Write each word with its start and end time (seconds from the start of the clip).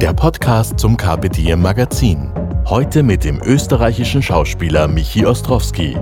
der 0.00 0.12
Podcast 0.12 0.78
zum 0.78 0.96
Diem 0.96 1.60
Magazin. 1.60 2.30
Heute 2.66 3.02
mit 3.02 3.24
dem 3.24 3.42
österreichischen 3.42 4.22
Schauspieler 4.22 4.86
Michi 4.86 5.26
Ostrowski. 5.26 5.96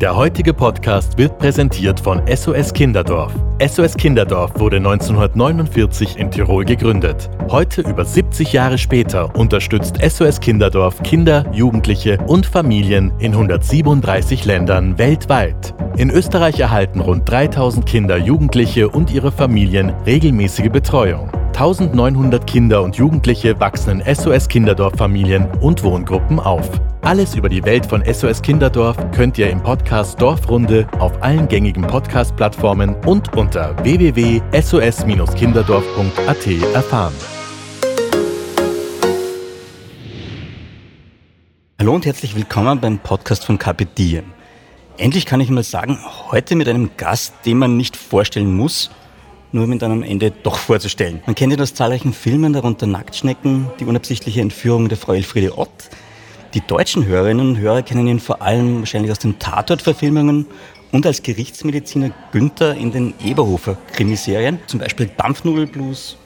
Der 0.00 0.16
heutige 0.16 0.54
Podcast 0.54 1.18
wird 1.18 1.38
präsentiert 1.38 2.00
von 2.00 2.22
SOS 2.26 2.72
Kinderdorf. 2.72 3.34
SOS 3.60 3.96
Kinderdorf 3.96 4.58
wurde 4.58 4.78
1949 4.78 6.16
in 6.16 6.28
Tirol 6.28 6.64
gegründet. 6.64 7.30
Heute, 7.48 7.82
über 7.82 8.04
70 8.04 8.52
Jahre 8.52 8.78
später, 8.78 9.32
unterstützt 9.36 9.96
SOS 10.02 10.40
Kinderdorf 10.40 11.00
Kinder, 11.04 11.46
Jugendliche 11.52 12.18
und 12.26 12.46
Familien 12.46 13.12
in 13.20 13.30
137 13.30 14.44
Ländern 14.44 14.98
weltweit. 14.98 15.72
In 15.96 16.10
Österreich 16.10 16.58
erhalten 16.58 16.98
rund 16.98 17.30
3000 17.30 17.86
Kinder, 17.86 18.16
Jugendliche 18.16 18.88
und 18.88 19.12
ihre 19.12 19.30
Familien 19.30 19.90
regelmäßige 20.04 20.70
Betreuung. 20.70 21.30
1900 21.52 22.48
Kinder 22.48 22.82
und 22.82 22.96
Jugendliche 22.96 23.60
wachsen 23.60 24.00
in 24.00 24.14
SOS 24.16 24.48
Kinderdorf 24.48 24.94
Familien 24.96 25.46
und 25.60 25.84
Wohngruppen 25.84 26.40
auf. 26.40 26.68
Alles 27.04 27.34
über 27.34 27.50
die 27.50 27.62
Welt 27.64 27.84
von 27.84 28.02
SOS 28.02 28.40
Kinderdorf 28.40 28.96
könnt 29.12 29.36
ihr 29.36 29.50
im 29.50 29.62
Podcast 29.62 30.20
Dorfrunde 30.20 30.88
auf 30.98 31.22
allen 31.22 31.46
gängigen 31.46 31.86
Podcast-Plattformen 31.86 32.96
und 33.04 33.30
unter 33.44 33.76
www.sos-kinderdorf.at 33.84 36.46
erfahren. 36.72 37.12
Hallo 41.78 41.94
und 41.94 42.06
herzlich 42.06 42.34
willkommen 42.34 42.80
beim 42.80 42.98
Podcast 42.98 43.44
von 43.44 43.58
Carpe. 43.58 43.86
Endlich 44.96 45.26
kann 45.26 45.42
ich 45.42 45.50
mal 45.50 45.62
sagen, 45.62 45.98
heute 46.30 46.56
mit 46.56 46.68
einem 46.68 46.92
Gast, 46.96 47.34
den 47.44 47.58
man 47.58 47.76
nicht 47.76 47.98
vorstellen 47.98 48.56
muss, 48.56 48.90
nur 49.52 49.66
dann 49.76 49.92
am 49.92 50.02
Ende 50.02 50.30
doch 50.30 50.56
vorzustellen. 50.56 51.20
Man 51.26 51.34
kennt 51.34 51.52
ihn 51.52 51.60
aus 51.60 51.74
zahlreichen 51.74 52.14
Filmen, 52.14 52.54
darunter 52.54 52.86
Nacktschnecken, 52.86 53.68
die 53.78 53.84
unabsichtliche 53.84 54.40
Entführung 54.40 54.88
der 54.88 54.96
Frau 54.96 55.12
Elfriede 55.12 55.58
Ott. 55.58 55.90
Die 56.54 56.62
deutschen 56.62 57.04
Hörerinnen 57.04 57.48
und 57.48 57.58
Hörer 57.58 57.82
kennen 57.82 58.06
ihn 58.06 58.20
vor 58.20 58.40
allem 58.40 58.78
wahrscheinlich 58.78 59.12
aus 59.12 59.18
den 59.18 59.38
Tatort-Verfilmungen 59.38 60.46
und 60.94 61.04
als 61.06 61.24
Gerichtsmediziner 61.24 62.12
Günther 62.30 62.76
in 62.76 62.92
den 62.92 63.14
Eberhofer-Krimiserien, 63.18 64.60
zum 64.68 64.78
Beispiel 64.78 65.10
Dampfnudelblues, 65.16 66.16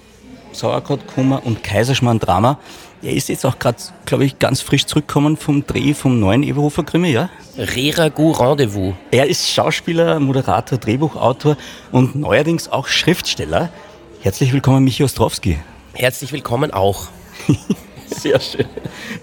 Sauerkrautkoma 0.52 1.36
und 1.36 1.64
Kaiserschmarrn-Drama. 1.64 2.58
Er 3.00 3.14
ist 3.14 3.30
jetzt 3.30 3.46
auch 3.46 3.58
gerade, 3.58 3.78
glaube 4.04 4.26
ich, 4.26 4.38
ganz 4.38 4.60
frisch 4.60 4.84
zurückgekommen 4.84 5.38
vom 5.38 5.66
Dreh 5.66 5.94
vom 5.94 6.20
neuen 6.20 6.42
Eberhofer 6.42 6.84
Krimi, 6.84 7.12
ja? 7.12 7.30
Reragu 7.56 8.32
Rendezvous. 8.32 8.92
Er 9.10 9.26
ist 9.26 9.48
Schauspieler, 9.48 10.20
Moderator, 10.20 10.76
Drehbuchautor 10.76 11.56
und 11.90 12.14
neuerdings 12.14 12.68
auch 12.68 12.88
Schriftsteller. 12.88 13.70
Herzlich 14.20 14.52
willkommen, 14.52 14.84
Michi 14.84 15.02
Ostrowski. 15.02 15.58
Herzlich 15.94 16.30
willkommen 16.30 16.74
auch. 16.74 17.06
Sehr 18.06 18.38
schön. 18.38 18.66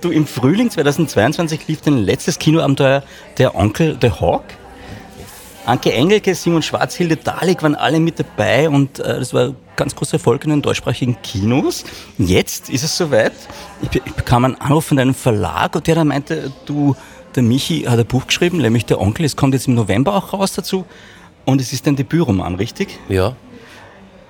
Du, 0.01 0.09
im 0.09 0.25
Frühling 0.25 0.71
2022 0.71 1.67
lief 1.67 1.81
dein 1.81 1.99
letztes 1.99 2.39
Kinoabenteuer 2.39 3.03
Der 3.37 3.53
Onkel 3.53 3.95
The 4.01 4.09
Hawk. 4.09 4.45
Anke 5.65 5.91
Engelke, 5.93 6.35
Simon 6.35 6.61
Schwarzhilde, 6.61 7.17
Dalek 7.17 7.63
waren 7.63 7.73
alle 7.75 7.99
mit 7.99 8.19
dabei 8.19 8.69
und 8.69 8.99
äh, 8.99 9.19
das 9.19 9.33
war 9.33 9.45
ein 9.45 9.55
ganz 9.75 9.95
großer 9.95 10.13
Erfolg 10.17 10.43
in 10.43 10.51
den 10.51 10.61
deutschsprachigen 10.61 11.17
Kinos. 11.23 11.83
Jetzt 12.19 12.69
ist 12.69 12.83
es 12.83 12.95
soweit. 12.95 13.33
Ich, 13.81 13.89
be- 13.89 14.01
ich 14.05 14.13
bekam 14.13 14.45
einen 14.45 14.55
Anruf 14.61 14.85
von 14.85 14.97
deinem 14.97 15.15
Verlag 15.15 15.75
und 15.75 15.87
der 15.87 15.95
dann 15.95 16.07
meinte, 16.09 16.51
du, 16.67 16.95
der 17.35 17.41
Michi 17.41 17.81
hat 17.81 17.97
ein 17.97 18.05
Buch 18.05 18.27
geschrieben, 18.27 18.59
nämlich 18.59 18.85
Der 18.85 19.01
Onkel. 19.01 19.25
Es 19.25 19.35
kommt 19.35 19.55
jetzt 19.55 19.67
im 19.67 19.73
November 19.73 20.13
auch 20.13 20.33
raus 20.33 20.53
dazu 20.53 20.85
und 21.45 21.59
es 21.59 21.73
ist 21.73 21.87
dein 21.87 21.95
Debütroman, 21.95 22.55
richtig? 22.55 22.99
Ja. 23.09 23.35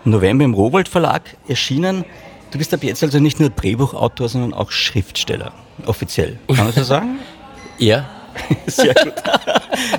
Im 0.05 0.11
November 0.11 0.45
im 0.45 0.53
Rowold 0.53 0.87
Verlag 0.87 1.23
erschienen. 1.49 2.05
Du 2.51 2.57
bist 2.57 2.73
ab 2.73 2.81
jetzt 2.83 3.03
also 3.03 3.19
nicht 3.19 3.41
nur 3.41 3.49
Drehbuchautor, 3.49 4.29
sondern 4.29 4.53
auch 4.53 4.71
Schriftsteller. 4.71 5.51
Offiziell. 5.85 6.39
Kann 6.47 6.63
man 6.65 6.71
so 6.71 6.83
sagen? 6.85 7.19
Ja. 7.77 8.05
Sehr 8.67 8.93
gut. 8.93 9.13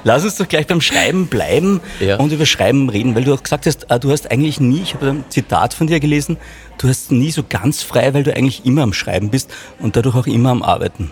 Lass 0.05 0.25
uns 0.25 0.37
doch 0.37 0.49
gleich 0.49 0.67
beim 0.67 0.81
Schreiben 0.81 1.27
bleiben 1.27 1.81
Ja. 2.01 2.17
und 2.17 2.33
über 2.33 2.47
Schreiben 2.47 2.89
reden, 2.89 3.15
weil 3.15 3.25
du 3.25 3.35
auch 3.35 3.43
gesagt 3.43 3.67
hast, 3.67 3.91
äh, 3.91 3.99
du 3.99 4.11
hast 4.11 4.31
eigentlich 4.31 4.61
nie, 4.61 4.83
ich 4.83 4.95
habe 4.95 5.09
ein 5.11 5.25
Zitat 5.29 5.75
von 5.75 5.87
dir 5.87 6.01
gelesen, 6.01 6.37
du 6.79 6.89
hast 6.89 7.11
nie 7.13 7.31
so 7.31 7.43
ganz 7.49 7.83
frei, 7.83 8.15
weil 8.15 8.23
du 8.23 8.35
eigentlich 8.35 8.65
immer 8.65 8.83
am 8.83 8.93
Schreiben 8.93 9.31
bist 9.31 9.51
und 9.79 9.97
dadurch 9.97 10.15
auch 10.17 10.27
immer 10.27 10.51
am 10.51 10.63
Arbeiten. 10.63 11.11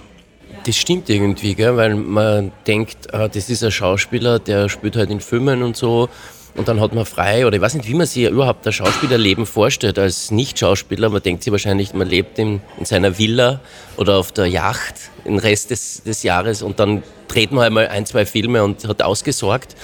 Das 0.67 0.77
stimmt 0.77 1.11
irgendwie, 1.11 1.55
gell? 1.55 1.77
weil 1.77 1.95
man 1.95 2.51
denkt, 2.67 3.13
ah, 3.13 3.29
das 3.29 3.51
ist 3.51 3.63
ein 3.63 3.71
Schauspieler, 3.71 4.39
der 4.39 4.69
spielt 4.71 4.97
halt 4.97 5.11
in 5.11 5.21
Filmen 5.21 5.63
und 5.63 5.77
so. 5.77 6.09
Und 6.57 6.69
dann 6.69 6.81
hat 6.81 6.95
man 6.95 7.05
frei, 7.05 7.47
oder 7.47 7.57
ich 7.57 7.63
weiß 7.63 7.75
nicht, 7.75 7.89
wie 7.89 7.95
man 7.95 8.07
sich 8.07 8.25
überhaupt 8.25 8.65
das 8.65 8.77
Schauspielerleben 8.77 9.45
vorstellt 9.45 9.99
als 9.99 10.31
Nicht-Schauspieler. 10.31 11.11
Man 11.11 11.21
denkt 11.21 11.43
sich 11.43 11.51
wahrscheinlich, 11.51 11.95
man 11.95 12.09
lebt 12.09 12.39
in, 12.39 12.61
in 12.79 12.85
seiner 12.85 13.19
Villa 13.19 13.61
oder 13.97 14.19
auf 14.19 14.31
der 14.31 14.47
Yacht 14.47 14.95
den 15.25 15.39
Rest 15.39 15.71
des, 15.71 16.03
des 16.05 16.23
Jahres 16.23 16.63
und 16.63 16.79
dann 16.79 17.03
dreht 17.27 17.51
man 17.51 17.65
einmal 17.65 17.89
ein, 17.89 18.07
zwei 18.07 18.25
Filme 18.25 18.63
und 18.63 18.87
hat 18.87 19.03
ausgesorgt. 19.03 19.75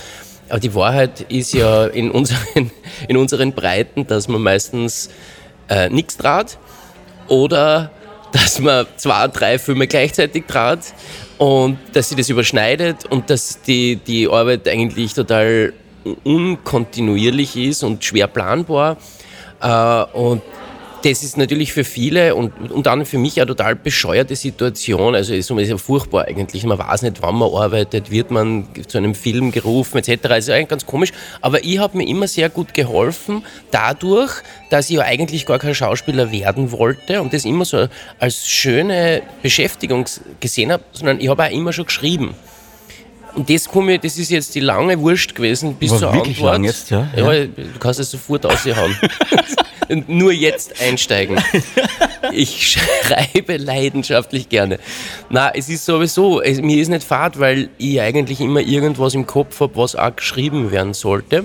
Aber 0.49 0.61
die 0.61 0.75
Wahrheit 0.75 1.23
ist 1.23 1.55
ja 1.55 1.87
in 1.87 2.11
unseren, 2.11 2.71
in 3.09 3.17
unseren 3.17 3.53
Breiten, 3.53 4.07
dass 4.07 4.29
man 4.29 4.41
meistens 4.41 5.11
äh, 5.69 5.89
nichts 5.89 6.17
draht 6.17 6.59
oder 7.27 7.91
dass 8.33 8.61
man 8.61 8.87
zwei, 8.97 9.27
drei 9.27 9.59
Filme 9.59 9.89
gleichzeitig 9.89 10.45
trat 10.47 10.81
und 11.39 11.79
dass 11.95 12.11
sie 12.11 12.15
das 12.15 12.29
überschneidet 12.29 13.07
und 13.07 13.29
dass 13.29 13.61
die, 13.63 13.97
die 13.97 14.29
Arbeit 14.29 14.69
eigentlich 14.69 15.15
total 15.15 15.73
unkontinuierlich 16.25 17.57
ist 17.57 17.83
und 17.83 18.05
schwer 18.05 18.27
planbar. 18.27 18.97
Äh, 19.61 20.03
und 20.13 20.43
das 21.03 21.23
ist 21.23 21.39
natürlich 21.39 21.73
für 21.73 21.85
viele 21.85 22.35
und 22.35 22.53
unter 22.71 22.93
anderem 22.93 23.07
für 23.07 23.19
mich 23.19 23.41
eine 23.41 23.47
total 23.47 23.75
bescheuerte 23.75 24.37
Situation. 24.37 25.15
Also 25.15 25.35
es 25.35 25.51
ist 25.51 25.69
ja 25.69 25.79
furchtbar 25.79 26.27
eigentlich. 26.27 26.65
Man 26.65 26.79
weiß 26.79 27.03
nicht, 27.03 27.23
wann 27.23 27.37
man 27.37 27.51
arbeitet, 27.53 28.11
wird 28.11 28.31
man 28.31 28.67
zu 28.87 28.99
einem 28.99 29.15
Film 29.15 29.51
gerufen 29.51 29.99
etc. 29.99 30.23
Das 30.23 30.39
ist 30.41 30.51
eigentlich 30.51 30.69
ganz 30.69 30.87
komisch. 30.87 31.13
Aber 31.41 31.65
ich 31.65 31.79
habe 31.79 31.97
mir 31.97 32.07
immer 32.07 32.29
sehr 32.29 32.51
gut 32.51 32.75
geholfen 32.75 33.45
dadurch, 33.71 34.43
dass 34.69 34.91
ich 34.91 35.01
eigentlich 35.01 35.47
gar 35.47 35.59
kein 35.59 35.75
Schauspieler 35.75 36.33
werden 36.33 36.71
wollte 36.71 37.23
und 37.23 37.33
das 37.33 37.45
immer 37.45 37.65
so 37.65 37.89
als 38.19 38.47
schöne 38.47 39.23
Beschäftigung 39.43 40.05
gesehen 40.41 40.73
habe, 40.73 40.83
sondern 40.93 41.21
ich 41.21 41.29
habe 41.29 41.45
auch 41.45 41.51
immer 41.51 41.73
schon 41.73 41.87
geschrieben. 41.87 42.35
Und 43.35 43.49
das, 43.49 43.69
komme, 43.69 43.99
das 43.99 44.19
ist 44.19 44.31
jetzt 44.31 44.55
die 44.55 44.61
lange 44.61 44.99
Wurst 45.01 45.35
gewesen 45.35 45.75
bis 45.75 45.91
War 45.93 45.99
zur 45.99 46.13
wirklich 46.15 46.37
Antwort. 46.39 46.53
lang 46.55 46.65
jetzt, 46.65 46.91
ja? 46.91 47.09
ja. 47.17 47.45
Du 47.45 47.79
kannst 47.79 48.01
es 48.01 48.11
sofort 48.11 48.47
aushauen. 48.47 48.97
Nur 50.07 50.33
jetzt 50.33 50.81
einsteigen. 50.81 51.37
Ich 52.33 52.79
schreibe 52.79 53.57
leidenschaftlich 53.57 54.49
gerne. 54.49 54.79
Na, 55.31 55.51
es 55.53 55.69
ist 55.69 55.85
sowieso, 55.85 56.41
es, 56.41 56.61
mir 56.61 56.81
ist 56.81 56.89
nicht 56.89 57.03
fad, 57.03 57.41
weil 57.41 57.71
ich 57.77 58.01
eigentlich 58.01 58.41
immer 58.41 58.61
irgendwas 58.61 59.15
im 59.15 59.27
Kopf 59.27 59.59
habe, 59.59 59.77
was 59.77 59.97
auch 59.97 60.15
geschrieben 60.15 60.71
werden 60.71 60.95
sollte. 60.95 61.45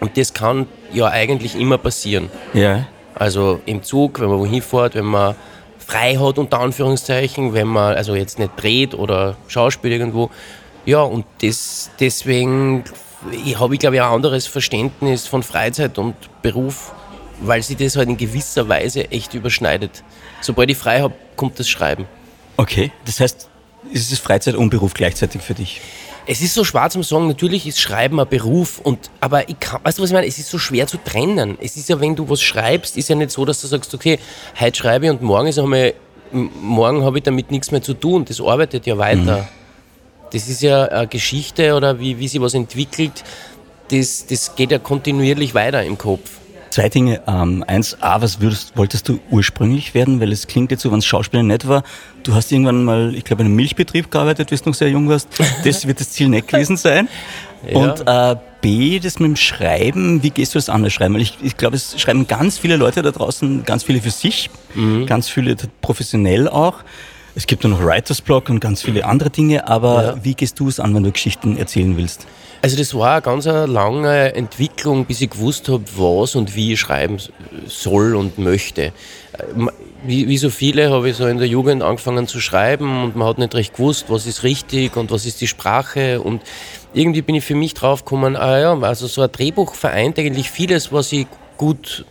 Und 0.00 0.16
das 0.16 0.32
kann 0.32 0.66
ja 0.94 1.08
eigentlich 1.08 1.54
immer 1.54 1.76
passieren. 1.76 2.30
Ja. 2.54 2.86
Also 3.14 3.60
im 3.66 3.82
Zug, 3.82 4.20
wenn 4.20 4.28
man 4.28 4.38
wohin 4.38 4.62
fährt, 4.62 4.94
wenn 4.94 5.04
man 5.04 5.34
frei 5.78 6.16
hat, 6.16 6.38
unter 6.38 6.60
Anführungszeichen, 6.60 7.52
wenn 7.54 7.68
man 7.68 7.94
also 7.94 8.14
jetzt 8.14 8.38
nicht 8.38 8.52
dreht 8.56 8.94
oder 8.94 9.36
Schauspiel 9.48 9.92
irgendwo. 9.92 10.30
Ja, 10.86 11.02
und 11.02 11.26
das, 11.42 11.90
deswegen 11.98 12.84
habe 13.56 13.74
ich, 13.74 13.80
glaube 13.80 13.96
ich, 13.96 14.02
ein 14.02 14.08
anderes 14.08 14.46
Verständnis 14.46 15.26
von 15.26 15.42
Freizeit 15.42 15.98
und 15.98 16.14
Beruf, 16.42 16.92
weil 17.40 17.62
sich 17.62 17.76
das 17.76 17.96
halt 17.96 18.08
in 18.08 18.16
gewisser 18.16 18.68
Weise 18.68 19.10
echt 19.10 19.34
überschneidet. 19.34 20.04
Sobald 20.40 20.70
ich 20.70 20.76
frei 20.76 21.00
habe, 21.00 21.14
kommt 21.34 21.58
das 21.58 21.68
Schreiben. 21.68 22.06
Okay, 22.56 22.92
das 23.04 23.20
heißt, 23.20 23.48
ist 23.92 24.12
es 24.12 24.18
Freizeit 24.20 24.54
und 24.54 24.70
Beruf 24.70 24.94
gleichzeitig 24.94 25.42
für 25.42 25.54
dich? 25.54 25.80
Es 26.28 26.40
ist 26.40 26.54
so 26.54 26.64
schwer 26.64 26.88
zum 26.88 27.02
Sagen, 27.02 27.28
natürlich 27.28 27.66
ist 27.66 27.80
Schreiben 27.80 28.18
ein 28.18 28.28
Beruf, 28.28 28.80
und, 28.80 29.10
aber 29.20 29.48
ich 29.48 29.58
kann, 29.60 29.80
weißt 29.82 29.98
du, 29.98 30.02
was 30.02 30.10
ich 30.10 30.14
meine? 30.14 30.26
Es 30.26 30.38
ist 30.38 30.50
so 30.50 30.58
schwer 30.58 30.86
zu 30.86 30.98
trennen. 30.98 31.58
Es 31.60 31.76
ist 31.76 31.88
ja, 31.88 32.00
wenn 32.00 32.16
du 32.16 32.28
was 32.28 32.42
schreibst, 32.42 32.96
ist 32.96 33.08
ja 33.08 33.14
nicht 33.14 33.30
so, 33.30 33.44
dass 33.44 33.60
du 33.60 33.66
sagst, 33.66 33.92
okay, 33.94 34.18
heute 34.58 34.76
schreibe 34.76 35.06
ich 35.06 35.10
und 35.10 35.22
morgen 35.22 35.48
ist 35.48 35.58
einmal, 35.58 35.94
morgen 36.32 37.04
habe 37.04 37.18
ich 37.18 37.24
damit 37.24 37.50
nichts 37.50 37.70
mehr 37.70 37.82
zu 37.82 37.94
tun. 37.94 38.24
Das 38.24 38.40
arbeitet 38.40 38.86
ja 38.86 38.98
weiter. 38.98 39.48
Das 40.32 40.48
ist 40.48 40.62
ja 40.62 40.84
eine 40.84 41.06
Geschichte 41.06 41.74
oder 41.74 41.98
wie, 42.00 42.18
wie 42.18 42.28
sich 42.28 42.40
was 42.40 42.54
entwickelt, 42.54 43.24
das, 43.90 44.26
das 44.26 44.56
geht 44.56 44.72
ja 44.72 44.78
kontinuierlich 44.78 45.54
weiter 45.54 45.82
im 45.84 45.96
Kopf. 45.96 46.30
Zwei 46.70 46.88
Dinge. 46.88 47.22
Ähm, 47.26 47.64
eins, 47.66 47.96
A, 48.02 48.20
was 48.20 48.40
würdest, 48.40 48.76
wolltest 48.76 49.08
du 49.08 49.18
ursprünglich 49.30 49.94
werden? 49.94 50.20
Weil 50.20 50.32
es 50.32 50.46
klingt 50.46 50.70
jetzt 50.70 50.82
so, 50.82 50.92
wenn 50.92 50.98
es 50.98 51.06
Schauspieler 51.06 51.42
nicht 51.42 51.68
war. 51.68 51.84
Du 52.22 52.34
hast 52.34 52.52
irgendwann 52.52 52.84
mal, 52.84 53.14
ich 53.14 53.24
glaube, 53.24 53.42
in 53.42 53.46
einem 53.46 53.56
Milchbetrieb 53.56 54.10
gearbeitet, 54.10 54.50
wie 54.50 54.56
du 54.56 54.62
noch 54.66 54.74
sehr 54.74 54.90
jung 54.90 55.08
warst. 55.08 55.28
Das 55.64 55.86
wird 55.86 56.00
das 56.00 56.10
Ziel 56.10 56.28
nicht 56.28 56.48
gewesen 56.48 56.76
sein. 56.76 57.08
Ja. 57.68 57.78
Und 57.78 58.06
äh, 58.06 58.36
B, 58.60 59.00
das 59.00 59.18
mit 59.18 59.28
dem 59.28 59.36
Schreiben, 59.36 60.22
wie 60.22 60.30
gehst 60.30 60.54
du 60.54 60.58
das 60.58 60.68
an, 60.68 60.84
das 60.84 60.92
Schreiben? 60.92 61.14
Weil 61.14 61.22
ich, 61.22 61.38
ich 61.42 61.56
glaube, 61.56 61.74
es 61.74 62.00
schreiben 62.00 62.28
ganz 62.28 62.58
viele 62.58 62.76
Leute 62.76 63.02
da 63.02 63.10
draußen, 63.10 63.64
ganz 63.64 63.82
viele 63.82 64.00
für 64.00 64.10
sich, 64.10 64.50
mhm. 64.74 65.06
ganz 65.06 65.28
viele 65.28 65.56
professionell 65.80 66.48
auch. 66.48 66.84
Es 67.36 67.46
gibt 67.46 67.64
nur 67.64 67.78
noch 67.78 67.84
Writers 67.84 68.22
Block 68.22 68.48
und 68.48 68.60
ganz 68.60 68.82
viele 68.82 69.04
andere 69.04 69.28
Dinge, 69.28 69.68
aber 69.68 70.02
ja. 70.02 70.24
wie 70.24 70.34
gehst 70.34 70.58
du 70.58 70.68
es 70.68 70.80
an, 70.80 70.94
wenn 70.94 71.02
du 71.02 71.12
Geschichten 71.12 71.58
erzählen 71.58 71.94
willst? 71.98 72.26
Also 72.62 72.78
das 72.78 72.94
war 72.94 73.12
eine 73.12 73.22
ganz 73.22 73.44
lange 73.44 74.34
Entwicklung, 74.34 75.04
bis 75.04 75.20
ich 75.20 75.28
gewusst 75.28 75.68
habe, 75.68 75.84
was 75.98 76.34
und 76.34 76.56
wie 76.56 76.72
ich 76.72 76.80
schreiben 76.80 77.18
soll 77.66 78.16
und 78.16 78.38
möchte. 78.38 78.94
Wie, 80.02 80.28
wie 80.28 80.38
so 80.38 80.48
viele 80.48 80.90
habe 80.90 81.10
ich 81.10 81.16
so 81.16 81.26
in 81.26 81.36
der 81.36 81.46
Jugend 81.46 81.82
angefangen 81.82 82.26
zu 82.26 82.40
schreiben 82.40 83.04
und 83.04 83.16
man 83.16 83.28
hat 83.28 83.36
nicht 83.36 83.54
recht 83.54 83.74
gewusst, 83.74 84.06
was 84.08 84.26
ist 84.26 84.42
richtig 84.42 84.96
und 84.96 85.10
was 85.10 85.26
ist 85.26 85.42
die 85.42 85.46
Sprache 85.46 86.22
und 86.22 86.40
irgendwie 86.94 87.20
bin 87.20 87.34
ich 87.34 87.44
für 87.44 87.54
mich 87.54 87.74
draufgekommen, 87.74 88.36
ah 88.36 88.58
ja, 88.58 88.80
also 88.80 89.06
so 89.08 89.20
ein 89.20 89.30
Drehbuch 89.30 89.74
vereint 89.74 90.18
eigentlich 90.18 90.50
vieles, 90.50 90.90
was 90.90 91.12
ich 91.12 91.26
gut 91.58 92.06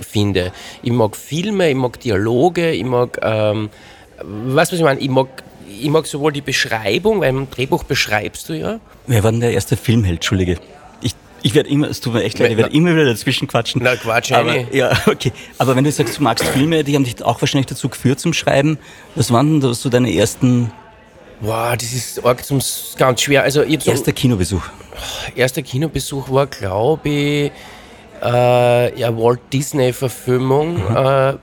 finde. 0.00 0.52
Ich 0.84 0.92
mag 0.92 1.16
Filme, 1.16 1.70
ich 1.70 1.76
mag 1.76 1.98
Dialoge, 1.98 2.70
ich 2.70 2.84
mag, 2.84 3.18
ähm, 3.22 3.70
was 4.22 4.72
ich 4.72 4.80
meine? 4.82 5.00
Ich 5.00 5.08
mag 5.08 5.28
ich 5.80 5.88
mag 5.90 6.06
sowohl 6.06 6.32
die 6.32 6.40
Beschreibung, 6.40 7.20
weil 7.20 7.30
im 7.30 7.50
Drehbuch 7.50 7.84
beschreibst 7.84 8.48
du 8.48 8.54
ja. 8.54 8.80
Wer 9.06 9.24
war 9.24 9.30
denn 9.30 9.40
der 9.40 9.52
erste 9.52 9.76
Filmheld, 9.76 10.16
Entschuldige? 10.16 10.58
Ich, 11.02 11.14
ich 11.42 11.54
werde 11.54 11.68
immer, 11.68 11.88
es 11.88 12.00
tut 12.00 12.14
mir 12.14 12.22
echt 12.22 12.38
leid, 12.38 12.52
ich 12.52 12.56
werde 12.56 12.74
immer 12.74 12.92
wieder 12.92 13.06
dazwischen 13.06 13.48
quatschen. 13.48 13.82
Na, 13.82 13.96
Quatsch, 13.96 14.32
aber, 14.32 14.72
Ja, 14.72 14.92
okay. 15.06 15.32
Aber 15.58 15.76
wenn 15.76 15.84
du 15.84 15.92
sagst, 15.92 16.18
du 16.18 16.22
magst 16.22 16.44
Filme, 16.44 16.84
die 16.84 16.94
haben 16.94 17.04
dich 17.04 17.22
auch 17.22 17.40
wahrscheinlich 17.40 17.66
dazu 17.66 17.88
geführt 17.88 18.20
zum 18.20 18.32
Schreiben. 18.32 18.78
Was 19.14 19.32
waren 19.32 19.60
denn 19.60 19.74
so 19.74 19.88
deine 19.88 20.14
ersten 20.14 20.70
Wow, 21.40 21.76
das 21.76 21.92
ist 21.92 22.24
arg 22.24 22.44
zum, 22.44 22.60
ganz 22.96 23.20
schwer. 23.20 23.42
Also, 23.42 23.62
ich 23.62 23.86
erster 23.86 24.06
so, 24.06 24.12
Kinobesuch. 24.12 24.62
Erster 25.34 25.62
Kinobesuch 25.62 26.30
war, 26.30 26.46
glaube 26.46 27.08
ich, 27.08 27.52
äh, 28.22 28.98
ja, 28.98 29.16
Walt 29.16 29.40
Disney-Verfilmung. 29.52 30.88
Mhm. 30.88 30.96
Äh, 30.96 31.34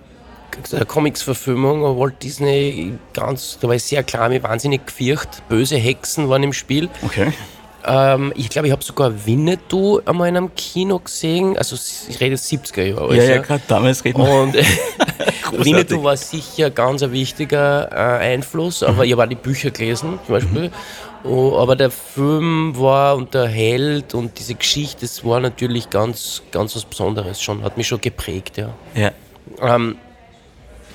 Comics-Verfilmung, 0.88 1.82
Walt 1.98 2.22
Disney, 2.22 2.94
ganz, 3.14 3.58
da 3.60 3.68
war 3.68 3.76
ich 3.76 3.84
sehr 3.84 4.04
klar, 4.04 4.30
mir 4.30 4.44
wahnsinnig 4.44 4.86
gefürcht. 4.86 5.44
Böse 5.50 5.78
Hexen 5.78 6.30
waren 6.30 6.44
im 6.44 6.54
Spiel. 6.54 6.90
Okay. 7.04 7.34
Ähm, 7.84 8.32
ich 8.36 8.50
glaube, 8.50 8.68
ich 8.68 8.72
habe 8.72 8.84
sogar 8.84 9.26
Winnetou 9.26 10.02
einmal 10.06 10.30
in 10.30 10.38
einem 10.38 10.56
Kino 10.56 11.00
gesehen. 11.00 11.58
Also, 11.58 11.76
ich 11.76 12.20
rede 12.20 12.36
70er 12.36 12.84
Jahre. 12.84 13.16
Ja, 13.16 13.24
ja, 13.24 13.42
gerade 13.42 13.64
damals 13.68 14.04
reden 14.06 14.20
wir. 14.20 14.42
Und 14.42 14.56
Winnetou 15.66 16.04
war 16.04 16.18
sicher 16.18 16.70
ganz 16.70 17.02
ein 17.04 17.12
wichtiger 17.12 17.90
äh, 17.92 18.34
Einfluss, 18.34 18.84
aber 18.84 18.98
mhm. 18.98 19.04
ich 19.04 19.12
habe 19.14 19.24
auch 19.24 19.28
die 19.28 19.36
Bücher 19.36 19.72
gelesen, 19.72 20.20
zum 20.26 20.36
Beispiel. 20.36 20.70
Mhm. 20.70 20.72
Oh, 21.24 21.58
aber 21.60 21.76
der 21.76 21.92
Film 21.92 22.74
war 22.78 23.16
und 23.16 23.34
der 23.36 23.48
Held 23.48 24.16
und 24.16 24.40
diese 24.40 24.56
Geschichte, 24.56 25.02
das 25.02 25.24
war 25.24 25.40
natürlich 25.40 25.90
ganz, 25.90 26.42
ganz 26.52 26.76
was 26.76 26.84
Besonderes 26.86 27.42
schon, 27.42 27.64
hat 27.64 27.78
mich 27.78 27.88
schon 27.88 28.02
geprägt, 28.02 28.58
ja. 28.58 28.74
ja. 28.96 29.12
Ähm, 29.62 29.98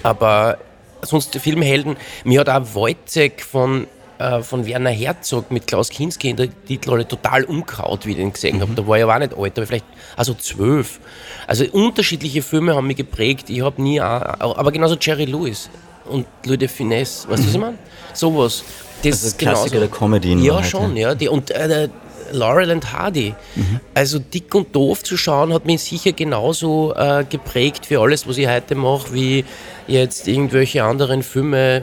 aber 0.06 0.58
sonst 1.02 1.34
die 1.34 1.40
Filmhelden, 1.40 1.96
mir 2.24 2.40
hat 2.40 2.48
auch 2.48 2.62
Wojciech 2.74 3.42
von, 3.42 3.88
äh, 4.18 4.40
von 4.40 4.64
Werner 4.64 4.90
Herzog 4.90 5.50
mit 5.50 5.66
Klaus 5.66 5.90
Kinski 5.90 6.30
in 6.30 6.36
der 6.36 6.48
Titelrolle 6.64 7.08
total 7.08 7.42
umkraut, 7.44 8.06
wie 8.06 8.12
ich 8.12 8.16
den 8.16 8.32
gesehen 8.32 8.58
mhm. 8.58 8.62
habe. 8.62 8.74
Da 8.74 8.86
war 8.86 8.96
ich 8.96 9.02
aber 9.02 9.14
auch 9.14 9.18
nicht 9.18 9.36
alt, 9.36 9.58
aber 9.58 9.66
vielleicht 9.66 9.84
also 10.16 10.34
zwölf. 10.34 11.00
Also 11.48 11.64
unterschiedliche 11.72 12.42
Filme 12.42 12.74
haben 12.74 12.86
mich 12.86 12.96
geprägt. 12.96 13.50
Ich 13.50 13.62
habe 13.62 13.82
nie, 13.82 14.00
auch, 14.00 14.56
aber 14.56 14.70
genauso 14.70 14.96
Jerry 15.00 15.24
Lewis 15.24 15.68
und 16.04 16.26
Louis 16.44 16.58
de 16.58 16.68
Finesse, 16.68 17.28
weißt 17.28 17.42
du, 17.42 17.46
was 17.46 17.50
ich 17.50 17.54
mhm. 17.54 17.60
meine? 17.60 17.78
Sowas. 18.14 18.64
Das 19.02 19.24
also 19.24 19.36
Klassiker 19.36 19.70
genauso, 19.70 19.80
der 19.80 19.88
Comedy. 19.88 20.34
Ja, 20.46 20.62
schon, 20.62 20.96
ja. 20.96 21.14
Die, 21.14 21.28
und 21.28 21.50
äh, 21.50 21.88
Laurel 22.32 22.70
and 22.70 22.92
Hardy. 22.92 23.34
Mhm. 23.54 23.80
Also 23.94 24.18
dick 24.18 24.54
und 24.54 24.74
doof 24.74 25.02
zu 25.02 25.16
schauen, 25.16 25.52
hat 25.52 25.66
mich 25.66 25.82
sicher 25.82 26.12
genauso 26.12 26.94
äh, 26.94 27.24
geprägt 27.28 27.86
für 27.86 28.00
alles, 28.00 28.26
was 28.28 28.38
ich 28.38 28.48
heute 28.48 28.74
mache, 28.74 29.12
wie 29.12 29.44
jetzt 29.86 30.28
irgendwelche 30.28 30.84
anderen 30.84 31.22
Filme, 31.22 31.82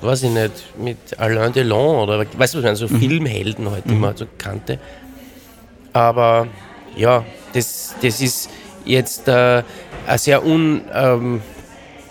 weiß 0.00 0.24
ich 0.24 0.30
nicht, 0.30 0.52
mit 0.78 1.18
Alain 1.18 1.52
Delon 1.52 2.08
oder 2.08 2.18
weißt 2.18 2.54
du, 2.54 2.58
was 2.58 2.64
meine, 2.64 2.76
so 2.76 2.88
mhm. 2.88 2.98
Filmhelden 2.98 3.70
halt, 3.70 3.84
die 3.86 3.94
mhm. 3.94 4.00
man 4.00 4.16
so 4.16 4.26
kannte. 4.38 4.78
Aber 5.92 6.48
ja, 6.96 7.24
das, 7.52 7.94
das 8.02 8.20
ist 8.20 8.50
jetzt 8.84 9.28
äh, 9.28 9.62
ein 10.06 10.18
sehr 10.18 10.44
un. 10.44 10.82
Ähm, 10.92 11.42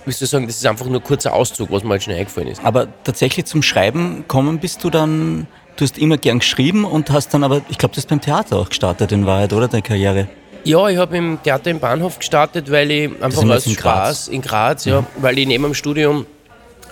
soll 0.06 0.26
ich 0.26 0.30
sagen, 0.30 0.48
das 0.48 0.58
ist 0.58 0.66
einfach 0.66 0.86
nur 0.86 1.00
ein 1.00 1.04
kurzer 1.04 1.34
Auszug, 1.34 1.72
was 1.72 1.84
mir 1.84 1.92
halt 1.92 2.04
schnell 2.04 2.18
eingefallen 2.18 2.50
ist. 2.50 2.64
Aber 2.64 2.88
tatsächlich 3.06 3.46
zum 3.46 3.62
Schreiben 3.62 4.26
kommen 4.28 4.60
bist 4.60 4.84
du 4.84 4.90
dann 4.90 5.48
du 5.76 5.84
hast 5.84 5.98
immer 5.98 6.18
gern 6.18 6.40
geschrieben 6.40 6.86
und 6.86 7.10
hast 7.12 7.34
dann 7.34 7.44
aber, 7.44 7.62
ich 7.70 7.78
glaube, 7.78 7.94
du 7.94 7.98
hast 7.98 8.10
beim 8.10 8.22
Theater 8.22 8.58
auch 8.58 8.70
gestartet 8.70 9.12
in 9.12 9.26
Wahrheit, 9.26 9.54
oder, 9.54 9.68
deine 9.68 9.84
Karriere? 9.84 10.28
Ja, 10.66 10.88
ich 10.88 10.98
habe 10.98 11.18
im 11.18 11.40
Theater 11.44 11.72
im 11.72 11.80
Bahnhof 11.80 12.20
gestartet, 12.20 12.72
weil 12.72 12.90
ich 12.90 13.22
einfach 13.22 13.44
aus 13.44 13.66
in 13.66 13.74
Spaß 13.74 13.82
Graz. 13.82 14.28
in 14.30 14.42
Graz, 14.42 14.86
ja, 14.86 15.02
mhm. 15.02 15.06
weil 15.18 15.38
ich 15.38 15.48
neben 15.48 15.64
dem 15.64 15.74
Studium 15.74 16.26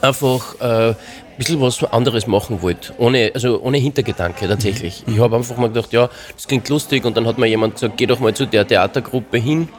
einfach 0.01 0.55
äh, 0.59 0.89
ein 0.89 0.95
bisschen 1.37 1.61
was 1.61 1.83
anderes 1.85 2.27
machen 2.27 2.61
wollte, 2.61 2.93
ohne, 2.97 3.31
also 3.33 3.61
ohne 3.61 3.77
Hintergedanke 3.77 4.47
tatsächlich. 4.47 5.03
Mhm. 5.05 5.13
Ich 5.13 5.19
habe 5.21 5.37
einfach 5.37 5.55
mal 5.57 5.67
gedacht, 5.67 5.93
ja, 5.93 6.09
das 6.35 6.47
klingt 6.47 6.67
lustig 6.67 7.05
und 7.05 7.15
dann 7.15 7.25
hat 7.27 7.37
mir 7.37 7.47
jemand 7.47 7.75
gesagt, 7.75 7.95
geh 7.97 8.07
doch 8.07 8.19
mal 8.19 8.33
zu 8.33 8.45
der 8.45 8.67
Theatergruppe 8.67 9.37
hin, 9.37 9.69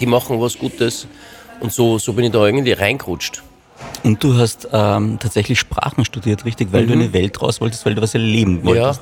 die 0.00 0.06
machen 0.06 0.40
was 0.40 0.58
Gutes 0.58 1.06
und 1.60 1.72
so, 1.72 1.98
so 1.98 2.14
bin 2.14 2.24
ich 2.24 2.32
da 2.32 2.44
irgendwie 2.44 2.72
reingerutscht. 2.72 3.42
Und 4.04 4.22
du 4.22 4.36
hast 4.36 4.68
ähm, 4.70 5.18
tatsächlich 5.18 5.58
Sprachen 5.58 6.04
studiert, 6.04 6.44
richtig, 6.44 6.72
weil 6.72 6.82
mhm. 6.82 6.88
du 6.88 6.92
in 6.92 7.00
die 7.00 7.12
Welt 7.14 7.40
raus 7.40 7.60
wolltest, 7.60 7.86
weil 7.86 7.94
du 7.94 8.02
was 8.02 8.14
erleben 8.14 8.62
wolltest. 8.62 9.00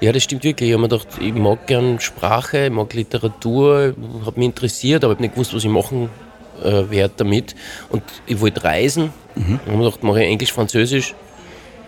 Ja. 0.00 0.06
ja, 0.06 0.12
das 0.12 0.22
stimmt 0.22 0.44
wirklich. 0.44 0.68
Ich 0.68 0.74
habe 0.74 0.82
mir 0.82 0.88
gedacht, 0.90 1.08
ich 1.18 1.32
mag 1.32 1.66
gern 1.66 1.98
Sprache, 1.98 2.66
ich 2.66 2.70
mag 2.70 2.92
Literatur, 2.92 3.94
habe 4.26 4.38
mich 4.38 4.46
interessiert, 4.46 5.02
aber 5.02 5.14
ich 5.14 5.16
habe 5.16 5.22
nicht 5.22 5.34
gewusst, 5.34 5.54
was 5.54 5.64
ich 5.64 5.70
machen 5.70 6.10
äh, 6.62 6.90
werde 6.90 7.14
damit. 7.16 7.56
Und 7.88 8.02
ich 8.26 8.38
wollte 8.38 8.62
reisen. 8.62 9.14
Mhm. 9.34 9.44
Und 9.44 9.60
habe 9.60 9.76
mir 9.78 9.84
gedacht, 9.84 10.02
mache 10.02 10.22
ich 10.22 10.28
Englisch, 10.28 10.52
Französisch. 10.52 11.14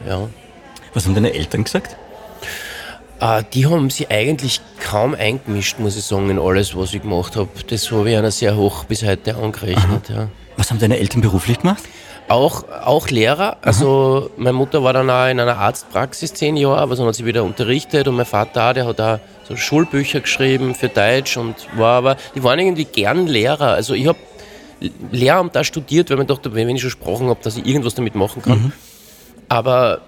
Ja. 0.08 0.26
Was 0.94 1.04
haben 1.04 1.14
deine 1.14 1.34
Eltern 1.34 1.64
gesagt? 1.64 1.96
Uh, 3.22 3.42
die 3.52 3.66
haben 3.66 3.90
sich 3.90 4.10
eigentlich 4.10 4.62
kaum 4.82 5.14
eingemischt, 5.14 5.78
muss 5.78 5.94
ich 5.94 6.04
sagen, 6.04 6.30
in 6.30 6.38
alles, 6.38 6.74
was 6.74 6.94
ich 6.94 7.02
gemacht 7.02 7.36
habe. 7.36 7.50
Das 7.68 7.90
habe 7.90 8.10
ich 8.10 8.16
einer 8.16 8.30
sehr 8.30 8.56
hoch 8.56 8.84
bis 8.84 9.04
heute 9.04 9.36
angerechnet. 9.36 10.08
Ja. 10.08 10.30
Was 10.56 10.70
haben 10.70 10.78
deine 10.78 10.98
Eltern 10.98 11.20
beruflich 11.20 11.58
gemacht? 11.58 11.82
Auch, 12.30 12.62
auch 12.84 13.08
Lehrer. 13.08 13.56
Also 13.60 14.30
meine 14.36 14.52
Mutter 14.52 14.84
war 14.84 14.92
dann 14.92 15.10
auch 15.10 15.26
in 15.26 15.40
einer 15.40 15.56
Arztpraxis 15.56 16.32
zehn 16.32 16.56
Jahre, 16.56 16.78
aber 16.78 16.94
dann 16.94 17.06
hat 17.06 17.16
sie 17.16 17.26
wieder 17.26 17.42
unterrichtet 17.42 18.06
und 18.06 18.14
mein 18.14 18.24
Vater, 18.24 18.72
der 18.72 18.86
hat 18.86 19.00
auch 19.00 19.18
so 19.48 19.56
Schulbücher 19.56 20.20
geschrieben 20.20 20.76
für 20.76 20.88
Deutsch 20.88 21.36
und 21.36 21.56
war 21.76 21.96
aber, 21.96 22.16
die 22.36 22.44
waren 22.44 22.60
irgendwie 22.60 22.84
gern 22.84 23.26
Lehrer. 23.26 23.72
Also 23.72 23.94
ich 23.94 24.06
habe 24.06 24.18
Lehramt 25.10 25.56
da 25.56 25.64
studiert, 25.64 26.08
weil 26.10 26.18
man 26.18 26.28
dachte, 26.28 26.54
wenn 26.54 26.68
ich 26.68 26.80
schon 26.80 26.90
Sprachen 26.90 27.26
habe, 27.26 27.40
dass 27.42 27.56
ich 27.56 27.66
irgendwas 27.66 27.96
damit 27.96 28.14
machen 28.14 28.42
kann. 28.42 28.62
Mhm. 28.62 28.72
Aber, 29.48 30.00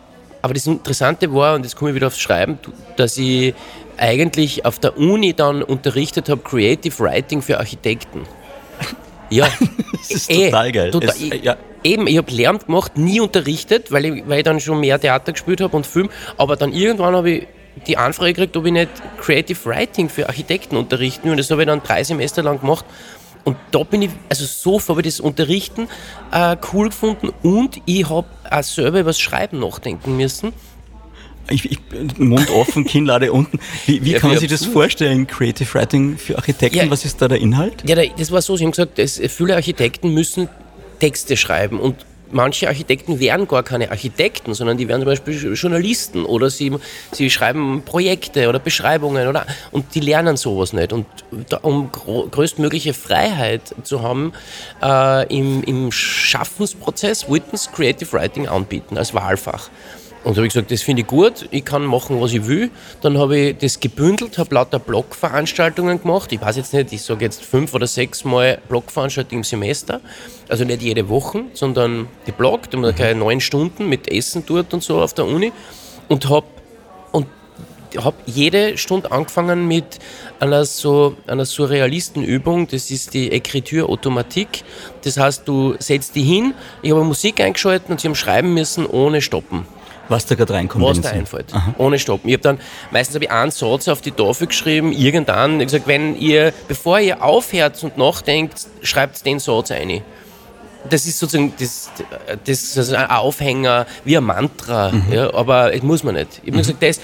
aber 0.43 0.55
das 0.55 0.69
Interessante 0.69 1.35
war, 1.35 1.57
und 1.57 1.65
jetzt 1.65 1.75
komme 1.75 1.91
ich 1.91 1.97
wieder 1.97 2.07
aufs 2.07 2.21
Schreiben, 2.21 2.57
dass 2.95 3.19
ich 3.19 3.53
eigentlich 3.97 4.65
auf 4.65 4.79
der 4.79 4.97
Uni 4.97 5.35
dann 5.35 5.61
unterrichtet 5.65 6.29
habe 6.29 6.41
Creative 6.43 6.97
Writing 7.01 7.43
für 7.43 7.59
Architekten. 7.59 8.29
Ja. 9.33 9.49
das 9.93 10.11
ist 10.11 10.31
eh, 10.31 10.51
total 10.51 10.73
geil. 10.73 10.91
Total, 10.91 11.11
es, 11.11 11.43
ja. 11.43 11.57
Eben, 11.83 12.07
ich 12.07 12.17
habe 12.19 12.31
Lehramt 12.31 12.67
gemacht, 12.67 12.97
nie 12.97 13.21
unterrichtet, 13.21 13.91
weil 13.91 14.05
ich, 14.05 14.29
weil 14.29 14.39
ich 14.39 14.45
dann 14.45 14.61
schon 14.61 14.79
mehr 14.79 15.01
Theater 15.01 15.33
gespielt 15.33 15.61
habe 15.61 15.77
und 15.77 15.87
Film. 15.87 16.11
Aber 16.37 16.57
dann 16.57 16.73
irgendwann 16.73 17.17
habe 17.17 17.31
ich 17.31 17.47
die 17.87 17.97
Anfrage 17.97 18.35
gekriegt, 18.35 18.57
ob 18.57 18.67
ich 18.67 18.73
nicht 18.73 18.91
Creative 19.21 19.59
Writing 19.65 20.09
für 20.09 20.29
Architekten 20.29 20.77
unterrichten 20.77 21.25
will. 21.25 21.33
Und 21.33 21.39
das 21.39 21.51
habe 21.51 21.63
ich 21.63 21.67
dann 21.67 21.83
drei 21.83 22.05
Semester 22.05 22.43
lang 22.43 22.61
gemacht. 22.61 22.85
Und 23.45 23.57
da 23.73 23.83
bin 23.83 24.03
ich, 24.03 24.11
also 24.29 24.45
so 24.45 24.81
habe 24.89 25.01
ich 25.01 25.07
das 25.07 25.21
Unterrichten 25.21 25.89
äh, 26.31 26.57
cool 26.73 26.91
gefunden 26.91 27.31
und 27.43 27.81
ich 27.87 28.09
habe 28.09 28.29
auch 28.49 28.63
selber 28.63 29.01
über 29.01 29.11
das 29.11 29.19
Schreiben 29.19 29.59
nachdenken 29.59 30.17
müssen. 30.17 30.53
Ich, 31.51 31.71
ich, 31.71 31.79
Mund 32.19 32.51
offen, 32.51 32.85
Kinnlade 32.85 33.33
unten. 33.33 33.59
Wie, 33.87 34.05
wie 34.05 34.13
ja, 34.13 34.19
kann 34.19 34.31
man 34.31 34.39
sich 34.39 34.51
das 34.51 34.65
vorstellen, 34.65 35.27
Creative 35.27 35.73
Writing 35.75 36.17
für 36.17 36.37
Architekten? 36.37 36.79
Ja, 36.79 36.91
Was 36.91 37.05
ist 37.05 37.21
da 37.21 37.29
der 37.29 37.39
Inhalt? 37.39 37.83
Ja, 37.87 37.97
das 37.97 38.31
war 38.31 38.43
so, 38.43 38.57
Sie 38.57 38.65
haben 38.65 38.71
gesagt, 38.71 38.99
es, 38.99 39.21
viele 39.29 39.55
Architekten 39.55 40.15
müssen 40.15 40.49
Texte 41.01 41.37
schreiben 41.37 41.81
und 41.81 41.97
manche 42.33 42.69
Architekten 42.69 43.21
wären 43.21 43.47
gar 43.47 43.63
keine 43.63 43.91
Architekten, 43.91 44.55
sondern 44.55 44.77
die 44.77 44.89
wären 44.89 45.01
zum 45.01 45.07
Beispiel 45.07 45.55
Journalisten 45.55 46.25
oder 46.25 46.51
sie, 46.51 46.73
sie 47.13 47.31
schreiben 47.31 47.83
Projekte 47.85 48.49
oder 48.49 48.59
Beschreibungen 48.59 49.29
oder, 49.29 49.47
und 49.71 49.95
die 49.95 50.01
lernen 50.01 50.37
sowas 50.37 50.73
nicht. 50.73 50.93
Und 50.93 51.07
da, 51.49 51.59
um 51.59 51.91
größtmögliche 51.93 52.95
Freiheit 52.95 53.75
zu 53.83 54.03
haben 54.03 54.33
äh, 54.83 55.37
im, 55.37 55.63
im 55.63 55.93
Schaffensprozess, 55.93 57.27
sie 57.29 57.71
Creative 57.73 58.13
Writing 58.13 58.49
anbieten 58.49 58.99
als 58.99 59.15
Wahlfach. 59.15 59.71
Und 60.25 60.37
habe 60.37 60.47
ich 60.47 60.53
gesagt, 60.53 60.71
das 60.71 60.83
finde 60.83 61.03
ich 61.03 61.09
gut, 61.09 61.49
ich 61.51 61.65
kann 61.65 61.85
machen, 61.85 62.21
was 62.21 62.33
ich 62.33 62.47
will. 62.47 62.71
Dann 63.01 63.19
habe 63.19 63.37
ich 63.37 63.59
das 63.59 63.81
gebündelt, 63.81 64.39
habe 64.39 64.55
lauter 64.55 64.79
Blogveranstaltungen 64.79 66.01
gemacht. 66.01 66.31
Ich 66.33 66.41
weiß 66.41 66.57
jetzt 66.57 66.73
nicht, 66.73 66.93
ich 66.93 67.03
sage 67.03 67.25
jetzt 67.25 67.45
fünf 67.45 67.75
oder 67.75 67.89
sechs 67.89 68.25
Mal 68.25 68.61
Blogveranstaltungen 68.69 69.41
im 69.41 69.45
Semester. 69.45 70.01
Also 70.49 70.65
nicht 70.65 70.81
jede 70.81 71.09
Woche, 71.09 71.45
sondern 71.55 72.07
die 72.29 72.33
Blog, 72.33 72.71
da 72.71 72.79
haben 72.79 72.97
wir 72.97 73.15
neun 73.17 73.41
Stunden 73.41 73.89
mit 73.89 74.09
Essen 74.13 74.45
dort 74.47 74.73
und 74.73 74.85
so 74.85 75.01
auf 75.01 75.13
der 75.13 75.27
Uni. 75.27 75.53
Und 76.09 76.29
habe 76.29 76.47
und 77.11 77.27
hab 77.97 78.15
jede 78.27 78.79
Stunde 78.79 79.11
angefangen 79.11 79.67
mit 79.67 79.99
einer, 80.39 80.65
so, 80.65 81.17
einer 81.27 81.45
Surrealistenübung, 81.45 82.69
das 82.69 82.93
ist 82.93 83.13
die 83.15 83.33
Écriture 83.33 83.89
Automatique. 83.89 84.63
Das 85.03 85.17
heißt, 85.17 85.49
du 85.49 85.75
setzt 85.81 86.15
die 86.15 86.23
hin, 86.23 86.55
ich 86.81 86.93
habe 86.93 87.03
Musik 87.03 87.41
eingeschaltet 87.41 87.91
und 87.91 88.01
sie 88.01 88.07
haben 88.07 88.15
schreiben 88.15 88.55
müssen 88.55 88.87
ohne 88.87 89.21
Stoppen. 89.21 89.67
Was 90.09 90.27
da 90.27 90.35
gerade 90.35 90.55
reinkommt. 90.55 90.85
Was 90.85 91.01
da 91.01 91.11
einfällt. 91.11 91.55
Aha. 91.55 91.75
Ohne 91.79 91.99
Stoppen. 91.99 92.29
Ich 92.29 92.35
habe 92.35 92.43
dann, 92.43 92.61
meistens 92.91 93.15
habe 93.15 93.25
ich 93.25 93.31
einen 93.31 93.51
Satz 93.51 93.89
auf 93.89 94.01
die 94.01 94.11
Tafel 94.11 94.47
geschrieben, 94.47 94.93
irgendwann, 94.93 95.61
ich 95.61 95.67
gesagt, 95.67 95.87
wenn 95.87 96.17
ihr, 96.17 96.53
bevor 96.69 97.01
ihr 97.01 97.23
aufhört 97.23 97.83
und 97.83 97.97
nachdenkt, 97.97 98.67
schreibt 98.83 99.25
den 99.25 99.39
Satz 99.39 99.71
ein. 99.71 100.03
Das 100.89 101.07
ist 101.07 101.19
sozusagen 101.19 101.53
das, 101.59 101.91
das 102.45 102.77
ist 102.77 102.93
ein 102.93 103.09
Aufhänger, 103.09 103.87
wie 104.05 104.17
ein 104.17 104.25
Mantra, 104.25 104.91
mhm. 104.91 105.13
ja, 105.13 105.33
aber 105.33 105.71
das 105.71 105.83
muss 105.83 106.03
man 106.03 106.17
nicht. 106.17 106.41
Ich 106.43 106.49
habe 106.49 106.57
mhm. 106.57 106.59
gesagt, 106.59 106.83
das, 106.83 107.01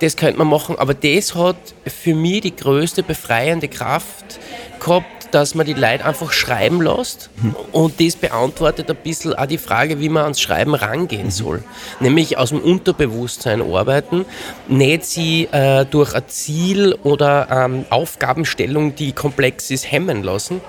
das 0.00 0.16
könnte 0.16 0.38
man 0.38 0.48
machen, 0.48 0.76
aber 0.76 0.94
das 0.94 1.36
hat 1.36 1.56
für 1.86 2.14
mich 2.14 2.40
die 2.40 2.56
größte 2.56 3.04
befreiende 3.04 3.68
Kraft 3.68 4.40
gehabt, 4.80 5.21
dass 5.32 5.54
man 5.54 5.66
die 5.66 5.74
Leute 5.74 6.04
einfach 6.04 6.32
schreiben 6.32 6.80
lässt 6.82 7.30
mhm. 7.42 7.56
und 7.72 8.00
das 8.00 8.16
beantwortet 8.16 8.90
ein 8.90 8.96
bisschen 8.96 9.34
auch 9.34 9.46
die 9.46 9.58
Frage, 9.58 10.00
wie 10.00 10.08
man 10.08 10.24
ans 10.24 10.40
Schreiben 10.40 10.74
rangehen 10.74 11.26
mhm. 11.26 11.30
soll. 11.30 11.64
Nämlich 12.00 12.38
aus 12.38 12.50
dem 12.50 12.60
Unterbewusstsein 12.60 13.62
arbeiten, 13.62 14.24
nicht 14.68 15.04
sie 15.04 15.48
äh, 15.50 15.84
durch 15.86 16.14
ein 16.14 16.28
Ziel 16.28 16.94
oder 17.02 17.48
ähm, 17.50 17.84
Aufgabenstellung, 17.90 18.94
die 18.94 19.12
komplex 19.12 19.70
ist, 19.70 19.90
hemmen 19.90 20.22
lassen, 20.22 20.60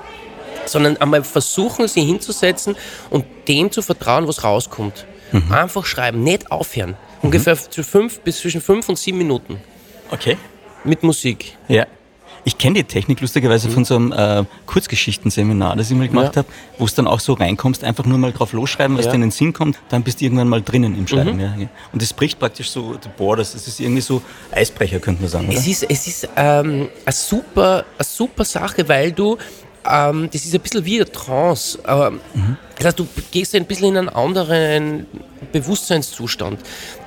sondern 0.66 0.98
einmal 0.98 1.24
versuchen, 1.24 1.88
sie 1.88 2.04
hinzusetzen 2.04 2.76
und 3.10 3.26
dem 3.48 3.72
zu 3.72 3.82
vertrauen, 3.82 4.28
was 4.28 4.44
rauskommt. 4.44 5.06
Mhm. 5.32 5.52
Einfach 5.52 5.86
schreiben, 5.86 6.24
nicht 6.24 6.52
aufhören. 6.52 6.92
Mhm. 6.92 6.96
Ungefähr 7.24 7.56
zu 7.58 7.84
fünf, 7.84 8.22
bis 8.22 8.40
zwischen 8.40 8.62
fünf 8.62 8.88
und 8.90 8.98
sieben 8.98 9.18
Minuten. 9.18 9.60
Okay. 10.12 10.38
Mit 10.84 11.04
Musik. 11.04 11.58
Ja. 11.68 11.86
Ich 12.46 12.58
kenne 12.58 12.76
die 12.76 12.84
Technik 12.84 13.22
lustigerweise 13.22 13.70
mhm. 13.70 13.74
von 13.74 13.86
so 13.86 13.96
einem 13.96 14.12
äh, 14.12 14.44
Kurzgeschichtenseminar, 14.66 15.76
das 15.76 15.90
ich 15.90 15.98
mal 15.98 16.08
gemacht 16.08 16.36
ja. 16.36 16.44
habe, 16.44 16.48
wo 16.78 16.86
es 16.86 16.94
dann 16.94 17.08
auch 17.08 17.20
so 17.20 17.34
reinkommst, 17.34 17.84
einfach 17.84 18.06
nur 18.06 18.18
mal 18.18 18.34
drauf 18.34 18.54
losschreiben, 18.54 18.98
was 18.98 19.06
ja. 19.06 19.12
dir 19.12 19.16
in 19.16 19.22
den 19.22 19.32
Sinn 19.32 19.54
kommt, 19.54 19.80
dann 19.90 20.04
bist 20.04 20.20
du 20.20 20.26
irgendwann 20.26 20.50
mal 20.50 20.62
drinnen 20.62 20.98
im 20.98 21.08
Schreiben. 21.08 21.36
Mhm. 21.36 21.62
Ja. 21.62 21.70
Und 21.94 22.02
das 22.02 22.12
bricht 22.14 22.40
praktisch 22.40 22.70
so 22.70 22.96
die 22.96 23.10
Borders, 23.10 23.54
das 23.54 23.68
ist 23.68 23.80
irgendwie 23.80 24.02
so 24.02 24.22
Eisbrecher, 24.52 25.00
könnte 25.00 25.22
man 25.22 25.32
sagen. 25.32 25.48
Oder? 25.48 25.58
Es 25.58 25.68
ist, 25.68 25.84
es 25.84 26.08
ist 26.08 26.30
ähm, 26.36 26.90
eine, 27.06 27.14
super, 27.14 27.86
eine 27.98 28.06
super 28.06 28.44
Sache, 28.44 28.88
weil 28.90 29.12
du 29.12 29.38
ähm, 29.90 30.30
das 30.32 30.46
ist 30.46 30.54
ein 30.54 30.62
bisschen 30.62 30.86
wie 30.86 30.96
eine 30.96 31.12
Trance. 31.12 31.80
Aber, 31.84 32.12
mhm. 32.12 32.58
Das 32.78 32.88
heißt, 32.88 33.00
du 33.00 33.08
gehst 33.32 33.56
ein 33.56 33.66
bisschen 33.66 33.90
in 33.90 33.98
einen 33.98 34.10
anderen 34.10 35.06
Bewusstseinszustand. 35.52 36.60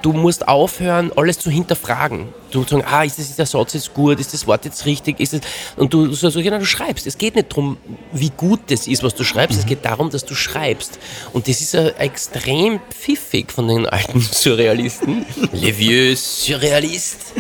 Du 0.02 0.12
musst 0.12 0.46
aufhören, 0.46 1.10
alles 1.16 1.38
zu 1.38 1.50
hinterfragen. 1.50 2.28
Du 2.50 2.62
sagen, 2.62 2.84
ah, 2.86 3.02
ist, 3.02 3.18
das, 3.18 3.34
der 3.34 3.46
Satz 3.46 3.74
jetzt 3.74 3.92
gut, 3.92 4.20
ist 4.20 4.32
das 4.32 4.46
Wort 4.46 4.64
jetzt 4.64 4.86
richtig, 4.86 5.18
ist 5.20 5.34
es 5.34 5.40
und 5.76 5.92
du, 5.92 6.06
du, 6.06 6.26
also, 6.26 6.40
genau, 6.40 6.58
du 6.58 6.64
schreibst. 6.64 7.06
Es 7.06 7.18
geht 7.18 7.34
nicht 7.34 7.50
darum, 7.50 7.76
wie 8.12 8.30
gut 8.30 8.60
das 8.68 8.86
ist, 8.86 9.02
was 9.02 9.14
du 9.14 9.24
schreibst, 9.24 9.56
mhm. 9.56 9.60
es 9.62 9.66
geht 9.66 9.84
darum, 9.84 10.10
dass 10.10 10.24
du 10.24 10.34
schreibst. 10.34 10.98
Und 11.32 11.48
das 11.48 11.60
ist 11.60 11.74
ja 11.74 11.88
extrem 11.88 12.80
pfiffig 12.90 13.50
von 13.50 13.68
den 13.68 13.86
alten 13.86 14.20
Surrealisten. 14.32 15.26
Les 15.52 15.76
vieux 15.76 16.16
Surrealistes. 16.16 17.32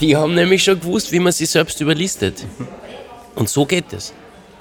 Die 0.00 0.14
haben 0.16 0.34
nämlich 0.34 0.62
schon 0.62 0.78
gewusst, 0.78 1.10
wie 1.12 1.18
man 1.18 1.32
sich 1.32 1.48
selbst 1.48 1.80
überlistet. 1.80 2.44
Und 3.34 3.48
so 3.48 3.64
geht 3.64 3.92
es. 3.92 4.12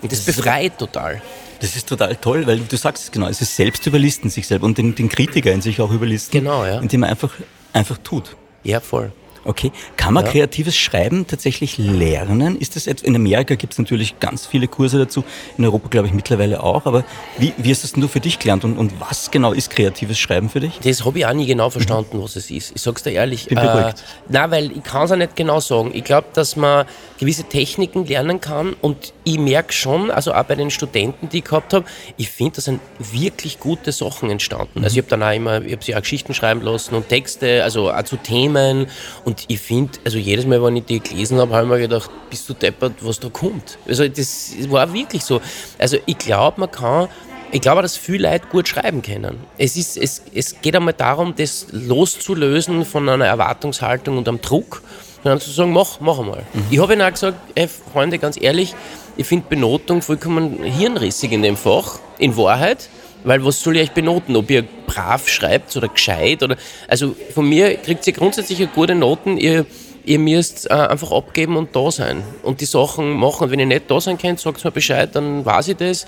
Und 0.01 0.12
das, 0.12 0.25
das 0.25 0.36
befreit 0.36 0.77
total. 0.77 1.22
Das 1.60 1.75
ist 1.75 1.88
total 1.88 2.16
toll, 2.16 2.46
weil 2.46 2.60
du 2.60 2.77
sagst 2.77 3.06
es 3.06 3.12
genau, 3.12 3.27
es 3.27 3.42
ist 3.42 3.56
selbst 3.56 3.86
überlisten 3.88 4.30
sich 4.30 4.48
selber 4.48 4.66
und 4.66 4.77
den, 4.77 4.94
den 4.94 5.10
Kritiker 5.10 5.51
in 5.51 5.62
sich 5.62 5.82
auch 5.82 5.92
überlisten. 5.92 6.39
Genau, 6.39 6.66
ja. 6.66 6.80
Indem 6.80 7.01
man 7.01 7.10
einfach, 7.10 7.34
einfach 7.74 7.98
tut. 8.04 8.36
Ja, 8.63 8.80
voll. 8.80 9.12
Okay. 9.48 9.72
Kann 9.96 10.13
man 10.13 10.25
ja. 10.25 10.32
kreatives 10.32 10.75
Schreiben 10.75 11.25
tatsächlich 11.25 11.77
lernen? 11.77 12.58
Ist 12.60 12.75
das 12.75 12.86
in 12.86 13.16
Amerika 13.16 13.56
gibt 13.56 13.74
es 13.74 13.80
natürlich 13.80 14.20
ganz 14.20 14.46
viele 14.46 14.68
Kurse 14.68 15.00
dazu, 15.00 15.24
in 15.58 15.63
Europa 15.63 15.88
glaube 15.88 16.08
ich 16.08 16.13
mittlerweile 16.13 16.62
auch, 16.62 16.86
aber 16.86 17.06
wie, 17.38 17.54
wie 17.58 17.72
hast 17.72 17.84
das 17.84 17.94
denn 17.94 18.01
du 18.01 18.10
für 18.10 18.20
dich 18.20 18.39
gelernt 18.39 18.66
und, 18.66 18.77
und 18.77 19.00
was 19.00 19.32
genau 19.32 19.54
ist 19.54 19.70
kreatives 19.70 20.20
Schreiben 20.20 20.50
für 20.50 20.60
dich? 20.60 20.80
Das 20.84 21.06
habe 21.06 21.20
ich 21.20 21.25
auch 21.25 21.34
nie 21.34 21.46
genau 21.46 21.70
verstanden, 21.70 22.18
mhm. 22.18 22.24
was 22.24 22.36
es 22.36 22.51
ist. 22.51 22.74
Ich 22.75 22.82
sag's 22.82 23.04
dir 23.04 23.12
ehrlich. 23.12 23.46
Bin 23.48 23.58
beruhigt. 23.58 24.00
Äh, 24.00 24.32
nein, 24.34 24.51
weil 24.51 24.72
ich 24.72 24.84
kann 24.84 25.06
es 25.06 25.12
auch 25.13 25.16
nicht 25.16 25.38
genau 25.38 25.62
sagen. 25.62 25.92
Ich 25.94 26.04
glaube, 26.04 26.27
dass 26.34 26.58
man 26.58 26.86
gewisse 27.18 27.46
Techniken 27.46 28.06
lernen 28.06 28.42
kann 28.42 28.75
und 28.82 29.13
ich 29.24 29.39
merke 29.39 29.72
schon, 29.74 30.12
also 30.12 30.34
auch 30.34 30.44
bei 30.44 30.56
den 30.56 30.72
Studenten, 30.72 31.30
die 31.30 31.39
ich 31.39 31.46
gehabt 31.46 31.74
habe, 31.74 31.86
ich 32.18 32.30
finde, 32.30 32.58
da 32.58 32.62
sind 32.62 32.82
wirklich 33.00 33.60
gute 33.60 33.92
Sachen 33.92 34.30
entstanden. 34.30 34.80
Mhm. 34.80 34.84
Also 34.84 34.96
ich 34.96 35.04
habe 35.04 35.10
dann 35.10 35.24
auch 35.24 35.34
immer, 35.34 35.62
ich 35.62 35.72
habe 35.72 35.84
sie 35.84 35.96
auch 35.96 36.01
Geschichten 36.01 36.34
schreiben 36.34 36.62
lassen 36.62 36.96
und 36.96 37.08
Texte, 37.08 37.63
also 37.63 37.92
auch 37.92 38.04
zu 38.04 38.18
Themen 38.18 38.88
und 39.24 39.37
und 39.38 39.46
ich 39.48 39.60
finde, 39.60 40.00
also 40.03 40.17
jedes 40.17 40.46
Mal, 40.46 40.62
wenn 40.63 40.77
ich 40.77 40.86
die 40.86 41.00
gelesen 41.00 41.38
habe, 41.39 41.53
habe 41.53 41.65
ich 41.65 41.70
mir 41.70 41.79
gedacht, 41.79 42.10
bist 42.29 42.50
du 42.50 42.53
deppert, 42.53 42.94
was 43.01 43.20
da 43.20 43.29
kommt. 43.29 43.77
Also 43.88 44.08
das 44.08 44.53
war 44.70 44.91
wirklich 44.91 45.24
so. 45.24 45.41
Also 45.77 45.98
ich 46.06 46.17
glaube, 46.17 46.60
man 46.60 46.72
kann 46.72 47.08
ich 47.50 47.62
glaube, 47.62 47.82
dass 47.82 47.96
viele 47.96 48.29
Leute 48.29 48.46
gut 48.48 48.67
schreiben 48.67 49.01
können. 49.01 49.38
Es, 49.58 49.77
ist, 49.77 49.96
es, 49.96 50.22
es 50.36 50.60
geht 50.60 50.75
einmal 50.75 50.94
darum, 50.94 51.34
das 51.34 51.67
loszulösen 51.72 52.84
von 52.84 53.08
einer 53.08 53.25
Erwartungshaltung 53.25 54.17
und 54.17 54.27
einem 54.27 54.41
Druck, 54.41 54.82
sondern 55.24 55.39
zu 55.39 55.51
sagen, 55.51 55.72
mach, 55.72 56.01
mach 56.01 56.20
einmal. 56.20 56.44
Mhm. 56.53 56.63
Ich 56.70 56.79
habe 56.79 56.91
ihnen 56.91 57.03
auch 57.03 57.12
gesagt, 57.12 57.38
ey, 57.56 57.70
Freunde, 57.70 58.20
ganz 58.20 58.38
ehrlich, 58.41 58.75
ich 59.15 59.25
finde 59.25 59.46
Benotung 59.48 60.01
vollkommen 60.01 60.62
hirnrissig 60.62 61.32
in 61.32 61.41
dem 61.41 61.56
Fach, 61.56 62.00
in 62.17 62.36
Wahrheit. 62.36 62.89
Weil 63.24 63.44
was 63.44 63.62
soll 63.62 63.78
ich 63.78 63.84
euch 63.84 63.92
benoten? 63.92 64.36
Ob 64.36 64.50
ihr 64.50 64.64
brav 64.86 65.28
schreibt 65.28 65.76
oder 65.76 65.88
gescheit? 65.88 66.44
Oder, 66.44 66.56
also 66.88 67.16
von 67.34 67.48
mir 67.48 67.76
kriegt 67.78 68.06
ihr 68.08 68.14
grundsätzlich 68.14 68.68
gute 68.74 68.96
Noten. 68.96 69.38
Ihr, 69.38 69.66
ihr 70.06 70.20
müsst 70.20 70.70
äh, 70.70 70.74
einfach 70.74 71.12
abgeben 71.12 71.58
und 71.58 71.76
da 71.76 71.92
sein. 71.92 72.24
Und 72.44 72.62
die 72.62 72.66
Sachen 72.66 73.12
machen. 73.12 73.46
Und 73.46 73.52
wenn 73.52 73.60
ihr 73.60 73.66
nicht 73.66 73.90
da 73.90 74.00
sein 74.00 74.18
könnt, 74.18 74.40
sagt 74.40 74.64
mir 74.64 74.72
Bescheid, 74.72 75.10
dann 75.14 75.46
weiß 75.46 75.70
ich 75.70 75.78
das. 75.78 76.04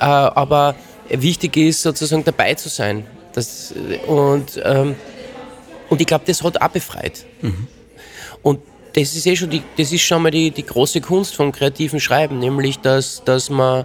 Äh, 0.00 0.04
aber 0.04 0.74
wichtig 1.08 1.56
ist 1.56 1.82
sozusagen 1.82 2.24
dabei 2.24 2.54
zu 2.54 2.68
sein. 2.68 3.06
Das, 3.32 3.74
und, 4.06 4.60
ähm, 4.64 4.94
und 5.90 6.00
ich 6.00 6.06
glaube, 6.06 6.24
das 6.26 6.42
hat 6.42 6.60
auch 6.60 6.68
befreit. 6.68 7.24
Mhm. 7.42 7.66
Und 8.42 8.60
das 8.94 9.16
ist 9.16 9.26
eh 9.26 9.34
schon, 9.34 9.50
die, 9.50 9.62
das 9.76 9.92
ist 9.92 10.02
schon 10.02 10.22
mal 10.22 10.30
die, 10.30 10.50
die 10.50 10.64
große 10.64 11.00
Kunst 11.00 11.34
vom 11.34 11.50
kreativen 11.50 11.98
Schreiben, 11.98 12.38
nämlich 12.38 12.78
dass, 12.78 13.24
dass 13.24 13.50
man 13.50 13.84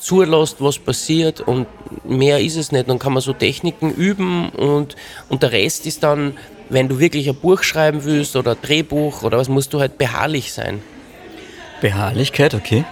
zulässt, 0.00 0.56
was 0.60 0.78
passiert 0.78 1.40
und 1.40 1.66
mehr 2.04 2.40
ist 2.40 2.56
es 2.56 2.72
nicht. 2.72 2.88
Dann 2.88 2.98
kann 2.98 3.12
man 3.12 3.22
so 3.22 3.32
Techniken 3.32 3.92
üben 3.92 4.48
und, 4.50 4.96
und 5.28 5.42
der 5.42 5.52
Rest 5.52 5.86
ist 5.86 6.02
dann, 6.02 6.36
wenn 6.68 6.88
du 6.88 6.98
wirklich 6.98 7.28
ein 7.28 7.34
Buch 7.36 7.62
schreiben 7.62 8.04
willst 8.04 8.36
oder 8.36 8.52
ein 8.52 8.58
Drehbuch 8.62 9.22
oder 9.22 9.38
was, 9.38 9.48
musst 9.48 9.72
du 9.72 9.80
halt 9.80 9.98
beharrlich 9.98 10.52
sein. 10.52 10.80
Beharrlichkeit, 11.80 12.54
okay. 12.54 12.84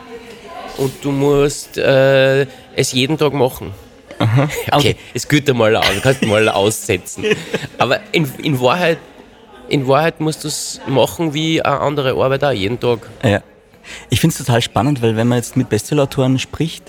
Und 0.77 0.93
du 1.03 1.13
musst 1.13 1.79
äh, 1.79 2.47
es 2.75 2.93
jeden 2.93 3.19
Tag 3.19 3.33
machen. 3.33 3.73
Aha. 4.19 4.49
Okay, 4.73 4.97
es 5.15 5.27
geht 5.27 5.49
einmal 5.49 5.75
aus, 5.77 5.87
du 5.95 6.01
kannst 6.01 6.25
mal 6.27 6.49
aussetzen. 6.63 7.25
Aber 7.79 8.01
in, 8.13 8.31
in, 8.43 8.61
Wahrheit, 8.61 8.99
in 9.69 9.89
Wahrheit 9.89 10.21
musst 10.21 10.45
du 10.45 10.49
es 10.49 10.81
machen 10.87 11.33
wie 11.33 11.63
eine 11.63 11.81
andere 11.81 12.13
Arbeit 12.13 12.45
auch, 12.45 12.53
jeden 12.53 12.79
Tag. 12.79 13.09
Ja. 13.23 13.43
Ich 14.09 14.21
finde 14.21 14.33
es 14.33 14.39
total 14.39 14.63
spannend, 14.63 15.03
weil 15.03 15.17
wenn 15.17 15.29
man 15.29 15.39
jetzt 15.39 15.57
mit 15.57 15.69
Bestsellerautoren 15.69 16.39
spricht 16.39 16.85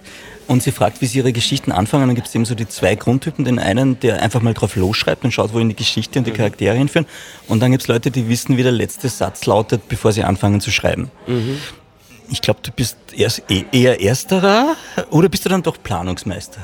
und 0.47 0.63
sie 0.63 0.71
fragt, 0.71 1.01
wie 1.01 1.05
sie 1.05 1.19
ihre 1.19 1.33
Geschichten 1.33 1.71
anfangen, 1.71 2.07
dann 2.07 2.15
gibt 2.15 2.27
es 2.27 2.35
eben 2.35 2.45
so 2.45 2.55
die 2.55 2.67
zwei 2.67 2.95
Grundtypen. 2.95 3.45
Den 3.45 3.59
einen, 3.59 3.99
der 3.99 4.21
einfach 4.21 4.41
mal 4.41 4.53
drauf 4.53 4.75
losschreibt 4.75 5.23
und 5.23 5.31
schaut, 5.31 5.53
wohin 5.53 5.69
die 5.69 5.75
Geschichte 5.75 6.19
und 6.19 6.27
die 6.27 6.31
mhm. 6.31 6.37
Charaktere 6.37 6.75
hinführen. 6.75 7.05
Und 7.47 7.61
dann 7.61 7.71
gibt 7.71 7.83
es 7.83 7.87
Leute, 7.87 8.11
die 8.11 8.27
wissen, 8.27 8.57
wie 8.57 8.63
der 8.63 8.71
letzte 8.71 9.09
Satz 9.09 9.45
lautet, 9.45 9.87
bevor 9.87 10.11
sie 10.11 10.23
anfangen 10.23 10.61
zu 10.61 10.71
schreiben. 10.71 11.11
Mhm. 11.27 11.57
Ich 12.29 12.41
glaube, 12.41 12.59
du 12.63 12.71
bist 12.71 12.97
e-, 13.13 13.65
eher 13.71 14.01
Ersterer 14.01 14.75
oder 15.09 15.29
bist 15.29 15.45
du 15.45 15.49
dann 15.49 15.63
doch 15.63 15.77
Planungsmeister? 15.81 16.61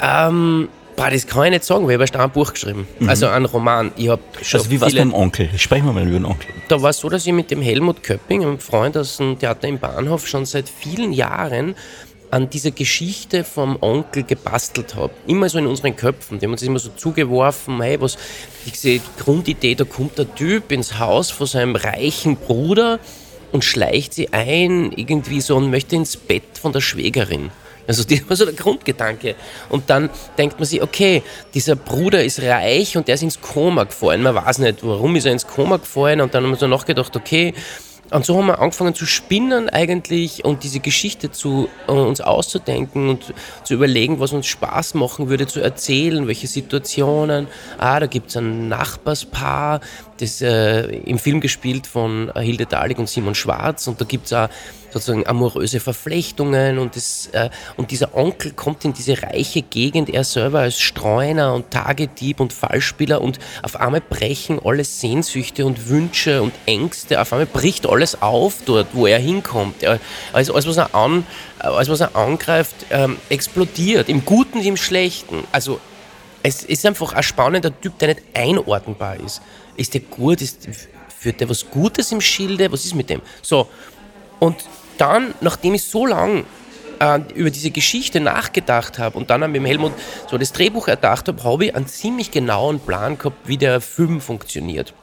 Ähm, 0.00 0.68
Boah, 0.96 1.10
das 1.10 1.26
kann 1.26 1.44
ich 1.44 1.50
nicht 1.50 1.64
sagen, 1.64 1.84
weil 1.84 1.90
ich 1.90 1.94
habe 1.94 2.04
erst 2.04 2.16
ein 2.16 2.30
Buch 2.30 2.52
geschrieben. 2.52 2.88
Mhm. 2.98 3.08
Also 3.08 3.26
ein 3.26 3.44
Roman. 3.44 3.92
Ich 3.96 4.08
hab 4.08 4.20
schon 4.42 4.60
also 4.60 4.70
wie 4.70 4.80
war 4.80 4.88
es 4.88 4.94
beim 4.94 5.12
Onkel? 5.12 5.50
Sprechen 5.58 5.84
wir 5.84 5.92
mal 5.92 6.02
über 6.02 6.18
den 6.18 6.24
Onkel. 6.24 6.48
Da 6.68 6.80
war 6.80 6.90
es 6.90 6.98
so, 6.98 7.08
dass 7.10 7.26
ich 7.26 7.32
mit 7.32 7.50
dem 7.50 7.60
Helmut 7.60 8.02
Köpping, 8.02 8.42
einem 8.42 8.58
Freund 8.58 8.96
aus 8.96 9.18
dem 9.18 9.38
Theater 9.38 9.68
im 9.68 9.78
Bahnhof, 9.78 10.26
schon 10.26 10.46
seit 10.46 10.68
vielen 10.68 11.12
Jahren 11.12 11.74
an 12.30 12.50
dieser 12.50 12.70
Geschichte 12.70 13.44
vom 13.44 13.76
Onkel 13.80 14.22
gebastelt 14.22 14.94
habe. 14.94 15.12
Immer 15.26 15.48
so 15.48 15.58
in 15.58 15.66
unseren 15.66 15.94
Köpfen. 15.94 16.38
Die 16.38 16.46
haben 16.46 16.52
uns 16.52 16.62
immer 16.62 16.78
so 16.78 16.90
zugeworfen, 16.96 17.80
hey, 17.82 18.00
was, 18.00 18.16
diese 18.64 19.00
Grundidee, 19.18 19.74
da 19.74 19.84
kommt 19.84 20.18
der 20.18 20.34
Typ 20.34 20.72
ins 20.72 20.98
Haus 20.98 21.30
von 21.30 21.46
seinem 21.46 21.76
reichen 21.76 22.36
Bruder 22.36 22.98
und 23.52 23.64
schleicht 23.64 24.14
sie 24.14 24.32
ein, 24.32 24.92
irgendwie 24.92 25.40
so 25.40 25.56
und 25.56 25.70
möchte 25.70 25.94
ins 25.94 26.16
Bett 26.16 26.58
von 26.60 26.72
der 26.72 26.80
Schwägerin. 26.80 27.50
Also 27.86 28.04
das 28.04 28.20
war 28.28 28.36
so 28.36 28.44
der 28.44 28.54
Grundgedanke. 28.54 29.34
Und 29.68 29.88
dann 29.90 30.10
denkt 30.38 30.58
man 30.58 30.66
sich, 30.66 30.82
okay, 30.82 31.22
dieser 31.54 31.76
Bruder 31.76 32.24
ist 32.24 32.42
reich 32.42 32.96
und 32.96 33.08
der 33.08 33.14
ist 33.14 33.22
ins 33.22 33.40
Koma 33.40 33.84
gefallen. 33.84 34.22
Man 34.22 34.34
weiß 34.34 34.58
nicht, 34.58 34.78
warum 34.82 35.16
ist 35.16 35.26
er 35.26 35.32
ins 35.32 35.46
Koma 35.46 35.76
gefallen. 35.76 36.20
Und 36.20 36.34
dann 36.34 36.44
haben 36.44 36.50
wir 36.50 36.56
so 36.56 36.66
nachgedacht, 36.66 37.14
okay, 37.16 37.54
und 38.10 38.24
so 38.24 38.38
haben 38.38 38.46
wir 38.46 38.60
angefangen 38.60 38.94
zu 38.94 39.04
spinnen 39.04 39.68
eigentlich 39.68 40.44
und 40.44 40.62
diese 40.62 40.78
Geschichte 40.78 41.32
zu 41.32 41.68
uh, 41.88 41.92
uns 41.92 42.20
auszudenken 42.20 43.08
und 43.08 43.34
zu 43.64 43.74
überlegen, 43.74 44.20
was 44.20 44.32
uns 44.32 44.46
Spaß 44.46 44.94
machen 44.94 45.28
würde 45.28 45.48
zu 45.48 45.60
erzählen, 45.60 46.28
welche 46.28 46.46
Situationen. 46.46 47.48
Ah, 47.78 47.98
da 47.98 48.06
gibt 48.06 48.30
es 48.30 48.36
ein 48.36 48.68
Nachbarspaar, 48.68 49.80
das 50.20 50.40
äh, 50.40 50.82
im 50.98 51.18
Film 51.18 51.40
gespielt 51.40 51.88
von 51.88 52.32
Hilde 52.36 52.66
Dalig 52.66 52.98
und 52.98 53.08
Simon 53.08 53.34
Schwarz 53.34 53.88
und 53.88 54.00
da 54.00 54.04
gibt 54.04 54.26
es 54.26 54.32
auch 54.32 54.48
sozusagen 54.96 55.26
amoröse 55.26 55.80
Verflechtungen 55.80 56.78
und, 56.78 56.96
das, 56.96 57.28
äh, 57.32 57.50
und 57.76 57.90
dieser 57.90 58.14
Onkel 58.14 58.52
kommt 58.52 58.84
in 58.84 58.92
diese 58.92 59.22
reiche 59.22 59.62
Gegend, 59.62 60.08
er 60.08 60.24
selber 60.24 60.60
als 60.60 60.80
Streuner 60.80 61.54
und 61.54 61.70
Tagedieb 61.70 62.40
und 62.40 62.52
Fallspieler 62.52 63.20
und 63.20 63.38
auf 63.62 63.76
einmal 63.76 64.00
brechen 64.00 64.58
alle 64.64 64.84
Sehnsüchte 64.84 65.66
und 65.66 65.88
Wünsche 65.88 66.42
und 66.42 66.54
Ängste, 66.64 67.20
auf 67.20 67.32
einmal 67.32 67.46
bricht 67.46 67.86
alles 67.86 68.22
auf 68.22 68.56
dort, 68.64 68.88
wo 68.92 69.06
er 69.06 69.18
hinkommt. 69.18 69.82
Er, 69.82 70.00
alles, 70.32 70.50
alles, 70.50 70.66
was 70.66 70.76
er, 70.78 70.94
an, 70.94 71.26
alles, 71.58 71.88
was 71.88 72.00
er 72.00 72.16
angreift, 72.16 72.86
ähm, 72.90 73.18
explodiert, 73.28 74.08
im 74.08 74.24
Guten 74.24 74.62
wie 74.62 74.68
im 74.68 74.76
Schlechten. 74.76 75.44
Also 75.52 75.80
es 76.42 76.62
ist 76.62 76.86
einfach 76.86 77.12
ein 77.12 77.22
spannender 77.22 77.78
Typ, 77.80 77.98
der 77.98 78.08
nicht 78.08 78.22
einordnbar 78.34 79.16
ist. 79.20 79.42
Ist 79.76 79.94
der 79.94 80.00
gut? 80.00 80.40
Ist, 80.40 80.68
führt 81.18 81.40
der 81.40 81.48
was 81.48 81.68
Gutes 81.68 82.12
im 82.12 82.20
Schilde? 82.20 82.70
Was 82.70 82.84
ist 82.84 82.94
mit 82.94 83.10
dem? 83.10 83.20
So, 83.42 83.68
und 84.38 84.56
dann, 84.98 85.34
nachdem 85.40 85.74
ich 85.74 85.84
so 85.84 86.06
lange 86.06 86.44
äh, 86.98 87.20
über 87.34 87.50
diese 87.50 87.70
Geschichte 87.70 88.20
nachgedacht 88.20 88.98
habe 88.98 89.18
und 89.18 89.30
dann 89.30 89.40
mit 89.40 89.56
dem 89.56 89.64
Helmut 89.64 89.92
so 90.30 90.38
das 90.38 90.52
Drehbuch 90.52 90.88
erdacht 90.88 91.28
habe, 91.28 91.42
habe 91.44 91.66
ich 91.66 91.74
einen 91.74 91.86
ziemlich 91.86 92.30
genauen 92.30 92.80
Plan 92.80 93.18
gehabt, 93.18 93.48
wie 93.48 93.56
der 93.56 93.80
Film 93.80 94.20
funktioniert. 94.20 94.94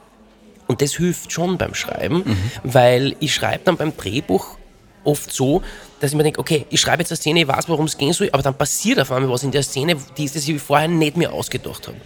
Und 0.66 0.80
das 0.80 0.94
hilft 0.94 1.30
schon 1.32 1.58
beim 1.58 1.74
Schreiben, 1.74 2.22
mhm. 2.24 2.50
weil 2.62 3.16
ich 3.20 3.34
schreibe 3.34 3.64
dann 3.64 3.76
beim 3.76 3.96
Drehbuch 3.96 4.56
oft 5.04 5.30
so, 5.32 5.62
dass 6.00 6.12
ich 6.12 6.16
mir 6.16 6.22
denke, 6.22 6.40
okay, 6.40 6.66
ich 6.70 6.80
schreibe 6.80 7.02
jetzt 7.02 7.12
eine 7.12 7.16
Szene, 7.16 7.40
ich 7.42 7.48
weiß, 7.48 7.68
worum 7.68 7.84
es 7.84 7.98
gehen 7.98 8.12
soll, 8.12 8.30
aber 8.32 8.42
dann 8.42 8.56
passiert 8.56 8.98
auf 8.98 9.12
einmal 9.12 9.30
was 9.30 9.42
in 9.42 9.50
der 9.50 9.62
Szene, 9.62 9.96
die, 10.16 10.24
das 10.24 10.48
ich 10.48 10.60
vorher 10.60 10.88
nicht 10.88 11.16
mehr 11.16 11.32
ausgedacht 11.32 11.86
habe. 11.86 11.98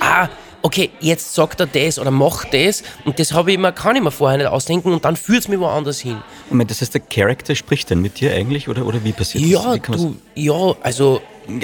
Ah, 0.00 0.28
okay, 0.62 0.90
jetzt 1.00 1.34
sagt 1.34 1.60
er 1.60 1.66
das 1.66 1.98
oder 1.98 2.10
macht 2.10 2.52
das 2.54 2.82
und 3.04 3.18
das 3.18 3.32
habe 3.32 3.52
ich 3.52 3.58
mir, 3.58 3.72
kann 3.72 3.96
ich 3.96 4.02
mir 4.02 4.10
vorher 4.10 4.38
nicht 4.38 4.46
ausdenken 4.46 4.92
und 4.92 5.04
dann 5.04 5.16
führt 5.16 5.40
es 5.40 5.48
mich 5.48 5.58
woanders 5.58 6.00
hin. 6.00 6.22
Moment, 6.48 6.70
das 6.70 6.80
heißt, 6.80 6.94
der 6.94 7.00
Charakter 7.00 7.54
spricht 7.54 7.90
dann 7.90 8.00
mit 8.00 8.20
dir 8.20 8.34
eigentlich 8.34 8.68
oder, 8.68 8.86
oder 8.86 9.02
wie 9.04 9.12
passiert 9.12 9.44
ja, 9.44 9.76
das? 9.76 9.96
Du, 9.96 10.16
ja, 10.34 10.74
also 10.82 11.20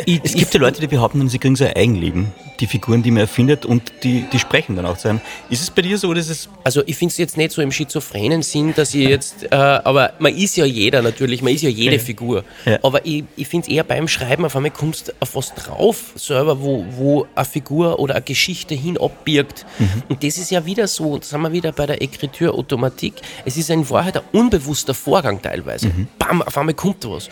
es 0.06 0.34
gibt 0.34 0.54
ja 0.54 0.60
Leute, 0.60 0.80
die 0.80 0.86
behaupten, 0.86 1.28
sie 1.28 1.38
kriegen 1.38 1.56
so 1.56 1.64
ein 1.64 1.74
Eigenleben. 1.74 2.32
Die 2.60 2.66
Figuren, 2.66 3.02
die 3.02 3.10
man 3.10 3.20
erfindet 3.20 3.66
und 3.66 3.92
die, 4.02 4.24
die 4.32 4.38
sprechen 4.38 4.76
dann 4.76 4.86
auch 4.86 4.96
zu 4.96 5.08
einem. 5.08 5.20
Ist 5.50 5.62
es 5.62 5.70
bei 5.70 5.82
dir 5.82 5.98
so 5.98 6.08
oder 6.08 6.20
ist 6.20 6.30
es. 6.30 6.48
Also 6.64 6.82
ich 6.86 6.96
finde 6.96 7.12
es 7.12 7.18
jetzt 7.18 7.36
nicht 7.36 7.52
so 7.52 7.60
im 7.60 7.70
schizophrenen 7.70 8.42
Sinn, 8.42 8.72
dass 8.74 8.94
ich 8.94 9.08
jetzt, 9.08 9.44
äh, 9.44 9.54
aber 9.54 10.14
man 10.18 10.34
ist 10.34 10.56
ja 10.56 10.64
jeder 10.64 11.02
natürlich, 11.02 11.42
man 11.42 11.52
ist 11.52 11.62
ja 11.62 11.68
jede 11.68 11.96
ja. 11.96 12.02
Figur. 12.02 12.44
Ja. 12.64 12.78
Aber 12.82 13.04
ich, 13.04 13.24
ich 13.36 13.46
finde 13.46 13.68
es 13.68 13.74
eher 13.74 13.84
beim 13.84 14.08
Schreiben, 14.08 14.44
auf 14.44 14.56
einmal 14.56 14.70
kommst 14.70 15.08
du 15.08 15.12
auf 15.20 15.34
was 15.34 15.54
drauf, 15.54 16.12
selber, 16.14 16.60
wo, 16.60 16.84
wo 16.92 17.26
eine 17.34 17.44
Figur 17.44 17.98
oder 17.98 18.14
eine 18.14 18.24
Geschichte 18.24 18.74
hin 18.74 18.96
abbirgt. 18.98 19.66
Mhm. 19.78 20.02
Und 20.08 20.24
das 20.24 20.38
ist 20.38 20.50
ja 20.50 20.64
wieder 20.64 20.88
so, 20.88 21.18
da 21.18 21.24
sind 21.24 21.42
wir 21.42 21.52
wieder 21.52 21.72
bei 21.72 21.86
der 21.86 22.00
Ekritur-Automatik. 22.00 23.14
Es 23.44 23.56
ist 23.56 23.68
in 23.68 23.88
Wahrheit 23.90 24.16
ein 24.16 24.22
unbewusster 24.32 24.94
Vorgang 24.94 25.42
teilweise. 25.42 25.88
Mhm. 25.88 26.08
Bam, 26.18 26.42
auf 26.42 26.56
einmal 26.56 26.74
kommt 26.74 27.04
was. 27.08 27.28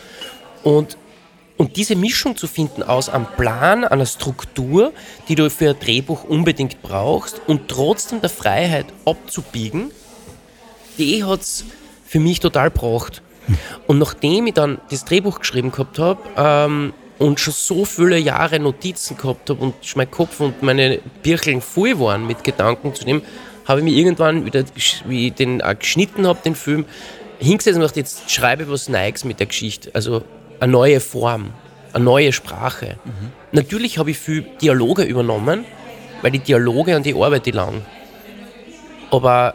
Und 0.63 0.97
und 1.57 1.77
diese 1.77 1.95
Mischung 1.95 2.37
zu 2.37 2.47
finden 2.47 2.83
aus 2.83 3.09
einem 3.09 3.27
Plan, 3.27 3.85
einer 3.85 4.07
Struktur, 4.07 4.93
die 5.29 5.37
du 5.37 5.49
für 5.51 5.71
ein 5.71 5.79
Drehbuch 5.79 6.25
unbedingt 6.25 6.83
brauchst 6.83 7.41
und 7.47 7.69
trotzdem 7.69 8.21
der 8.21 8.31
Freiheit 8.31 8.87
abzubiegen, 9.05 9.93
die 10.99 11.25
hat 11.25 11.41
es 11.41 11.65
für 12.05 12.19
mich 12.19 12.41
total 12.41 12.71
braucht. 12.71 13.23
Und 13.87 13.99
nachdem 13.99 14.47
ich 14.47 14.55
dann 14.55 14.79
das 14.91 15.05
Drehbuch 15.05 15.41
geschrieben 15.41 15.71
gehabt 15.71 15.99
habe 15.99 16.21
ähm, 16.37 16.93
und 17.19 17.39
schon 17.39 17.55
so 17.55 17.85
viele 17.85 18.19
Jahre 18.19 18.59
Notizen 18.59 19.17
gehabt 19.17 19.51
habe 19.51 19.63
und 19.63 19.75
mein 19.97 20.11
Kopf 20.11 20.41
und 20.41 20.63
meine 20.63 21.01
Bircheln 21.23 21.61
voll 21.61 21.99
waren 22.01 22.27
mit 22.27 22.43
Gedanken 22.43 22.95
zu 22.95 23.05
dem, 23.05 23.23
habe 23.67 23.81
ich 23.81 23.85
mich 23.85 23.95
irgendwann 23.97 24.45
wieder, 24.45 24.65
wie 25.07 25.29
ich 25.29 25.35
den 25.35 25.63
auch 25.63 25.79
geschnitten 25.79 26.27
habe, 26.27 26.39
den 26.45 26.55
Film, 26.55 26.85
hingesetzt 27.39 27.77
und 27.77 27.83
gedacht, 27.83 27.97
jetzt 27.97 28.31
schreibe 28.31 28.65
ich 28.65 28.69
was 28.69 28.89
Neues 28.89 29.25
mit 29.25 29.41
der 29.41 29.47
Geschichte. 29.47 29.91
Also 29.95 30.23
eine 30.61 30.73
neue 30.73 31.01
Form, 31.01 31.51
eine 31.93 32.05
neue 32.05 32.33
Sprache. 32.33 32.97
Mhm. 33.05 33.33
Natürlich 33.53 33.99
habe 33.99 34.11
ich 34.11 34.19
viel 34.19 34.43
Dialoge 34.61 35.03
übernommen, 35.03 35.65
weil 36.23 36.31
die 36.31 36.39
Dialoge 36.39 36.97
und 36.97 37.07
die 37.07 37.15
Arbeit 37.15 37.47
die 37.47 37.51
lang. 37.51 37.83
Aber 39.11 39.55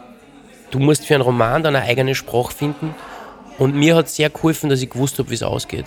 du 0.70 0.78
musst 0.78 1.06
für 1.06 1.14
einen 1.14 1.22
Roman 1.22 1.62
dann 1.62 1.76
eine 1.76 1.84
eigene 1.84 2.14
Sprache 2.14 2.52
finden. 2.52 2.94
Und 3.58 3.74
mir 3.74 3.96
hat 3.96 4.06
es 4.06 4.16
sehr 4.16 4.30
geholfen, 4.30 4.70
dass 4.70 4.80
ich 4.80 4.88
gewusst 4.88 5.18
habe, 5.18 5.28
wie 5.30 5.34
es 5.34 5.42
ausgeht. 5.42 5.84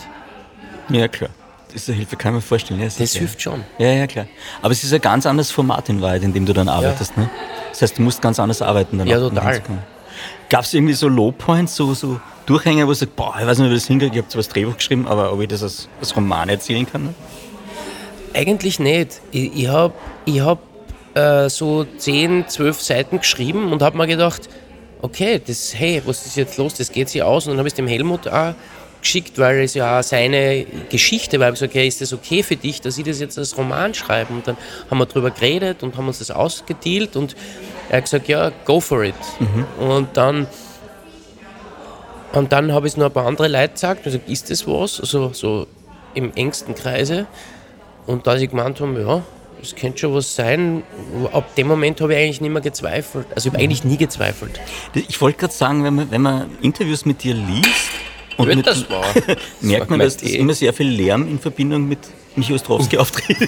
Ja, 0.89 1.07
klar. 1.07 1.31
Das 1.73 1.85
Hilfe, 1.87 2.15
kann 2.17 2.33
ich 2.33 2.35
mir 2.35 2.41
vorstellen. 2.41 2.79
Ja, 2.79 2.85
das 2.85 3.13
hilft 3.13 3.41
schon. 3.41 3.63
Ja, 3.79 3.87
ja, 3.87 4.05
klar. 4.05 4.27
Aber 4.61 4.71
es 4.71 4.83
ist 4.83 4.93
ein 4.93 5.01
ganz 5.01 5.25
anderes 5.25 5.49
Format 5.49 5.89
in 5.89 6.01
Wahrheit, 6.01 6.21
in 6.21 6.31
dem 6.31 6.45
du 6.45 6.53
dann 6.53 6.69
arbeitest. 6.69 7.13
Ja. 7.15 7.23
Ne? 7.23 7.29
Das 7.71 7.81
heißt, 7.81 7.97
du 7.97 8.03
musst 8.03 8.21
ganz 8.21 8.39
anders 8.39 8.61
arbeiten. 8.61 8.99
Dann 8.99 9.07
ja, 9.07 9.17
total. 9.17 9.61
Gab 10.53 10.65
es 10.65 10.73
irgendwie 10.75 10.93
so 10.93 11.07
Low-Points, 11.07 11.75
so, 11.75 11.95
so 11.95 12.21
Durchhänger, 12.45 12.85
wo 12.85 12.89
du 12.89 12.93
sagst, 12.93 13.15
boah, 13.15 13.33
ich 13.39 13.47
weiß 13.47 13.57
nicht, 13.57 13.71
wie 13.71 13.73
das 13.73 13.87
hingeht, 13.87 14.11
ich 14.11 14.19
habe 14.19 14.27
zwar 14.27 14.37
das 14.37 14.49
Drehbuch 14.49 14.77
geschrieben, 14.77 15.07
aber 15.07 15.33
ob 15.33 15.41
ich 15.41 15.47
das 15.47 15.63
als, 15.63 15.89
als 15.99 16.15
Roman 16.15 16.47
erzählen 16.47 16.85
kann? 16.85 17.05
Ne? 17.05 17.13
Eigentlich 18.35 18.77
nicht. 18.77 19.19
Ich, 19.31 19.51
ich 19.55 19.67
habe 19.67 19.95
ich 20.25 20.41
hab, 20.41 20.59
äh, 21.15 21.49
so 21.49 21.85
10, 21.97 22.49
12 22.49 22.81
Seiten 22.83 23.17
geschrieben 23.17 23.73
und 23.73 23.81
habe 23.81 23.97
mir 23.97 24.05
gedacht, 24.05 24.47
okay, 25.01 25.41
das, 25.43 25.73
hey, 25.73 26.03
was 26.05 26.23
ist 26.27 26.37
jetzt 26.37 26.59
los, 26.59 26.75
das 26.75 26.91
geht 26.91 27.09
sich 27.09 27.23
aus. 27.23 27.47
Und 27.47 27.53
dann 27.53 27.57
habe 27.57 27.67
ich 27.67 27.73
es 27.73 27.77
dem 27.77 27.87
Helmut 27.87 28.27
auch 28.27 28.53
geschickt, 29.01 29.39
weil 29.39 29.61
es 29.61 29.73
ja 29.73 30.03
seine 30.03 30.67
Geschichte 30.91 31.39
war. 31.39 31.47
Ich 31.47 31.47
habe 31.47 31.53
gesagt, 31.53 31.71
okay, 31.71 31.87
ist 31.87 31.99
das 31.99 32.13
okay 32.13 32.43
für 32.43 32.57
dich, 32.57 32.79
dass 32.79 32.99
ich 32.99 33.05
das 33.05 33.19
jetzt 33.19 33.39
als 33.39 33.57
Roman 33.57 33.95
schreibe? 33.95 34.31
Und 34.31 34.47
dann 34.47 34.57
haben 34.91 34.99
wir 34.99 35.07
darüber 35.07 35.31
geredet 35.31 35.81
und 35.81 35.97
haben 35.97 36.05
uns 36.05 36.19
das 36.19 36.29
ausgedealt 36.29 37.15
und 37.15 37.35
er 37.89 37.97
hat 37.97 38.03
gesagt, 38.05 38.27
ja, 38.27 38.51
go 38.65 38.79
for 38.79 39.03
it. 39.03 39.15
Mhm. 39.39 39.85
Und 39.87 40.17
dann 40.17 40.47
und 42.33 42.51
dann 42.51 42.73
habe 42.73 42.87
ich 42.87 42.93
es 42.93 42.97
noch 42.97 43.05
ein 43.05 43.11
paar 43.11 43.27
andere 43.27 43.47
Leute 43.47 43.73
gesagt, 43.73 44.05
also 44.05 44.19
ist 44.27 44.49
das 44.49 44.67
was? 44.67 44.99
Also 44.99 45.31
so 45.33 45.67
im 46.15 46.33
engsten 46.33 46.73
Kreise. 46.73 47.27
Und 48.07 48.25
da 48.25 48.37
sie 48.37 48.47
gemeint 48.47 48.81
haben, 48.81 48.99
ja, 48.99 49.21
das 49.59 49.75
könnte 49.75 49.99
schon 49.99 50.15
was 50.15 50.35
sein, 50.35 50.83
ab 51.31 51.55
dem 51.55 51.67
Moment 51.67 52.01
habe 52.01 52.13
ich 52.13 52.19
eigentlich 52.19 52.41
nicht 52.41 52.51
mehr 52.51 52.61
gezweifelt. 52.61 53.27
Also 53.35 53.47
ich 53.47 53.53
habe 53.53 53.63
eigentlich 53.63 53.83
nie 53.83 53.97
gezweifelt. 53.97 54.59
Ich 54.95 55.21
wollte 55.21 55.39
gerade 55.39 55.53
sagen, 55.53 55.83
wenn 55.83 55.95
man, 55.95 56.11
wenn 56.11 56.21
man 56.21 56.49
Interviews 56.61 57.05
mit 57.05 57.23
dir 57.23 57.35
liest, 57.35 57.91
und 58.35 58.47
mit, 58.47 58.65
das 58.65 58.89
war, 58.89 59.05
merkt 59.61 59.91
man, 59.91 59.99
dass 59.99 60.17
das 60.17 60.31
immer 60.31 60.55
sehr 60.55 60.73
viel 60.73 60.89
Lärm 60.89 61.27
in 61.29 61.39
Verbindung 61.39 61.87
mit 61.87 61.99
Michi 62.35 62.53
Ostrowski 62.53 62.97
auftritt. 62.97 63.47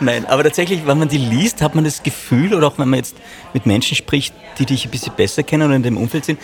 Nein, 0.00 0.26
aber 0.26 0.42
tatsächlich, 0.44 0.86
wenn 0.86 0.98
man 0.98 1.08
die 1.08 1.18
liest, 1.18 1.62
hat 1.62 1.74
man 1.74 1.84
das 1.84 2.02
Gefühl, 2.02 2.54
oder 2.54 2.66
auch 2.68 2.78
wenn 2.78 2.88
man 2.88 2.98
jetzt 2.98 3.16
mit 3.52 3.66
Menschen 3.66 3.96
spricht, 3.96 4.34
die 4.58 4.66
dich 4.66 4.84
ein 4.84 4.90
bisschen 4.90 5.14
besser 5.14 5.42
kennen 5.42 5.64
oder 5.64 5.76
in 5.76 5.82
dem 5.82 5.96
Umfeld 5.96 6.24
sind, 6.24 6.40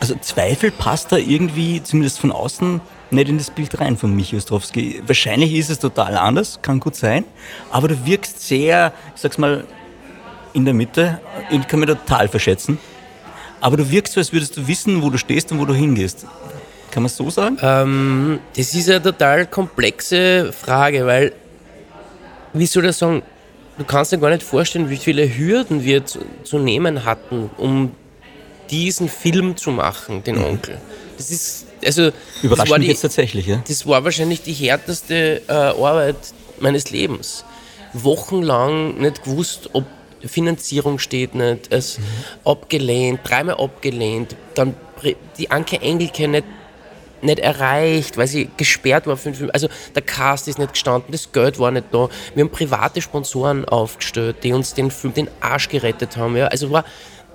also 0.00 0.14
Zweifel 0.16 0.70
passt 0.70 1.12
da 1.12 1.16
irgendwie, 1.16 1.82
zumindest 1.82 2.20
von 2.20 2.32
außen, 2.32 2.80
nicht 3.10 3.28
in 3.28 3.38
das 3.38 3.50
Bild 3.50 3.78
rein 3.80 3.96
von 3.96 4.14
Michi 4.14 4.36
Ostrowski. 4.36 5.02
Wahrscheinlich 5.06 5.52
ist 5.54 5.68
es 5.68 5.78
total 5.78 6.16
anders, 6.16 6.60
kann 6.62 6.80
gut 6.80 6.94
sein, 6.94 7.24
aber 7.70 7.88
du 7.88 8.06
wirkst 8.06 8.46
sehr, 8.46 8.92
ich 9.14 9.20
sag's 9.20 9.36
mal, 9.36 9.64
in 10.52 10.64
der 10.64 10.74
Mitte. 10.74 11.20
Ich 11.50 11.66
kann 11.68 11.80
mich 11.80 11.88
total 11.88 12.28
verschätzen. 12.28 12.78
Aber 13.60 13.76
du 13.76 13.90
wirkst 13.90 14.14
so, 14.14 14.20
als 14.20 14.32
würdest 14.32 14.56
du 14.56 14.66
wissen, 14.66 15.02
wo 15.02 15.10
du 15.10 15.18
stehst 15.18 15.52
und 15.52 15.58
wo 15.58 15.64
du 15.64 15.74
hingehst. 15.74 16.26
Kann 16.90 17.02
man 17.02 17.06
es 17.06 17.16
so 17.16 17.30
sagen? 17.30 17.58
Ähm, 17.62 18.40
das 18.56 18.74
ist 18.74 18.88
eine 18.88 19.02
total 19.02 19.46
komplexe 19.46 20.52
Frage, 20.52 21.06
weil, 21.06 21.32
wie 22.52 22.66
soll 22.66 22.86
ich 22.86 22.96
sagen, 22.96 23.22
du 23.78 23.84
kannst 23.84 24.12
dir 24.12 24.18
gar 24.18 24.30
nicht 24.30 24.42
vorstellen, 24.42 24.90
wie 24.90 24.96
viele 24.96 25.26
Hürden 25.26 25.84
wir 25.84 26.04
zu, 26.04 26.20
zu 26.44 26.58
nehmen 26.58 27.04
hatten, 27.04 27.50
um 27.56 27.92
diesen 28.70 29.08
Film 29.08 29.56
zu 29.56 29.70
machen, 29.70 30.22
den 30.22 30.36
mhm. 30.36 30.44
Onkel. 30.44 30.78
Das 31.16 31.30
ist, 31.30 31.66
also. 31.84 32.10
Überraschend 32.42 32.78
das 32.78 32.86
jetzt 32.86 33.00
tatsächlich, 33.00 33.46
ja? 33.46 33.62
Das 33.66 33.86
war 33.86 34.04
wahrscheinlich 34.04 34.42
die 34.42 34.52
härteste 34.52 35.42
äh, 35.48 35.52
Arbeit 35.52 36.16
meines 36.60 36.90
Lebens. 36.90 37.44
Wochenlang 37.92 38.98
nicht 38.98 39.24
gewusst, 39.24 39.70
ob 39.72 39.84
Finanzierung 40.24 40.98
steht 40.98 41.34
nicht, 41.34 41.72
es 41.72 41.98
mhm. 41.98 42.02
abgelehnt, 42.44 43.20
dreimal 43.24 43.56
abgelehnt, 43.56 44.36
dann 44.54 44.74
die 45.38 45.50
Anke 45.50 45.80
Engelke 45.80 46.28
nicht, 46.28 46.44
nicht 47.22 47.38
erreicht, 47.38 48.16
weil 48.16 48.26
sie 48.26 48.48
gesperrt 48.56 49.06
war. 49.06 49.18
Also 49.52 49.68
der 49.94 50.02
Cast 50.02 50.48
ist 50.48 50.58
nicht 50.58 50.72
gestanden, 50.72 51.12
das 51.12 51.32
Geld 51.32 51.58
war 51.58 51.70
nicht 51.70 51.86
da. 51.92 52.08
Wir 52.34 52.44
haben 52.44 52.50
private 52.50 53.00
Sponsoren 53.02 53.64
aufgestellt, 53.64 54.36
die 54.42 54.52
uns 54.52 54.74
den 54.74 54.90
Film 54.90 55.14
den 55.14 55.28
Arsch 55.40 55.68
gerettet 55.68 56.16
haben. 56.16 56.36
Ja. 56.36 56.46
Also 56.46 56.70
war 56.70 56.84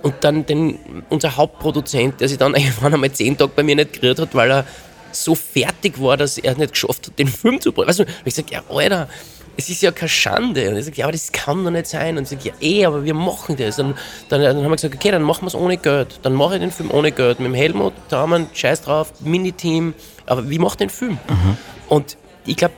und 0.02 0.14
dann 0.20 0.46
den, 0.46 0.78
unser 1.08 1.36
Hauptproduzent, 1.36 2.20
der 2.20 2.28
sich 2.28 2.38
dann 2.38 2.54
irgendwann 2.56 2.94
einmal 2.94 3.12
zehn 3.12 3.36
Tage 3.36 3.52
bei 3.54 3.62
mir 3.62 3.76
nicht 3.76 3.94
gerührt 3.94 4.18
hat, 4.18 4.34
weil 4.34 4.50
er 4.50 4.66
so 5.12 5.34
fertig 5.34 6.00
war, 6.00 6.16
dass 6.16 6.38
er 6.38 6.52
es 6.52 6.58
nicht 6.58 6.72
geschafft 6.72 7.06
hat, 7.06 7.18
den 7.18 7.28
Film 7.28 7.60
zu 7.60 7.72
bringen. 7.72 7.88
Weißt 7.88 8.00
du, 8.00 8.04
ich 8.24 8.34
sage, 8.34 8.48
ja, 8.52 8.62
Alter, 8.68 9.08
es 9.56 9.70
ist 9.70 9.82
ja 9.82 9.90
keine 9.90 10.08
Schande. 10.08 10.68
Und 10.70 10.76
ich 10.76 10.84
sage, 10.84 10.96
ja, 10.96 11.06
aber 11.06 11.12
das 11.12 11.32
kann 11.32 11.64
doch 11.64 11.70
nicht 11.70 11.86
sein. 11.86 12.18
Und 12.18 12.24
ich 12.24 12.30
sage, 12.30 12.48
ja, 12.48 12.54
eh, 12.60 12.84
aber 12.84 13.04
wir 13.04 13.14
machen 13.14 13.56
das. 13.56 13.78
Und 13.78 13.94
dann, 14.28 14.42
dann 14.42 14.56
haben 14.56 14.64
wir 14.64 14.76
gesagt, 14.76 14.94
okay, 14.94 15.10
dann 15.10 15.22
machen 15.22 15.42
wir 15.42 15.48
es 15.48 15.54
ohne 15.54 15.76
Geld. 15.76 16.20
Dann 16.22 16.34
mache 16.34 16.54
ich 16.54 16.60
den 16.60 16.70
Film 16.70 16.90
ohne 16.90 17.12
Geld. 17.12 17.38
Mit 17.38 17.48
dem 17.48 17.54
Helmut, 17.54 17.94
da 18.08 18.18
haben 18.18 18.30
wir 18.30 18.36
einen 18.36 18.48
Scheiß 18.52 18.82
drauf, 18.82 19.12
Miniteam. 19.20 19.94
Aber 20.26 20.48
wie 20.50 20.58
macht 20.58 20.80
den 20.80 20.90
Film? 20.90 21.18
Mhm. 21.28 21.56
Und 21.88 22.16
ich 22.44 22.56
glaube, 22.56 22.74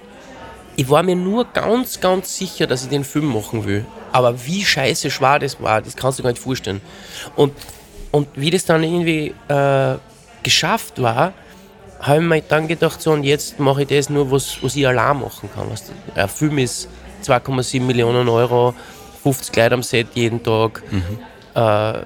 ich 0.76 0.88
war 0.88 1.02
mir 1.02 1.16
nur 1.16 1.44
ganz, 1.46 2.00
ganz 2.00 2.36
sicher, 2.36 2.68
dass 2.68 2.84
ich 2.84 2.88
den 2.88 3.02
Film 3.04 3.32
machen 3.32 3.64
will. 3.64 3.84
Aber 4.12 4.46
wie 4.46 4.64
scheiße 4.64 5.10
schwer 5.10 5.40
das 5.40 5.60
war, 5.60 5.82
das 5.82 5.96
kannst 5.96 6.18
du 6.18 6.22
gar 6.22 6.30
nicht 6.30 6.42
vorstellen. 6.42 6.80
Und, 7.34 7.52
und 8.12 8.28
wie 8.36 8.50
das 8.50 8.64
dann 8.64 8.84
irgendwie 8.84 9.34
äh, 9.48 9.96
geschafft 10.44 11.02
war, 11.02 11.32
habe 12.00 12.22
ich 12.22 12.28
mir 12.28 12.42
dann 12.42 12.68
gedacht, 12.68 13.00
so 13.00 13.12
und 13.12 13.24
jetzt 13.24 13.58
mache 13.58 13.82
ich 13.82 13.88
das 13.88 14.10
nur, 14.10 14.30
was, 14.30 14.62
was 14.62 14.76
ich 14.76 14.86
allein 14.86 15.20
machen 15.20 15.48
kann. 15.54 15.70
Was, 15.70 15.84
ein 16.14 16.28
Film 16.28 16.58
ist 16.58 16.88
2,7 17.24 17.80
Millionen 17.80 18.28
Euro, 18.28 18.74
50 19.22 19.56
Leute 19.56 19.74
am 19.74 19.82
Set 19.82 20.08
jeden 20.14 20.42
Tag. 20.42 20.82
Mhm. 20.90 21.18
Äh, 21.54 22.04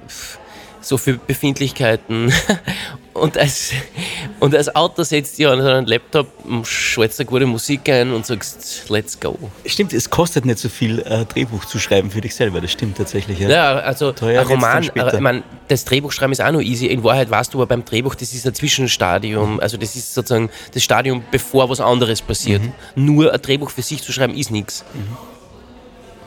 so 0.81 0.97
viele 0.97 1.17
Befindlichkeiten. 1.17 2.33
Und 3.13 3.37
als, 3.37 3.71
und 4.39 4.55
als 4.55 4.75
Autor 4.75 5.05
setzt 5.05 5.37
du 5.39 5.49
an 5.49 5.61
einen 5.61 5.85
Laptop, 5.85 6.27
schaltest 6.63 7.19
eine 7.19 7.27
gute 7.27 7.45
Musik 7.45 7.87
ein 7.89 8.11
und 8.11 8.25
sagst, 8.25 8.89
let's 8.89 9.19
go. 9.19 9.37
Stimmt, 9.65 9.93
es 9.93 10.09
kostet 10.09 10.45
nicht 10.45 10.57
so 10.57 10.67
viel, 10.67 11.03
ein 11.03 11.27
Drehbuch 11.27 11.65
zu 11.65 11.79
schreiben 11.79 12.09
für 12.09 12.21
dich 12.21 12.33
selber, 12.33 12.59
das 12.59 12.71
stimmt 12.71 12.97
tatsächlich. 12.97 13.39
Ja, 13.39 13.49
ja 13.49 13.73
also 13.75 14.11
Teuer 14.13 14.41
ein 14.41 14.47
Roman, 14.47 14.83
ich 14.83 15.19
meine, 15.19 15.43
das 15.67 15.85
Drehbuchschreiben 15.85 16.31
ist 16.31 16.41
auch 16.41 16.51
noch 16.51 16.61
easy. 16.61 16.87
In 16.87 17.03
Wahrheit 17.03 17.29
weißt 17.29 17.53
du 17.53 17.59
aber 17.59 17.67
beim 17.67 17.85
Drehbuch, 17.85 18.15
das 18.15 18.33
ist 18.33 18.47
ein 18.47 18.55
Zwischenstadium, 18.55 19.59
also 19.59 19.77
das 19.77 19.95
ist 19.95 20.13
sozusagen 20.13 20.49
das 20.73 20.83
Stadium, 20.83 21.23
bevor 21.29 21.69
was 21.69 21.79
anderes 21.79 22.21
passiert. 22.21 22.63
Mhm. 22.63 23.05
Nur 23.05 23.31
ein 23.31 23.41
Drehbuch 23.41 23.69
für 23.69 23.83
sich 23.83 24.01
zu 24.01 24.11
schreiben 24.11 24.35
ist 24.35 24.49
nichts. 24.49 24.83
Mhm. 24.93 25.32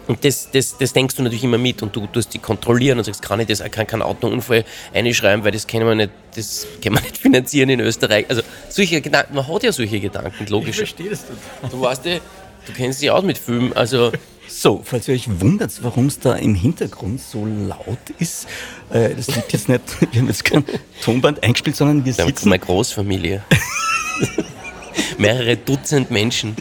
Und 0.07 0.25
das, 0.25 0.51
das, 0.51 0.77
das 0.79 0.93
denkst 0.93 1.17
du 1.17 1.23
natürlich 1.23 1.45
immer 1.45 1.59
mit 1.59 1.83
und 1.83 1.95
du 1.95 2.07
tust 2.07 2.33
die 2.33 2.39
kontrollieren 2.39 2.99
und 2.99 3.05
sagst, 3.05 3.23
kann 3.23 3.41
ich 3.41 3.49
das, 3.49 3.63
kann 3.71 3.87
keinen 3.87 4.03
Autounfall 4.03 4.65
einschreiben, 4.95 5.45
weil 5.45 5.53
das 5.53 5.67
können 5.67 5.87
wir 5.87 5.95
nicht, 5.95 6.11
das 6.35 6.67
können 6.83 6.97
wir 6.97 7.03
nicht 7.03 7.19
finanzieren 7.19 7.71
in 7.71 7.81
Österreich. 7.81 8.27
Also 8.29 8.43
solche 8.69 9.01
Gedanken, 9.01 9.35
man 9.35 9.49
hat 9.49 9.63
ja 9.63 9.73
solche 9.73 10.01
Gedanken, 10.01 10.47
logisch. 10.47 10.71
Ich 10.71 10.77
verstehe 10.77 11.11
das. 11.11 11.25
Du 11.71 11.81
weißt 11.81 12.05
ja, 12.07 12.19
du 12.67 12.73
kennst 12.73 13.03
dich 13.03 13.11
aus 13.11 13.25
mit 13.25 13.39
Filmen, 13.39 13.73
also 13.73 14.13
so, 14.49 14.81
falls 14.85 15.09
ihr 15.09 15.15
euch 15.15 15.29
wundert, 15.41 15.73
warum 15.83 16.07
es 16.07 16.21
da 16.21 16.35
im 16.37 16.55
Hintergrund 16.55 17.21
so 17.21 17.45
laut 17.45 17.99
ist, 18.19 18.47
äh, 18.91 19.15
das 19.15 19.35
liegt 19.35 19.53
jetzt 19.53 19.69
nicht, 19.69 19.83
wir 20.13 20.21
haben 20.21 20.29
jetzt 20.29 20.45
kein 20.45 20.65
Tonband 21.03 21.43
eingespielt, 21.43 21.77
sondern 21.77 22.05
wir 22.05 22.13
sitzen... 22.13 22.31
Das 22.31 22.41
ist 22.43 22.47
meine 22.47 22.61
Großfamilie. 22.61 23.43
Mehrere 25.19 25.57
Dutzend 25.57 26.11
Menschen. 26.11 26.57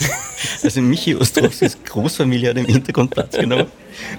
Also 0.62 0.80
Michi 0.80 1.14
Ostrowskis 1.14 1.78
Großfamilie 1.84 2.50
hat 2.50 2.56
im 2.56 2.66
Hintergrund 2.66 3.10
Platz 3.10 3.36
genommen. 3.36 3.66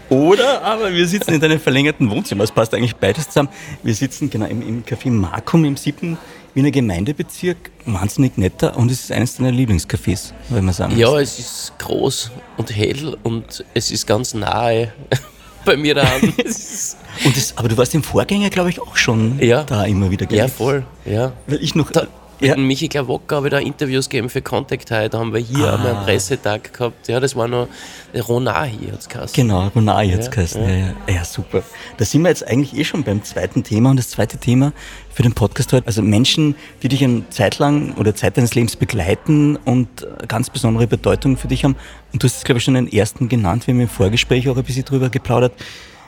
Oder 0.09 0.61
aber 0.61 0.93
wir 0.93 1.07
sitzen 1.07 1.33
in 1.33 1.39
deinem 1.39 1.59
verlängerten 1.59 2.09
Wohnzimmer. 2.09 2.43
Es 2.43 2.51
passt 2.51 2.73
eigentlich 2.73 2.95
beides 2.95 3.27
zusammen. 3.27 3.49
Wir 3.83 3.93
sitzen 3.93 4.29
genau 4.29 4.45
im, 4.45 4.61
im 4.61 4.85
Café 4.85 5.09
Markum 5.09 5.63
im 5.65 5.77
siebten 5.77 6.17
Wiener 6.53 6.71
Gemeindebezirk. 6.71 7.57
Wahnsinnig 7.85 8.37
netter 8.37 8.75
und 8.77 8.91
es 8.91 9.01
ist 9.01 9.11
eines 9.11 9.35
deiner 9.35 9.51
Lieblingscafés, 9.51 10.33
wenn 10.49 10.65
man 10.65 10.73
sagen 10.73 10.97
Ja, 10.97 11.19
es 11.19 11.39
ist 11.39 11.73
groß 11.77 12.31
und 12.57 12.75
hell 12.75 13.15
und 13.23 13.63
es 13.73 13.91
ist 13.91 14.07
ganz 14.07 14.33
nahe 14.33 14.91
bei 15.65 15.77
mir 15.77 15.95
daheim. 15.95 16.21
und 17.25 17.37
das, 17.37 17.53
aber 17.57 17.69
du 17.69 17.77
warst 17.77 17.93
im 17.93 18.03
Vorgänger, 18.03 18.49
glaube 18.49 18.69
ich, 18.69 18.81
auch 18.81 18.97
schon 18.97 19.39
ja. 19.39 19.63
da 19.63 19.85
immer 19.85 20.09
wieder 20.09 20.25
gewesen. 20.25 20.39
Ja, 20.39 20.47
voll. 20.47 20.85
Ja. 21.05 21.33
Weil 21.45 21.61
ich 21.61 21.75
noch. 21.75 21.91
Da, 21.91 22.07
ja. 22.39 22.55
Mit 22.55 22.67
Michi 22.67 22.87
Klawocka 22.87 23.37
habe 23.37 23.47
ich 23.47 23.51
da 23.51 23.59
Interviews 23.59 24.09
gegeben 24.09 24.29
für 24.29 24.41
Contact 24.41 24.91
High. 24.91 25.09
Da 25.09 25.19
haben 25.19 25.33
wir 25.33 25.39
hier 25.39 25.73
ah. 25.73 25.75
einen 25.75 26.05
Pressetag 26.05 26.73
gehabt. 26.73 27.07
Ja, 27.07 27.19
das 27.19 27.35
war 27.35 27.47
noch 27.47 27.67
Ronar 28.27 28.65
hier 28.65 28.89
jetzt 28.93 29.09
geheißen. 29.09 29.35
Genau, 29.35 29.67
Ronar 29.69 30.03
jetzt 30.03 30.35
ja, 30.35 30.61
Ja. 30.61 30.77
Ja, 30.77 30.93
ja. 31.07 31.25
super. 31.25 31.63
Da 31.97 32.05
sind 32.05 32.21
wir 32.21 32.29
jetzt 32.29 32.47
eigentlich 32.47 32.77
eh 32.77 32.83
schon 32.83 33.03
beim 33.03 33.23
zweiten 33.23 33.63
Thema. 33.63 33.89
Und 33.89 33.97
das 33.97 34.09
zweite 34.09 34.37
Thema 34.37 34.73
für 35.11 35.23
den 35.23 35.33
Podcast 35.33 35.73
heute, 35.73 35.87
also 35.87 36.01
Menschen, 36.01 36.55
die 36.83 36.89
dich 36.89 37.03
eine 37.03 37.27
Zeit 37.29 37.57
lang 37.57 37.93
oder 37.95 38.13
Zeit 38.13 38.37
deines 38.37 38.53
Lebens 38.53 38.75
begleiten 38.75 39.55
und 39.55 39.87
ganz 40.27 40.49
besondere 40.49 40.85
Bedeutung 40.87 41.37
für 41.37 41.47
dich 41.47 41.63
haben. 41.63 41.75
Und 42.13 42.21
du 42.21 42.27
hast, 42.27 42.45
glaube 42.45 42.59
ich, 42.59 42.63
schon 42.63 42.75
den 42.75 42.91
ersten 42.91 43.29
genannt. 43.29 43.65
Wir 43.65 43.73
haben 43.73 43.81
im 43.81 43.89
Vorgespräch 43.89 44.47
auch 44.49 44.57
ein 44.57 44.63
bisschen 44.63 44.85
drüber 44.85 45.09
geplaudert. 45.09 45.53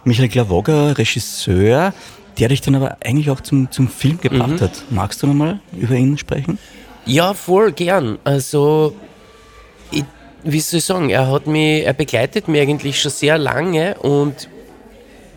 Michael 0.06 0.30
Klawogger, 0.30 0.98
Regisseur, 0.98 1.94
der 2.40 2.50
dich 2.50 2.62
dann 2.62 2.76
aber 2.76 2.98
eigentlich 3.04 3.30
auch 3.30 3.42
zum, 3.42 3.70
zum 3.72 3.88
Film 3.88 4.20
gebracht 4.22 4.50
mhm. 4.50 4.62
hat. 4.62 4.84
Magst 4.90 5.22
du 5.22 5.28
nochmal 5.28 5.60
über 5.74 5.96
ihn 5.96 6.18
sprechen? 6.18 6.58
Ja, 7.06 7.34
voll 7.34 7.72
gern. 7.72 8.18
Also, 8.24 8.96
ich, 9.92 10.06
wie 10.44 10.60
soll 10.60 10.80
ich 10.80 10.86
sagen, 10.86 11.10
er 11.10 11.30
hat 11.32 11.48
mich, 11.48 11.86
er 11.86 11.94
begleitet 11.94 12.48
mich 12.48 12.62
eigentlich 12.62 13.02
schon 13.02 13.12
sehr 13.12 13.38
lange 13.38 13.96
und 13.96 14.48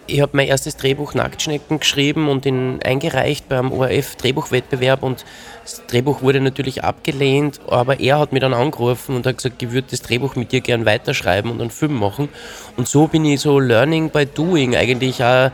ich 0.06 0.20
habe 0.20 0.36
mein 0.36 0.48
erstes 0.48 0.76
Drehbuch 0.76 1.14
Nacktschnecken 1.14 1.80
geschrieben 1.80 2.28
und 2.28 2.44
ihn 2.44 2.80
eingereicht 2.84 3.48
beim 3.48 3.72
ORF 3.72 4.16
Drehbuchwettbewerb 4.16 5.02
und 5.02 5.24
das 5.62 5.86
Drehbuch 5.86 6.22
wurde 6.22 6.40
natürlich 6.40 6.82
abgelehnt, 6.82 7.60
aber 7.68 8.00
er 8.00 8.18
hat 8.18 8.32
mich 8.32 8.40
dann 8.40 8.52
angerufen 8.52 9.14
und 9.14 9.26
hat 9.26 9.38
gesagt, 9.38 9.62
ich 9.62 9.70
würde 9.70 9.86
das 9.90 10.02
Drehbuch 10.02 10.34
mit 10.34 10.50
dir 10.50 10.60
gern 10.60 10.84
weiterschreiben 10.84 11.50
und 11.50 11.60
einen 11.60 11.70
Film 11.70 11.94
machen. 11.94 12.28
Und 12.76 12.88
so 12.88 13.06
bin 13.06 13.24
ich 13.24 13.40
so 13.40 13.60
Learning 13.60 14.10
by 14.10 14.26
Doing 14.26 14.74
eigentlich 14.74 15.22
auch 15.22 15.50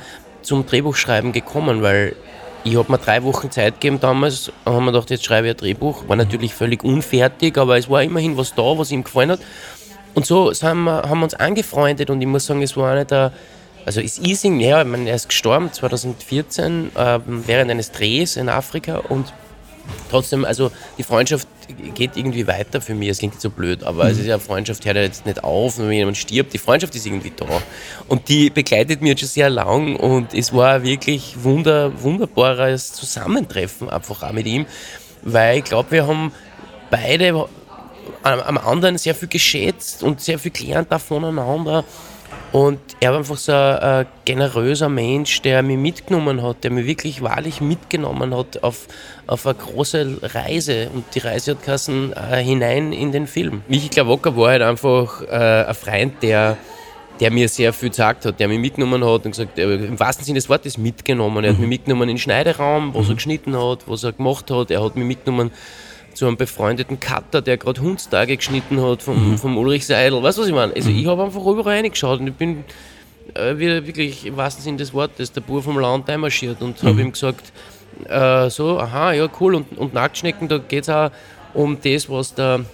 zum 0.48 0.66
Drehbuchschreiben 0.66 1.32
gekommen, 1.32 1.82
weil 1.82 2.16
ich 2.64 2.76
habe 2.76 2.90
mir 2.90 2.98
drei 2.98 3.22
Wochen 3.22 3.50
Zeit 3.50 3.74
gegeben 3.74 4.00
damals 4.00 4.48
und 4.64 4.72
habe 4.72 4.80
mir 4.80 4.92
gedacht, 4.92 5.10
jetzt 5.10 5.24
schreibe 5.24 5.46
ich 5.46 5.54
ein 5.54 5.56
Drehbuch. 5.58 6.08
War 6.08 6.16
natürlich 6.16 6.54
völlig 6.54 6.82
unfertig, 6.82 7.56
aber 7.58 7.78
es 7.78 7.88
war 7.88 8.02
immerhin 8.02 8.36
was 8.36 8.54
da, 8.54 8.78
was 8.78 8.90
ihm 8.90 9.04
gefallen 9.04 9.32
hat. 9.32 9.40
Und 10.14 10.26
so 10.26 10.50
haben 10.50 10.84
wir, 10.84 11.02
haben 11.02 11.20
wir 11.20 11.24
uns 11.24 11.34
angefreundet 11.34 12.10
und 12.10 12.20
ich 12.20 12.26
muss 12.26 12.46
sagen, 12.46 12.62
es 12.62 12.76
war 12.76 12.92
einer 12.92 13.04
der, 13.04 13.32
also 13.84 14.00
ist 14.00 14.26
Ising, 14.26 14.58
ja, 14.58 14.82
ich 14.82 14.88
meine, 14.88 15.08
er 15.08 15.16
ist 15.16 15.28
gestorben 15.28 15.72
2014 15.72 16.90
äh, 16.96 17.20
während 17.26 17.70
eines 17.70 17.92
Drehs 17.92 18.36
in 18.36 18.48
Afrika 18.48 18.96
und 19.08 19.32
trotzdem, 20.10 20.44
also 20.44 20.70
die 20.96 21.02
Freundschaft 21.02 21.48
geht 21.94 22.16
irgendwie 22.16 22.46
weiter 22.46 22.80
für 22.80 22.94
mich. 22.94 23.08
Es 23.08 23.18
klingt 23.18 23.34
nicht 23.34 23.42
so 23.42 23.50
blöd, 23.50 23.84
aber 23.84 24.04
mhm. 24.04 24.10
es 24.10 24.18
ist 24.18 24.26
ja 24.26 24.38
Freundschaft 24.38 24.84
hört 24.84 24.96
ja 24.96 25.02
jetzt 25.02 25.26
nicht 25.26 25.44
auf, 25.44 25.78
wenn 25.78 25.90
jemand 25.92 26.16
stirbt. 26.16 26.52
Die 26.52 26.58
Freundschaft 26.58 26.94
ist 26.94 27.06
irgendwie 27.06 27.32
da. 27.34 27.46
Und 28.08 28.28
die 28.28 28.50
begleitet 28.50 29.00
mich 29.00 29.10
jetzt 29.10 29.20
schon 29.20 29.28
sehr 29.28 29.50
lang 29.50 29.96
und 29.96 30.34
es 30.34 30.52
war 30.52 30.82
wirklich 30.82 31.36
wunder, 31.42 31.92
wunderbares 32.02 32.92
Zusammentreffen 32.92 33.90
einfach 33.90 34.22
auch 34.22 34.32
mit 34.32 34.46
ihm, 34.46 34.66
weil 35.22 35.58
ich 35.58 35.64
glaube, 35.64 35.90
wir 35.90 36.06
haben 36.06 36.32
beide 36.90 37.48
am 38.22 38.58
anderen 38.58 38.98
sehr 38.98 39.14
viel 39.14 39.28
geschätzt 39.28 40.02
und 40.02 40.20
sehr 40.20 40.38
viel 40.38 40.50
gelernt 40.50 40.88
voneinander. 41.00 41.84
Und 42.50 42.80
er 43.00 43.10
war 43.10 43.18
einfach 43.18 43.36
so 43.36 43.52
ein, 43.52 44.06
generöser 44.24 44.88
Mensch, 44.88 45.42
der 45.42 45.62
mich 45.62 45.76
mitgenommen 45.76 46.42
hat, 46.42 46.64
der 46.64 46.70
mich 46.70 46.86
wirklich 46.86 47.22
wahrlich 47.22 47.60
mitgenommen 47.60 48.34
hat 48.34 48.62
auf, 48.62 48.86
auf 49.26 49.46
eine 49.46 49.54
große 49.54 50.18
Reise. 50.22 50.88
Und 50.94 51.04
die 51.14 51.18
Reise 51.18 51.52
hat 51.52 51.62
geheißen, 51.62 52.14
äh, 52.14 52.42
hinein 52.42 52.92
in 52.92 53.12
den 53.12 53.26
Film. 53.26 53.62
Michi 53.68 53.88
Klawocker 53.88 54.34
war 54.36 54.50
halt 54.50 54.62
einfach 54.62 55.22
äh, 55.22 55.64
ein 55.66 55.74
Freund, 55.74 56.22
der, 56.22 56.56
der 57.20 57.30
mir 57.30 57.48
sehr 57.48 57.72
viel 57.74 57.90
gesagt 57.90 58.24
hat, 58.24 58.40
der 58.40 58.48
mich 58.48 58.58
mitgenommen 58.58 59.04
hat 59.04 59.26
und 59.26 59.32
gesagt, 59.32 59.58
äh, 59.58 59.74
im 59.74 60.00
wahrsten 60.00 60.24
Sinne 60.24 60.38
des 60.38 60.48
Wortes 60.48 60.78
mitgenommen. 60.78 61.44
Er 61.44 61.50
hat 61.50 61.58
mhm. 61.58 61.68
mich 61.68 61.80
mitgenommen 61.80 62.02
in 62.04 62.16
den 62.16 62.18
Schneideraum, 62.18 62.94
was 62.94 63.04
mhm. 63.04 63.12
er 63.12 63.14
geschnitten 63.16 63.56
hat, 63.62 63.80
was 63.86 64.04
er 64.04 64.12
gemacht 64.12 64.50
hat. 64.50 64.70
Er 64.70 64.82
hat 64.82 64.96
mich 64.96 65.06
mitgenommen 65.06 65.50
zu 66.18 66.26
einem 66.26 66.36
befreundeten 66.36 66.98
Cutter, 66.98 67.40
der 67.40 67.56
gerade 67.58 67.80
Hundstage 67.80 68.36
geschnitten 68.36 68.82
hat 68.82 69.02
vom, 69.02 69.30
mhm. 69.30 69.38
vom 69.38 69.56
Ulrich 69.56 69.86
Seidel. 69.86 70.20
Weißt 70.20 70.36
du, 70.36 70.42
was 70.42 70.48
ich 70.48 70.54
meine? 70.54 70.74
Also 70.74 70.90
mhm. 70.90 70.98
ich 70.98 71.06
habe 71.06 71.22
einfach 71.22 71.46
überall 71.46 71.76
reingeschaut 71.76 72.18
und 72.18 72.26
ich 72.26 72.34
bin 72.34 72.64
äh, 73.34 73.56
wirklich 73.56 74.26
im 74.26 74.36
wahrsten 74.36 74.64
Sinne 74.64 74.78
des 74.78 74.92
Wortes 74.92 75.30
der 75.30 75.42
Bur 75.42 75.62
vom 75.62 75.78
Land 75.78 76.10
einmarschiert 76.10 76.60
und 76.60 76.82
mhm. 76.82 76.88
habe 76.88 77.00
ihm 77.02 77.12
gesagt, 77.12 77.52
äh, 78.08 78.50
so, 78.50 78.80
aha, 78.80 79.12
ja, 79.12 79.28
cool. 79.38 79.54
Und, 79.54 79.78
und 79.78 79.94
Nacktschnecken, 79.94 80.48
da 80.48 80.58
geht 80.58 80.82
es 80.82 80.88
auch 80.88 81.12
um 81.54 81.78
das, 81.80 82.10
was 82.10 82.34
der 82.34 82.64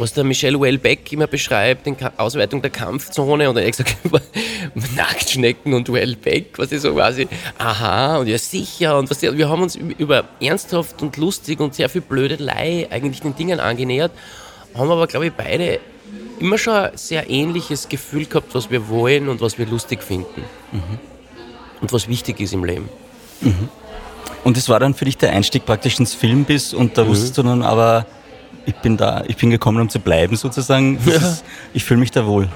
was 0.00 0.12
der 0.12 0.24
Michel 0.24 0.60
Wellbeck 0.60 1.12
immer 1.12 1.26
beschreibt, 1.26 1.86
die 1.86 1.94
Ausweitung 2.16 2.62
der 2.62 2.70
Kampfzone. 2.70 3.48
Und 3.48 3.56
hat 3.56 3.66
gesagt, 3.66 3.96
Nacktschnecken 4.96 5.74
und 5.74 5.92
Wellbeck, 5.92 6.58
was 6.58 6.72
ist 6.72 6.82
so 6.82 6.94
quasi, 6.94 7.28
aha, 7.58 8.18
und 8.18 8.26
ja 8.26 8.38
sicher. 8.38 8.98
Und 8.98 9.10
was, 9.10 9.22
wir 9.22 9.48
haben 9.48 9.62
uns 9.62 9.76
über 9.76 10.24
ernsthaft 10.40 11.02
und 11.02 11.16
lustig 11.16 11.60
und 11.60 11.74
sehr 11.74 11.88
viel 11.88 12.00
Blödelei 12.00 12.88
eigentlich 12.90 13.20
den 13.20 13.34
Dingen 13.36 13.60
angenähert, 13.60 14.12
haben 14.74 14.90
aber, 14.90 15.06
glaube 15.06 15.26
ich, 15.26 15.32
beide 15.32 15.80
immer 16.38 16.58
schon 16.58 16.74
ein 16.74 16.90
sehr 16.96 17.28
ähnliches 17.28 17.88
Gefühl 17.88 18.26
gehabt, 18.26 18.54
was 18.54 18.70
wir 18.70 18.88
wollen 18.88 19.28
und 19.28 19.40
was 19.40 19.58
wir 19.58 19.66
lustig 19.66 20.02
finden. 20.02 20.44
Mhm. 20.72 20.98
Und 21.80 21.92
was 21.92 22.08
wichtig 22.08 22.40
ist 22.40 22.52
im 22.52 22.64
Leben. 22.64 22.88
Mhm. 23.40 23.68
Und 24.44 24.56
das 24.56 24.68
war 24.68 24.80
dann 24.80 24.94
für 24.94 25.04
dich 25.04 25.18
der 25.18 25.32
Einstieg 25.32 25.66
praktisch 25.66 25.98
ins 25.98 26.14
Filmbiss 26.14 26.72
und 26.72 26.96
da 26.96 27.04
mhm. 27.04 27.08
wusstest 27.08 27.38
du 27.38 27.42
dann 27.42 27.62
aber, 27.62 28.06
ich 28.66 28.74
bin 28.76 28.96
da, 28.96 29.24
ich 29.26 29.36
bin 29.36 29.50
gekommen, 29.50 29.80
um 29.80 29.88
zu 29.88 29.98
bleiben 29.98 30.36
sozusagen. 30.36 30.98
Ja. 31.06 31.14
Ist, 31.14 31.44
ich 31.72 31.84
fühle 31.84 32.00
mich 32.00 32.10
da 32.10 32.26
wohl. 32.26 32.48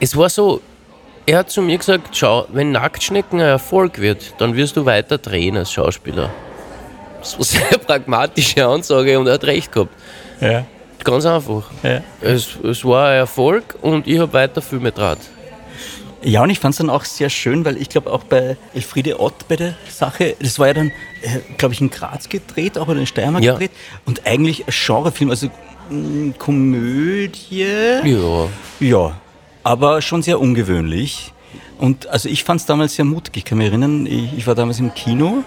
Es 0.00 0.16
war 0.16 0.28
so, 0.28 0.60
er 1.26 1.38
hat 1.38 1.50
zu 1.50 1.60
mir 1.62 1.76
gesagt, 1.78 2.16
schau, 2.16 2.46
wenn 2.52 2.72
Nacktschnecken 2.72 3.40
ein 3.40 3.46
Erfolg 3.46 3.98
wird, 3.98 4.34
dann 4.38 4.54
wirst 4.56 4.76
du 4.76 4.86
weiter 4.86 5.18
drehen 5.18 5.56
als 5.56 5.72
Schauspieler. 5.72 6.30
Das 7.20 7.32
war 7.32 7.38
eine 7.38 7.44
sehr 7.70 7.78
pragmatische 7.78 8.66
Ansage 8.66 9.18
und 9.18 9.26
er 9.26 9.34
hat 9.34 9.44
recht 9.44 9.72
gehabt. 9.72 9.94
Ja. 10.40 10.64
Ganz 11.04 11.26
einfach. 11.26 11.64
Ja. 11.82 12.02
Es, 12.20 12.56
es 12.62 12.84
war 12.84 13.08
ein 13.08 13.18
Erfolg 13.18 13.76
und 13.80 14.06
ich 14.06 14.18
habe 14.18 14.32
weiter 14.32 14.62
Filme 14.62 14.92
draht. 14.92 15.18
Ja, 16.22 16.42
und 16.42 16.50
ich 16.50 16.58
fand 16.58 16.72
es 16.72 16.78
dann 16.78 16.90
auch 16.90 17.04
sehr 17.04 17.30
schön, 17.30 17.64
weil 17.64 17.76
ich 17.76 17.88
glaube 17.88 18.12
auch 18.12 18.24
bei 18.24 18.56
Elfriede 18.74 19.20
Ott 19.20 19.46
bei 19.46 19.54
der 19.56 19.74
Sache, 19.88 20.34
das 20.40 20.58
war 20.58 20.66
ja 20.66 20.74
dann, 20.74 20.88
äh, 21.22 21.38
glaube 21.58 21.74
ich, 21.74 21.80
in 21.80 21.90
Graz 21.90 22.28
gedreht, 22.28 22.76
auch 22.76 22.88
oder 22.88 22.98
in 23.00 23.06
Steiermark 23.06 23.44
Ja. 23.44 23.52
gedreht. 23.52 23.70
Und 24.04 24.26
eigentlich 24.26 24.66
ein 24.66 24.72
Genrefilm, 24.86 25.30
also 25.30 25.48
mh, 25.90 26.34
Komödie. 26.38 27.64
Ja. 28.04 28.48
Ja, 28.80 29.12
aber 29.62 30.02
schon 30.02 30.22
sehr 30.22 30.40
ungewöhnlich. 30.40 31.32
Und 31.78 32.08
also 32.08 32.28
ich 32.28 32.42
fand 32.42 32.60
es 32.60 32.66
damals 32.66 32.96
sehr 32.96 33.04
mutig. 33.04 33.36
Ich 33.36 33.44
kann 33.44 33.58
mich 33.58 33.68
erinnern, 33.68 34.04
ich, 34.06 34.36
ich 34.36 34.46
war 34.46 34.56
damals 34.56 34.80
im 34.80 34.92
Kino 34.94 35.44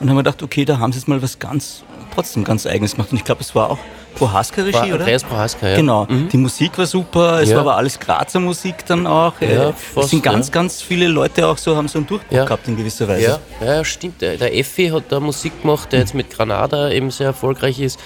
und 0.00 0.08
habe 0.08 0.14
mir 0.14 0.22
gedacht, 0.22 0.42
okay, 0.42 0.64
da 0.64 0.78
haben 0.78 0.92
sie 0.92 0.98
jetzt 1.00 1.08
mal 1.08 1.20
was 1.20 1.38
ganz, 1.38 1.84
trotzdem 2.14 2.44
ganz 2.44 2.66
Eigenes 2.66 2.92
gemacht. 2.92 3.10
Und 3.12 3.18
ich 3.18 3.24
glaube, 3.24 3.42
es 3.42 3.54
war 3.54 3.70
auch 3.70 3.78
Prohaska-Regie, 4.14 4.92
oder? 4.92 5.00
Andreas 5.00 5.24
Prohaska, 5.24 5.68
ja. 5.68 5.76
Genau, 5.76 6.06
Mhm. 6.08 6.28
die 6.28 6.36
Musik 6.36 6.76
war 6.78 6.86
super, 6.86 7.40
es 7.42 7.50
Ja. 7.50 7.56
war 7.56 7.62
aber 7.62 7.76
alles 7.76 7.98
Grazer 7.98 8.40
Musik 8.40 8.84
dann 8.86 9.06
auch. 9.06 9.32
Ja, 9.40 9.70
Äh, 9.70 9.72
fast, 9.72 10.04
es 10.06 10.10
sind 10.10 10.22
ganz, 10.22 10.48
ja. 10.48 10.52
ganz 10.54 10.82
viele 10.82 11.08
Leute 11.08 11.46
auch 11.46 11.58
so, 11.58 11.76
haben 11.76 11.88
so 11.88 11.98
einen 11.98 12.06
Durchbruch 12.06 12.36
Ja. 12.36 12.44
gehabt 12.44 12.66
in 12.68 12.76
gewisser 12.76 13.08
Weise. 13.08 13.40
Ja, 13.60 13.74
ja, 13.74 13.84
stimmt. 13.84 14.20
Der, 14.22 14.36
der 14.36 14.56
Effi 14.56 14.88
hat 14.88 15.04
da 15.10 15.20
Musik 15.20 15.62
gemacht, 15.62 15.92
der 15.92 16.00
jetzt 16.00 16.14
mit 16.14 16.30
Granada 16.30 16.90
eben 16.90 17.10
sehr 17.10 17.26
erfolgreich 17.28 17.80
ist. 17.80 17.98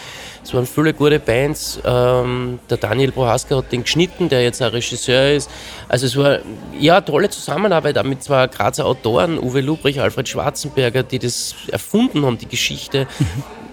Es 0.45 0.55
waren 0.55 0.67
viele 0.67 0.95
gute 0.95 1.19
Bands. 1.19 1.79
Ähm, 1.85 2.59
der 2.71 2.79
Daniel 2.79 3.13
Prohaska 3.13 3.57
hat 3.57 3.71
den 3.71 3.83
geschnitten, 3.83 4.29
der 4.31 4.43
jetzt 4.43 4.63
auch 4.63 4.73
Regisseur 4.73 5.33
ist. 5.33 5.51
Also 5.89 6.07
es 6.07 6.17
war 6.17 6.39
ja 6.79 7.01
tolle 7.03 7.29
Zusammenarbeit 7.29 7.99
auch 7.99 8.05
mit 8.05 8.23
zwei 8.23 8.47
Grazer 8.47 8.87
Autoren, 8.87 9.39
Uwe 9.39 9.61
Lubrich, 9.61 10.01
Alfred 10.01 10.27
Schwarzenberger, 10.29 11.03
die 11.03 11.19
das 11.19 11.55
erfunden 11.71 12.25
haben, 12.25 12.39
die 12.39 12.49
Geschichte. 12.49 13.07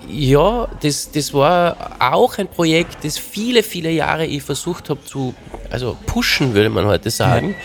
Ja, 0.10 0.68
das, 0.82 1.12
das 1.12 1.34
war 1.34 1.98
auch 2.00 2.38
ein 2.38 2.48
Projekt, 2.48 3.04
das 3.04 3.18
viele, 3.18 3.63
viele 3.63 3.91
Jahre 3.91 4.26
ich 4.26 4.44
versucht 4.44 4.89
habe 4.89 5.04
zu 5.04 5.34
also 5.70 5.98
pushen, 6.06 6.54
würde 6.54 6.70
man 6.70 6.86
heute 6.86 7.10
sagen. 7.10 7.56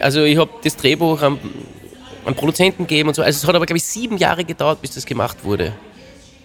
Also 0.00 0.22
ich 0.22 0.38
habe 0.38 0.50
das 0.62 0.76
Drehbuch 0.76 1.20
am, 1.22 1.38
am 2.24 2.34
Produzenten 2.34 2.86
gegeben 2.86 3.08
und 3.08 3.14
so. 3.14 3.22
Also 3.22 3.38
es 3.38 3.46
hat 3.46 3.54
aber, 3.54 3.66
glaube 3.66 3.78
ich, 3.78 3.84
sieben 3.84 4.16
Jahre 4.16 4.44
gedauert, 4.44 4.80
bis 4.80 4.92
das 4.92 5.04
gemacht 5.04 5.44
wurde. 5.44 5.72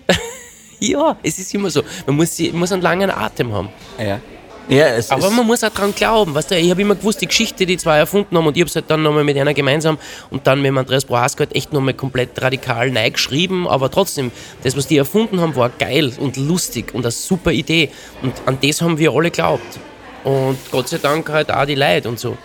ja, 0.79 1.15
es 1.23 1.39
ist 1.39 1.53
immer 1.53 1.69
so. 1.69 1.83
Man 2.07 2.15
muss, 2.15 2.39
man 2.39 2.59
muss 2.59 2.71
einen 2.71 2.81
langen 2.81 3.11
Atem 3.11 3.53
haben. 3.53 3.69
ja. 3.99 4.19
Ja 4.69 4.87
es, 4.87 5.09
Aber 5.11 5.29
man 5.29 5.45
muss 5.45 5.63
auch 5.63 5.69
dran 5.69 5.93
glauben. 5.95 6.33
Weißt 6.33 6.51
du, 6.51 6.57
ich 6.57 6.69
habe 6.69 6.81
immer 6.81 6.95
gewusst, 6.95 7.21
die 7.21 7.27
Geschichte, 7.27 7.65
die 7.65 7.77
zwei 7.77 7.97
erfunden 7.97 8.37
haben 8.37 8.45
und 8.47 8.55
ich 8.55 8.61
habe 8.61 8.69
es 8.69 8.75
halt 8.75 8.85
dann 8.89 9.03
nochmal 9.03 9.23
mit 9.23 9.37
einer 9.37 9.53
gemeinsam 9.53 9.97
und 10.29 10.47
dann 10.47 10.61
mit 10.61 10.69
dem 10.69 10.77
Andreas 10.77 11.05
Prohaska 11.05 11.39
halt 11.45 11.55
echt 11.55 11.73
nochmal 11.73 11.93
komplett 11.93 12.41
radikal 12.41 12.89
neu 12.91 13.11
geschrieben. 13.11 13.67
Aber 13.67 13.89
trotzdem, 13.91 14.31
das, 14.63 14.75
was 14.77 14.87
die 14.87 14.97
erfunden 14.97 15.41
haben, 15.41 15.55
war 15.55 15.69
geil 15.69 16.13
und 16.19 16.37
lustig 16.37 16.93
und 16.93 17.05
eine 17.05 17.11
super 17.11 17.51
Idee. 17.51 17.89
Und 18.21 18.33
an 18.45 18.57
das 18.61 18.81
haben 18.81 18.97
wir 18.97 19.11
alle 19.11 19.31
geglaubt. 19.31 19.79
Und 20.23 20.57
Gott 20.71 20.87
sei 20.87 20.97
Dank 20.97 21.29
halt 21.29 21.51
auch 21.51 21.65
die 21.65 21.75
Leute 21.75 22.09
und 22.09 22.19
so. 22.19 22.37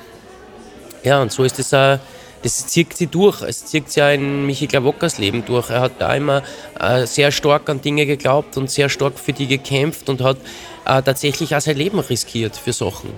Ja, 1.05 1.23
und 1.23 1.31
so 1.31 1.45
ist 1.45 1.59
das 1.59 1.73
auch, 1.73 1.99
das 2.43 2.67
zieht 2.67 2.97
sich 2.97 3.09
durch. 3.09 3.43
Es 3.43 3.67
zieht 3.67 3.89
sich 3.89 3.97
ja 3.97 4.11
in 4.11 4.47
Michi 4.47 4.67
Klawockers 4.67 5.19
Leben 5.19 5.45
durch. 5.45 5.71
Er 5.71 5.81
hat 5.81 5.93
da 5.99 6.15
immer 6.15 6.43
äh, 6.79 7.07
sehr 7.07 7.31
stark 7.33 7.69
an 7.69 7.81
Dinge 7.81 8.07
geglaubt 8.07 8.57
und 8.57 8.71
sehr 8.71 8.89
stark 8.89 9.19
für 9.19 9.33
die 9.33 9.47
gekämpft 9.47 10.09
und 10.09 10.21
hat 10.21 10.39
äh, 10.85 11.03
tatsächlich 11.03 11.55
auch 11.55 11.61
sein 11.61 11.77
Leben 11.77 11.99
riskiert 11.99 12.57
für 12.57 12.73
Sachen. 12.73 13.11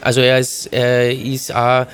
Also 0.00 0.20
er 0.20 0.38
ist, 0.38 0.66
er 0.66 1.12
ist 1.12 1.54
auch, 1.54 1.86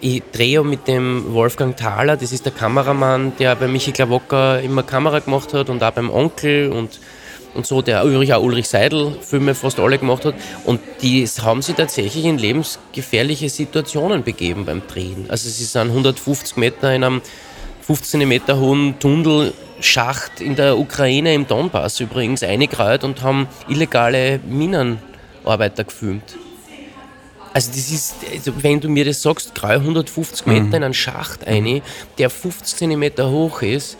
ich 0.00 0.22
drehe 0.32 0.62
mit 0.62 0.86
dem 0.86 1.32
Wolfgang 1.32 1.76
Thaler, 1.76 2.16
das 2.16 2.32
ist 2.32 2.44
der 2.44 2.52
Kameramann, 2.52 3.32
der 3.38 3.56
bei 3.56 3.68
Michi 3.68 3.92
Klawocker 3.92 4.60
immer 4.60 4.82
Kamera 4.82 5.20
gemacht 5.20 5.54
hat 5.54 5.70
und 5.70 5.82
auch 5.82 5.92
beim 5.92 6.10
Onkel 6.10 6.70
und 6.70 7.00
und 7.54 7.66
so, 7.66 7.82
der 7.82 8.02
übrigens 8.04 8.34
auch 8.34 8.42
Ulrich 8.42 8.68
Seidel 8.68 9.16
Filme 9.20 9.54
fast 9.54 9.78
alle 9.78 9.98
gemacht 9.98 10.24
hat. 10.24 10.34
Und 10.64 10.80
die 11.02 11.26
haben 11.26 11.62
sich 11.62 11.76
tatsächlich 11.76 12.24
in 12.24 12.38
lebensgefährliche 12.38 13.48
Situationen 13.48 14.24
begeben 14.24 14.64
beim 14.64 14.82
Drehen. 14.86 15.26
Also 15.28 15.48
sie 15.48 15.64
sind 15.64 15.88
150 15.88 16.56
Meter 16.56 16.94
in 16.94 17.04
einem 17.04 17.22
15 17.86 18.26
Meter 18.26 18.58
hohen 18.58 18.98
Tunnelschacht 18.98 20.40
in 20.40 20.56
der 20.56 20.78
Ukraine 20.78 21.34
im 21.34 21.46
Donbass 21.46 22.00
übrigens 22.00 22.42
eingereiht 22.42 23.04
und 23.04 23.22
haben 23.22 23.46
illegale 23.68 24.40
Minenarbeiter 24.46 25.84
gefilmt. 25.84 26.36
Also 27.52 27.70
das 27.70 27.90
ist, 27.90 28.16
also 28.32 28.52
wenn 28.62 28.80
du 28.80 28.88
mir 28.88 29.04
das 29.04 29.22
sagst, 29.22 29.54
grau 29.54 29.68
150 29.68 30.46
Meter 30.46 30.76
in 30.76 30.82
einen 30.82 30.94
Schacht 30.94 31.46
eine, 31.46 31.82
der 32.18 32.28
50 32.28 32.78
Zentimeter 32.78 33.30
hoch 33.30 33.62
ist, 33.62 33.96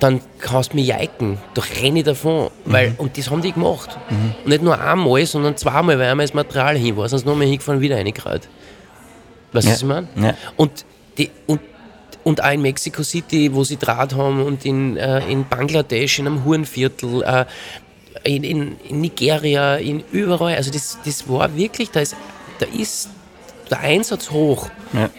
dann 0.00 0.20
kannst 0.40 0.72
du 0.72 0.76
mich 0.76 0.86
jeiken. 0.86 1.38
Da 1.54 1.62
renne 1.80 1.98
ich 2.00 2.04
davon. 2.04 2.50
Weil, 2.64 2.94
und 2.98 3.16
das 3.18 3.30
haben 3.30 3.42
die 3.42 3.52
gemacht. 3.52 3.98
Und 4.44 4.46
nicht 4.48 4.62
nur 4.62 4.80
einmal, 4.80 5.24
sondern 5.26 5.56
zweimal, 5.56 5.98
weil 5.98 6.08
einmal 6.10 6.26
das 6.26 6.34
Material 6.34 6.76
hin 6.76 6.96
war, 6.96 7.08
sonst 7.08 7.26
nochmal 7.26 7.46
hingefahren, 7.46 7.80
wieder 7.80 7.96
reingereiht. 7.96 8.48
Weißt 9.52 9.66
du, 9.66 9.68
Ja. 9.68 9.74
was 9.74 9.82
ich 9.82 9.86
meine? 9.88 10.08
Ja. 10.16 10.34
Und, 10.56 10.84
die, 11.18 11.30
und, 11.46 11.60
und 12.24 12.42
auch 12.42 12.50
in 12.52 12.62
Mexico 12.62 13.02
City, 13.02 13.52
wo 13.54 13.64
sie 13.64 13.76
Draht 13.76 14.14
haben, 14.14 14.42
und 14.42 14.64
in, 14.64 14.96
äh, 14.96 15.20
in 15.30 15.46
Bangladesch, 15.46 16.18
in 16.20 16.26
einem 16.26 16.44
Hurenviertel, 16.44 17.22
äh, 17.22 17.44
in, 18.24 18.44
in, 18.44 18.76
in 18.88 19.00
Nigeria, 19.02 19.76
in 19.76 20.02
überall. 20.12 20.54
Also 20.54 20.70
das, 20.70 20.98
das 21.04 21.28
war 21.28 21.54
wirklich, 21.56 21.90
da 21.90 22.00
ist, 22.00 22.16
da 22.60 22.66
ist 22.78 23.10
der 23.70 23.80
Einsatz 23.80 24.30
hoch. 24.30 24.70
ja. 24.94 25.10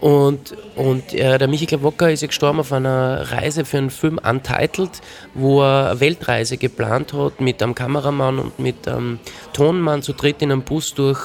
Und, 0.00 0.56
und 0.76 1.12
äh, 1.12 1.38
der 1.38 1.48
Michi 1.48 1.66
Klawocker 1.66 2.10
ist 2.10 2.20
ja 2.20 2.28
gestorben 2.28 2.60
auf 2.60 2.72
einer 2.72 3.32
Reise 3.32 3.64
für 3.64 3.78
einen 3.78 3.90
Film 3.90 4.18
Untitled, 4.18 4.90
wo 5.34 5.62
er 5.62 5.90
eine 5.90 6.00
Weltreise 6.00 6.56
geplant 6.56 7.12
hat 7.12 7.40
mit 7.40 7.62
einem 7.62 7.74
Kameramann 7.74 8.38
und 8.38 8.58
mit 8.60 8.86
einem 8.86 9.18
Tonmann 9.52 10.02
zu 10.02 10.12
dritt 10.12 10.40
in 10.40 10.52
einem 10.52 10.62
Bus 10.62 10.94
durch, 10.94 11.18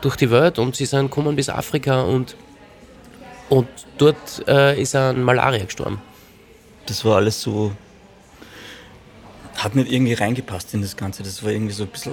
durch 0.00 0.16
die 0.16 0.30
Welt 0.30 0.58
und 0.58 0.74
sie 0.74 0.86
sind 0.86 1.02
gekommen 1.02 1.36
bis 1.36 1.48
Afrika 1.48 2.02
und, 2.02 2.34
und 3.48 3.68
dort 3.96 4.42
äh, 4.48 4.80
ist 4.80 4.94
er 4.94 5.10
an 5.10 5.22
Malaria 5.22 5.64
gestorben. 5.64 6.02
Das 6.86 7.04
war 7.04 7.16
alles 7.16 7.40
so. 7.40 7.72
Hat 9.56 9.76
nicht 9.76 9.90
irgendwie 9.90 10.14
reingepasst 10.14 10.74
in 10.74 10.82
das 10.82 10.96
Ganze. 10.96 11.22
Das 11.22 11.44
war 11.44 11.52
irgendwie 11.52 11.72
so 11.72 11.84
ein 11.84 11.88
bisschen 11.88 12.12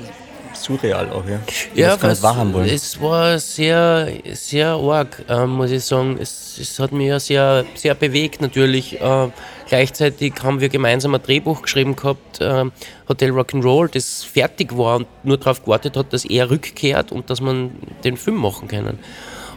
surreal 0.54 1.10
auch, 1.12 1.24
ja. 1.28 1.40
Ja, 1.74 1.98
das 1.98 2.22
was- 2.24 2.36
wollen. 2.54 2.68
es 2.70 3.00
war 3.02 3.38
sehr, 3.40 4.10
sehr 4.34 4.70
arg, 4.70 5.24
ähm, 5.30 5.52
muss 5.52 5.72
ich 5.72 5.84
sagen. 5.84 6.18
Es, 6.20 6.58
es 6.60 6.80
hat 6.80 6.92
mich 6.92 7.08
ja 7.08 7.20
sehr, 7.20 7.66
sehr 7.76 7.96
bewegt 7.96 8.42
natürlich. 8.42 9.00
Äh, 9.02 9.28
gleichzeitig 9.68 10.34
haben 10.44 10.60
wir 10.60 10.70
gemeinsam 10.70 11.16
ein 11.16 11.22
Drehbuch 11.24 11.62
geschrieben 11.62 11.96
gehabt, 11.96 12.42
äh, 12.42 12.66
Hotel 13.08 13.32
Rock'n'Roll, 13.32 13.90
das 13.94 14.24
fertig 14.24 14.78
war 14.78 14.98
und 14.98 15.08
nur 15.24 15.38
darauf 15.38 15.64
gewartet 15.64 15.96
hat, 15.98 16.12
dass 16.14 16.26
er 16.26 16.50
rückkehrt 16.50 17.12
und 17.12 17.30
dass 17.30 17.42
man 17.42 17.72
den 18.04 18.18
Film 18.18 18.38
machen 18.38 18.68
können. 18.68 19.00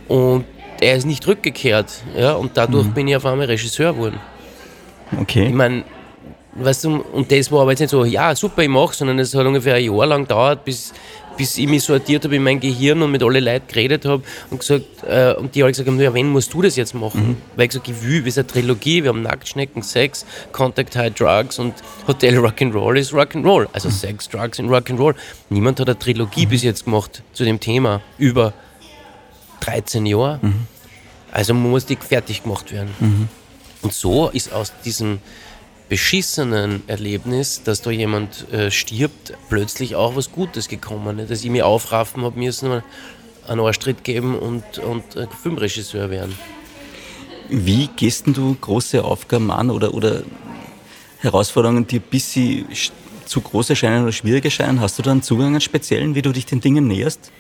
Und 0.09 0.45
er 0.81 0.97
ist 0.97 1.07
nicht 1.07 1.27
rückgekehrt, 1.27 1.91
ja, 2.17 2.33
und 2.35 2.57
dadurch 2.57 2.87
Mhm. 2.87 2.93
bin 2.95 3.09
ich 3.09 3.17
auf 3.17 3.27
einmal 3.27 3.47
Regisseur 3.47 3.93
geworden. 3.95 4.21
Okay. 5.21 5.47
Ich 5.47 5.53
meine, 5.55 5.85
weißt 6.55 6.85
du, 6.85 6.97
und 7.13 7.31
das 7.31 7.51
war 7.51 7.63
aber 7.63 7.73
jetzt 7.73 7.81
nicht 7.81 7.91
so, 7.91 8.05
ja, 8.05 8.35
super, 8.35 8.63
ich 8.63 8.69
mache, 8.69 8.95
sondern 8.95 9.19
es 9.19 9.35
hat 9.35 9.47
ungefähr 9.47 9.75
ein 9.75 9.85
Jahr 9.85 10.07
lang 10.07 10.23
gedauert, 10.23 10.65
bis, 10.65 10.93
bis 11.37 11.59
ich 11.59 11.69
mich 11.69 11.83
sortiert 11.83 12.25
habe 12.25 12.37
in 12.37 12.43
mein 12.43 12.61
Gehirn 12.61 13.03
und 13.03 13.11
mit 13.11 13.23
allen 13.23 13.43
Leuten 13.43 13.67
geredet 13.67 14.05
habe 14.05 14.23
und 14.51 14.61
gesagt, 14.61 14.85
äh, 15.07 15.35
und 15.35 15.55
die 15.55 15.63
alle 15.63 15.73
gesagt 15.73 15.89
haben, 15.89 16.01
ja, 16.01 16.15
wenn 16.15 16.29
musst 16.29 16.55
du 16.55 16.63
das 16.63 16.77
jetzt 16.77 16.95
machen? 16.95 17.37
Weil 17.57 17.65
ich 17.65 17.71
gesagt, 17.71 17.89
ich 17.89 18.03
will, 18.03 18.25
wir 18.25 18.33
sind 18.33 18.45
eine 18.45 18.53
Trilogie, 18.53 19.03
wir 19.03 19.11
haben 19.11 19.23
Nacktschnecken, 19.23 19.83
Sex, 19.83 20.25
Contact 20.53 20.95
High 20.97 21.15
Drugs 21.15 21.59
und 21.59 21.75
Hotel 22.07 22.39
Rock'n'Roll 22.39 22.99
ist 22.99 23.13
Rock'n'Roll. 23.13 23.67
Also 23.73 23.91
Sex, 23.91 24.29
Drugs 24.29 24.59
und 24.61 24.69
Rock'n'Roll. 24.69 25.15
Niemand 25.51 25.81
hat 25.81 25.89
eine 25.89 25.99
Trilogie 25.99 26.47
bis 26.47 26.63
jetzt 26.63 26.85
gemacht 26.85 27.23
zu 27.33 27.45
dem 27.45 27.59
Thema 27.59 28.01
über 28.19 28.53
13 29.61 30.07
Jahre. 30.07 30.41
Also 31.33 31.53
muss 31.53 31.87
die 31.87 31.97
fertig 31.97 32.45
gemacht 32.45 32.71
werden. 32.71 33.29
Und 33.83 33.93
so 33.93 34.29
ist 34.31 34.53
aus 34.53 34.73
diesem 34.85 35.19
beschissenen 35.95 36.83
Erlebnis, 36.89 37.63
dass 37.63 37.81
da 37.81 37.93
jemand 37.93 38.53
äh, 38.53 38.73
stirbt, 38.73 39.33
plötzlich 39.49 39.95
auch 39.95 40.17
was 40.17 40.33
Gutes 40.33 40.67
gekommen. 40.67 41.19
Ne? 41.19 41.27
Dass 41.27 41.45
ich 41.45 41.51
mich 41.51 41.63
aufraffen 41.63 42.25
habe 42.25 42.37
müssen, 42.37 42.83
einen 43.47 43.61
Arschtritt 43.61 44.03
geben 44.03 44.37
und, 44.37 44.79
und 44.79 45.15
äh, 45.15 45.29
Filmregisseur 45.41 46.11
werden. 46.11 46.37
Wie 47.49 47.87
gehst 47.95 48.25
du 48.27 48.57
große 48.61 49.05
Aufgaben 49.05 49.53
an 49.53 49.71
oder, 49.71 49.95
oder 49.95 50.25
Herausforderungen, 51.21 51.87
die 51.87 52.01
ein 52.01 52.11
bisschen 52.11 52.67
sch- 52.71 52.91
zu 53.25 53.41
groß 53.41 53.71
erscheinen 53.71 54.03
oder 54.03 54.13
schwierig 54.13 54.45
erscheinen? 54.45 54.81
Hast 54.81 54.99
du 54.99 55.03
da 55.05 55.13
einen 55.13 55.23
Zugang, 55.23 55.47
einen 55.49 55.61
speziellen, 55.61 56.17
wie 56.17 56.23
du 56.23 56.33
dich 56.33 56.47
den 56.47 56.61
Dingen 56.61 56.89
näherst? 56.89 57.31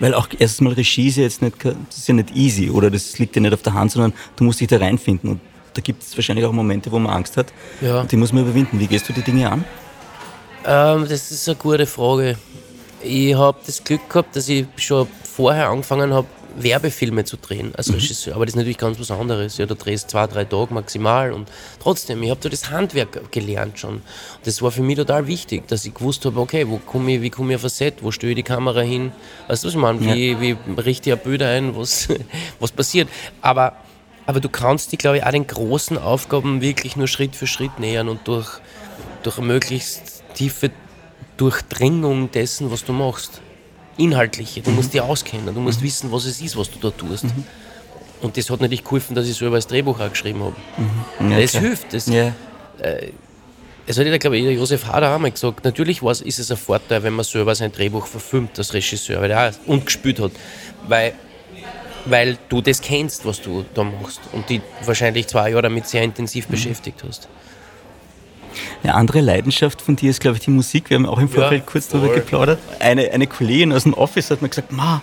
Weil 0.00 0.12
auch 0.12 0.28
erstens 0.38 0.60
mal 0.60 0.74
Regie 0.74 1.08
ist 1.08 1.16
ja 1.16 1.22
jetzt 1.22 1.40
nicht, 1.40 1.64
ist 1.64 2.08
ja 2.08 2.12
nicht 2.12 2.36
easy 2.36 2.68
oder 2.68 2.90
das 2.90 3.18
liegt 3.18 3.36
ja 3.36 3.40
nicht 3.40 3.54
auf 3.54 3.62
der 3.62 3.72
Hand, 3.72 3.92
sondern 3.92 4.12
du 4.36 4.44
musst 4.44 4.60
dich 4.60 4.68
da 4.68 4.76
reinfinden. 4.76 5.30
Und 5.30 5.40
da 5.78 5.82
gibt 5.82 6.02
es 6.02 6.16
wahrscheinlich 6.16 6.44
auch 6.44 6.50
Momente, 6.50 6.90
wo 6.90 6.98
man 6.98 7.12
Angst 7.12 7.36
hat. 7.36 7.52
Ja. 7.80 8.00
Und 8.00 8.10
die 8.10 8.16
muss 8.16 8.32
man 8.32 8.42
überwinden. 8.42 8.80
Wie 8.80 8.88
gehst 8.88 9.08
du 9.08 9.12
die 9.12 9.22
Dinge 9.22 9.48
an? 9.48 9.64
Ähm, 10.66 11.06
das 11.08 11.30
ist 11.30 11.48
eine 11.48 11.56
gute 11.56 11.86
Frage. 11.86 12.36
Ich 13.00 13.32
habe 13.36 13.56
das 13.64 13.84
Glück 13.84 14.08
gehabt, 14.08 14.34
dass 14.34 14.48
ich 14.48 14.66
schon 14.76 15.06
vorher 15.22 15.68
angefangen 15.68 16.12
habe, 16.12 16.26
Werbefilme 16.56 17.22
zu 17.24 17.36
drehen 17.36 17.72
als 17.76 17.92
Regisseur. 17.94 18.34
Aber 18.34 18.44
das 18.44 18.54
ist 18.54 18.56
natürlich 18.56 18.78
ganz 18.78 18.98
was 18.98 19.12
anderes. 19.12 19.56
Ja, 19.56 19.66
du 19.66 19.76
drehst 19.76 20.10
zwei, 20.10 20.26
drei 20.26 20.44
Tage 20.44 20.74
maximal 20.74 21.32
und 21.32 21.48
trotzdem, 21.80 22.24
ich 22.24 22.30
habe 22.30 22.40
da 22.42 22.48
das 22.48 22.70
Handwerk 22.70 23.30
gelernt 23.30 23.78
schon. 23.78 24.02
Das 24.42 24.60
war 24.60 24.72
für 24.72 24.82
mich 24.82 24.96
total 24.96 25.28
wichtig, 25.28 25.68
dass 25.68 25.84
ich 25.84 25.94
gewusst 25.94 26.24
habe, 26.24 26.40
okay, 26.40 26.68
wo 26.68 26.78
komme 26.78 27.14
ich, 27.14 27.22
wie 27.22 27.30
komme 27.30 27.52
ich 27.52 27.56
auf 27.56 27.64
ein 27.64 27.70
Set, 27.70 28.02
wo 28.02 28.10
stelle 28.10 28.32
ich 28.32 28.36
die 28.36 28.42
Kamera 28.42 28.80
hin, 28.80 29.12
weißt 29.46 29.62
du, 29.62 29.68
was 29.68 29.74
ich 29.74 29.80
meine, 29.80 30.00
wie, 30.00 30.32
ja. 30.32 30.40
wie 30.40 30.56
richte 30.76 31.10
ich 31.10 31.16
ein 31.16 31.22
Bild 31.22 31.42
ein, 31.44 31.76
was, 31.76 32.08
was 32.58 32.72
passiert. 32.72 33.08
Aber, 33.40 33.76
aber 34.28 34.40
du 34.40 34.50
kannst 34.50 34.92
dich, 34.92 34.98
glaube 34.98 35.16
ich, 35.16 35.24
auch 35.24 35.30
den 35.30 35.46
großen 35.46 35.96
Aufgaben 35.96 36.60
wirklich 36.60 36.96
nur 36.96 37.08
Schritt 37.08 37.34
für 37.34 37.46
Schritt 37.46 37.78
nähern 37.78 38.10
und 38.10 38.28
durch, 38.28 38.46
durch 39.22 39.38
möglichst 39.38 40.22
tiefe 40.34 40.70
Durchdringung 41.38 42.30
dessen, 42.30 42.70
was 42.70 42.84
du 42.84 42.92
machst 42.92 43.40
inhaltliche. 43.96 44.60
Du 44.60 44.70
musst 44.70 44.92
dich 44.92 45.00
auskennen, 45.00 45.54
du 45.54 45.60
musst 45.62 45.80
wissen, 45.80 46.12
was 46.12 46.26
es 46.26 46.42
ist, 46.42 46.58
was 46.58 46.70
du 46.70 46.78
da 46.78 46.90
tust. 46.90 47.24
Mhm. 47.24 47.44
Und 48.20 48.36
das 48.36 48.50
hat 48.50 48.60
natürlich 48.60 48.84
geholfen, 48.84 49.14
dass 49.14 49.26
ich 49.26 49.34
selber 49.34 49.56
das 49.56 49.66
Drehbuch 49.66 49.98
auch 49.98 50.10
geschrieben 50.10 50.42
habe. 50.42 50.56
Mhm. 50.76 51.32
Ja, 51.32 51.40
das 51.40 51.52
hilft. 51.52 51.94
Das, 51.94 52.06
ja. 52.06 52.34
äh, 52.80 53.12
es 53.86 53.98
hat 53.98 54.06
ja, 54.06 54.18
glaube 54.18 54.36
ich, 54.36 54.58
Josef 54.58 54.84
Hader 54.84 55.14
auch 55.14 55.18
mal 55.18 55.30
gesagt, 55.30 55.64
natürlich 55.64 56.02
ist 56.02 56.38
es 56.38 56.50
ein 56.50 56.58
Vorteil, 56.58 57.02
wenn 57.02 57.14
man 57.14 57.24
selber 57.24 57.54
sein 57.54 57.72
Drehbuch 57.72 58.06
verfilmt 58.06 58.58
als 58.58 58.74
Regisseur, 58.74 59.22
weil 59.22 59.30
er 59.30 59.48
auch 59.48 59.52
und 59.66 59.86
gespielt 59.86 60.20
hat. 60.20 60.32
Weil, 60.86 61.14
weil 62.10 62.38
du 62.48 62.60
das 62.60 62.80
kennst, 62.80 63.24
was 63.24 63.40
du 63.40 63.64
da 63.74 63.84
machst 63.84 64.20
und 64.32 64.48
die 64.48 64.60
wahrscheinlich 64.84 65.26
zwei 65.26 65.50
Jahre 65.50 65.62
damit 65.62 65.86
sehr 65.86 66.02
intensiv 66.02 66.48
mhm. 66.48 66.52
beschäftigt 66.52 67.04
hast. 67.06 67.28
Eine 68.82 68.94
andere 68.94 69.20
Leidenschaft 69.20 69.82
von 69.82 69.96
dir 69.96 70.10
ist, 70.10 70.20
glaube 70.20 70.38
ich, 70.38 70.44
die 70.44 70.50
Musik. 70.50 70.90
Wir 70.90 70.96
haben 70.96 71.06
auch 71.06 71.18
im 71.18 71.28
Vorfeld 71.28 71.62
ja, 71.62 71.70
kurz 71.70 71.88
darüber 71.88 72.14
geplaudert. 72.14 72.58
Eine, 72.80 73.10
eine 73.10 73.26
Kollegin 73.26 73.72
aus 73.72 73.84
dem 73.84 73.94
Office 73.94 74.30
hat 74.30 74.42
mir 74.42 74.48
gesagt, 74.48 74.72
Ma, 74.72 75.02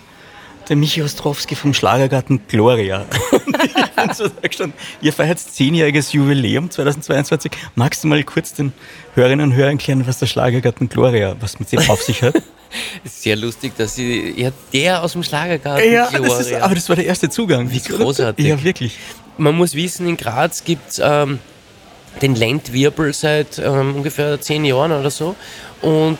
der 0.68 0.76
Michi 0.76 1.02
Ostrowski 1.02 1.54
vom 1.54 1.74
Schlagergarten 1.74 2.40
Gloria. 2.48 3.04
Und 3.30 3.56
ich 3.64 4.16
so 4.16 4.24
gestanden, 4.42 4.78
ihr 5.00 5.12
feiert 5.12 5.38
zehnjähriges 5.38 6.12
Jubiläum 6.12 6.70
2022. 6.70 7.52
Magst 7.74 8.04
du 8.04 8.08
mal 8.08 8.22
kurz 8.24 8.54
den 8.54 8.72
Hörerinnen 9.14 9.50
und 9.50 9.56
Hörern 9.56 9.72
erklären, 9.72 10.06
was 10.06 10.18
der 10.18 10.26
Schlagergarten 10.26 10.88
Gloria, 10.88 11.36
was 11.40 11.58
mit 11.58 11.72
dem 11.72 11.80
auf 11.88 12.02
sich 12.02 12.22
hat? 12.22 12.34
Sehr 13.04 13.36
lustig, 13.36 13.72
dass 13.76 13.94
sie, 13.94 14.34
ja, 14.36 14.50
der 14.72 15.02
aus 15.02 15.12
dem 15.12 15.22
Schlagergarten 15.22 15.90
ja, 15.90 16.08
Gloria. 16.08 16.28
Das 16.28 16.46
ist, 16.46 16.54
aber 16.54 16.74
das 16.74 16.88
war 16.88 16.96
der 16.96 17.06
erste 17.06 17.28
Zugang. 17.28 17.70
Wie 17.70 17.80
großartig. 17.80 18.46
Ja, 18.46 18.62
wirklich. 18.62 18.98
Man 19.38 19.56
muss 19.56 19.74
wissen, 19.74 20.08
in 20.08 20.16
Graz 20.16 20.64
gibt 20.64 20.90
es 20.90 21.00
ähm, 21.02 21.38
den 22.22 22.34
Landwirbel 22.34 23.12
seit 23.12 23.58
ähm, 23.58 23.96
ungefähr 23.96 24.40
zehn 24.40 24.64
Jahren 24.64 24.92
oder 24.92 25.10
so. 25.10 25.36
Und 25.82 26.18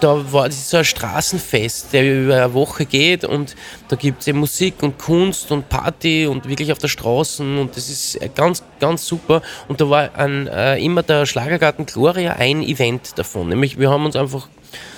da 0.00 0.32
war 0.32 0.48
das 0.48 0.58
ist 0.58 0.70
so 0.70 0.76
ein 0.78 0.84
Straßenfest, 0.84 1.92
der 1.92 2.24
über 2.24 2.36
eine 2.36 2.54
Woche 2.54 2.86
geht 2.86 3.24
und 3.24 3.56
da 3.88 3.96
gibt 3.96 4.20
es 4.20 4.28
eben 4.28 4.38
Musik 4.38 4.82
und 4.82 4.98
Kunst 4.98 5.50
und 5.50 5.68
Party 5.68 6.26
und 6.26 6.48
wirklich 6.48 6.72
auf 6.72 6.78
der 6.78 6.88
Straße 6.88 7.42
und 7.42 7.76
das 7.76 7.88
ist 7.88 8.18
ganz, 8.34 8.62
ganz 8.80 9.06
super. 9.06 9.42
Und 9.68 9.80
da 9.80 9.90
war 9.90 10.14
ein, 10.14 10.46
äh, 10.46 10.78
immer 10.78 11.02
der 11.02 11.26
Schlagergarten 11.26 11.86
Gloria 11.86 12.34
ein 12.34 12.62
Event 12.62 13.18
davon. 13.18 13.48
Nämlich 13.48 13.78
wir 13.78 13.90
haben 13.90 14.06
uns 14.06 14.16
einfach 14.16 14.48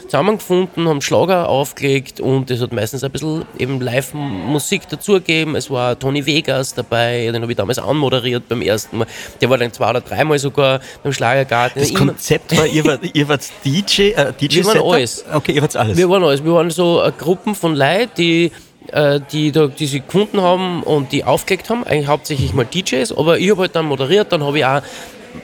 zusammengefunden, 0.06 0.88
haben 0.88 1.00
Schlager 1.00 1.48
aufgelegt 1.48 2.20
und 2.20 2.50
es 2.50 2.60
hat 2.60 2.72
meistens 2.72 3.04
ein 3.04 3.10
bisschen 3.10 3.44
eben 3.58 3.80
Live-Musik 3.80 4.88
dazugegeben. 4.88 5.56
Es 5.56 5.70
war 5.70 5.98
Tony 5.98 6.24
Vegas 6.26 6.74
dabei, 6.74 7.30
den 7.32 7.42
habe 7.42 7.52
ich 7.52 7.56
damals 7.56 7.78
anmoderiert 7.78 8.48
beim 8.48 8.62
ersten 8.62 8.98
Mal. 8.98 9.06
Der 9.40 9.50
war 9.50 9.58
dann 9.58 9.72
zwei 9.72 9.90
oder 9.90 10.00
dreimal 10.00 10.38
sogar 10.38 10.80
beim 11.02 11.12
Schlagergarten. 11.12 11.80
Das 11.80 11.94
Konzept 11.94 12.56
war, 12.56 12.66
ihr 12.66 12.84
wart, 12.84 13.00
ihr 13.12 13.28
wart 13.28 13.42
DJ, 13.64 14.10
äh, 14.10 14.32
DJ 14.32 14.56
Wir 14.56 14.66
waren 14.66 14.94
alles. 14.94 15.24
Okay, 15.32 15.52
ihr 15.52 15.62
wart 15.62 15.76
alles. 15.76 15.96
Wir 15.96 16.08
waren 16.08 16.24
alles. 16.24 16.44
Wir 16.44 16.52
waren 16.52 16.70
so 16.70 17.02
äh, 17.02 17.12
Gruppen 17.16 17.54
von 17.54 17.74
Leuten, 17.74 18.10
die 18.16 18.52
äh, 18.92 19.20
die, 19.32 19.52
da, 19.52 19.66
die 19.66 19.86
sie 19.86 20.00
gefunden 20.00 20.40
haben 20.40 20.82
und 20.82 21.12
die 21.12 21.24
aufgelegt 21.24 21.70
haben, 21.70 21.84
eigentlich 21.84 22.06
hauptsächlich 22.06 22.54
mal 22.54 22.64
DJs, 22.64 23.12
aber 23.12 23.38
ich 23.38 23.50
habe 23.50 23.62
halt 23.62 23.74
dann 23.74 23.86
moderiert, 23.86 24.32
dann 24.32 24.44
habe 24.44 24.58
ich 24.58 24.64
auch 24.64 24.80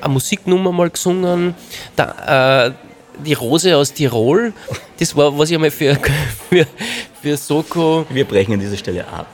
eine 0.01 0.13
Musiknummer 0.13 0.73
mal 0.73 0.91
gesungen. 0.91 1.55
Da, 1.97 2.67
äh, 2.69 2.73
die 3.25 3.35
Rose 3.35 3.77
aus 3.77 3.93
Tirol, 3.93 4.53
das 4.99 5.17
war, 5.17 5.37
was 5.37 5.51
ich 5.51 5.55
einmal 5.55 5.71
für, 5.71 5.97
für, 6.49 6.67
für 7.21 7.37
Soko. 7.37 8.07
Wir 8.11 8.25
brechen 8.25 8.55
an 8.55 8.61
dieser 8.61 8.77
Stelle 8.77 9.07
ab. 9.07 9.27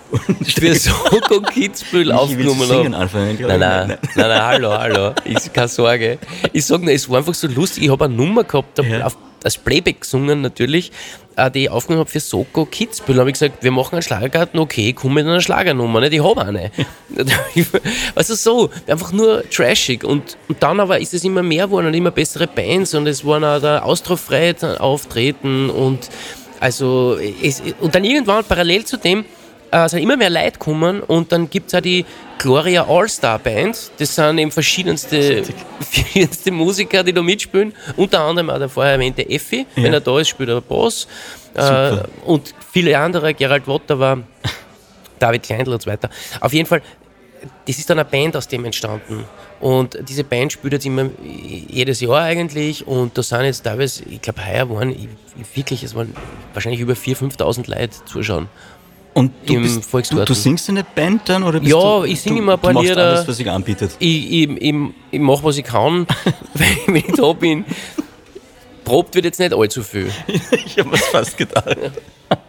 für 0.44 0.74
Soko 0.74 1.40
Kitzbühel 1.40 2.12
aufgenommen 2.12 2.68
habe. 2.68 2.96
Anfangen, 2.96 3.38
nein, 3.40 3.60
nein, 3.60 3.60
nein, 3.60 3.88
nein, 3.88 4.28
nein, 4.28 4.42
hallo, 4.42 4.70
hallo. 4.70 5.12
Ist 5.24 5.52
keine 5.52 5.68
Sorge. 5.68 6.18
Ich 6.52 6.66
sage 6.66 6.84
nur, 6.84 6.92
es 6.92 7.08
war 7.08 7.18
einfach 7.18 7.34
so 7.34 7.46
lustig. 7.48 7.84
Ich 7.84 7.90
habe 7.90 8.04
eine 8.04 8.14
Nummer 8.14 8.44
gehabt, 8.44 8.78
ja. 8.78 9.04
auf, 9.06 9.16
als 9.44 9.58
Playback 9.58 10.02
gesungen 10.02 10.40
natürlich, 10.40 10.92
äh, 11.36 11.50
die 11.50 11.64
ich 11.64 11.70
aufgenommen 11.70 12.00
habe 12.00 12.10
für 12.10 12.20
Soko 12.20 12.64
Kitzbühel. 12.64 13.16
Da 13.16 13.20
habe 13.20 13.30
ich 13.30 13.34
gesagt, 13.34 13.62
wir 13.62 13.70
machen 13.70 13.94
einen 13.94 14.02
Schlagergarten, 14.02 14.58
okay, 14.58 14.92
komm 14.92 15.14
mit 15.14 15.26
einer 15.26 15.40
Schlagernummer, 15.40 16.00
nicht? 16.00 16.14
ich 16.14 16.22
habe 16.22 16.44
eine. 16.44 16.70
also 18.14 18.34
so, 18.34 18.70
einfach 18.86 19.12
nur 19.12 19.48
trashig. 19.48 20.04
Und, 20.04 20.36
und 20.48 20.62
dann 20.62 20.80
aber 20.80 21.00
ist 21.00 21.14
es 21.14 21.24
immer 21.24 21.42
mehr 21.42 21.66
geworden 21.66 21.86
und 21.86 21.94
immer 21.94 22.10
bessere 22.10 22.46
Bands 22.46 22.94
und 22.94 23.06
es 23.06 23.24
waren 23.24 23.44
auch 23.44 23.60
der 23.60 23.84
Austrofreiheit 23.84 24.64
auftreten 24.64 25.70
und 25.70 26.10
also 26.60 27.16
es, 27.42 27.62
und 27.80 27.94
dann 27.94 28.04
irgendwann 28.04 28.44
parallel 28.44 28.84
zu 28.84 28.96
dem 28.96 29.24
äh, 29.70 29.88
sind 29.88 30.02
immer 30.02 30.16
mehr 30.16 30.30
Leute 30.30 30.52
gekommen 30.52 31.00
und 31.02 31.32
dann 31.32 31.50
gibt 31.50 31.68
es 31.68 31.74
auch 31.74 31.80
die 31.80 32.04
Gloria 32.38 32.86
All-Star 32.88 33.38
Band. 33.38 33.90
Das 33.98 34.14
sind 34.14 34.38
eben 34.38 34.50
verschiedenste, 34.50 35.42
verschiedenste 35.80 36.50
Musiker, 36.50 37.02
die 37.02 37.12
da 37.12 37.22
mitspielen. 37.22 37.74
Unter 37.96 38.20
anderem 38.20 38.50
auch 38.50 38.58
der 38.58 38.68
vorher 38.68 38.92
erwähnte 38.94 39.28
Effi. 39.28 39.66
Ja. 39.74 39.82
Wenn 39.82 39.92
er 39.92 40.00
da 40.00 40.18
ist, 40.18 40.28
spielt 40.28 40.48
er 40.48 40.60
Bass. 40.60 41.06
Äh, 41.54 41.98
und 42.24 42.54
viele 42.72 42.98
andere, 42.98 43.34
Gerald 43.34 43.66
Wotter 43.66 43.98
war, 43.98 44.18
David 45.18 45.42
Kleindl 45.42 45.72
und 45.72 45.82
so 45.82 45.90
weiter. 45.90 46.08
Auf 46.40 46.52
jeden 46.52 46.68
Fall, 46.68 46.82
das 47.66 47.78
ist 47.78 47.90
dann 47.90 47.98
eine 47.98 48.08
Band 48.08 48.36
aus 48.36 48.46
dem 48.46 48.64
entstanden. 48.64 49.24
Und 49.60 49.98
diese 50.08 50.22
Band 50.22 50.52
spielt 50.52 50.74
jetzt 50.74 50.86
immer 50.86 51.10
jedes 51.22 52.00
Jahr 52.00 52.22
eigentlich. 52.22 52.86
Und 52.86 53.18
da 53.18 53.22
sind 53.22 53.44
jetzt 53.44 53.62
teilweise, 53.64 54.04
ich 54.04 54.22
glaube, 54.22 54.46
heuer 54.46 54.70
waren 54.70 54.94
wirklich, 55.54 55.82
es 55.82 55.94
waren 55.96 56.14
wahrscheinlich 56.54 56.80
über 56.80 56.92
4.000, 56.92 57.36
5.000 57.36 57.70
Leute 57.70 58.04
zuschauen. 58.04 58.48
Und 59.18 59.32
du, 59.46 59.54
im 59.54 59.62
bist, 59.62 60.12
du, 60.12 60.24
du, 60.24 60.32
singst 60.34 60.68
in 60.68 60.76
der 60.76 60.84
Band 60.84 61.28
dann? 61.28 61.42
Oder 61.42 61.58
bist 61.58 61.72
ja, 61.72 61.98
du, 61.98 62.04
ich 62.04 62.20
singe 62.20 62.38
immer 62.38 62.52
ein 62.52 62.60
paar 62.60 62.80
Lieder. 62.80 63.16
alles, 63.16 63.26
was 63.26 63.36
sich 63.36 63.50
anbietet. 63.50 63.90
Ich, 63.98 64.32
ich, 64.32 64.48
ich, 64.48 64.74
ich 65.10 65.20
mache, 65.20 65.42
was 65.42 65.58
ich 65.58 65.64
kann, 65.64 66.06
wenn 66.54 66.94
ich 66.94 67.06
da 67.16 67.32
bin. 67.32 67.64
Probt 68.84 69.16
wird 69.16 69.24
jetzt 69.24 69.40
nicht 69.40 69.52
allzu 69.52 69.82
viel. 69.82 70.08
ich 70.52 70.78
habe 70.78 70.90
mir 70.90 70.98
fast 70.98 71.36
gedacht. 71.36 71.76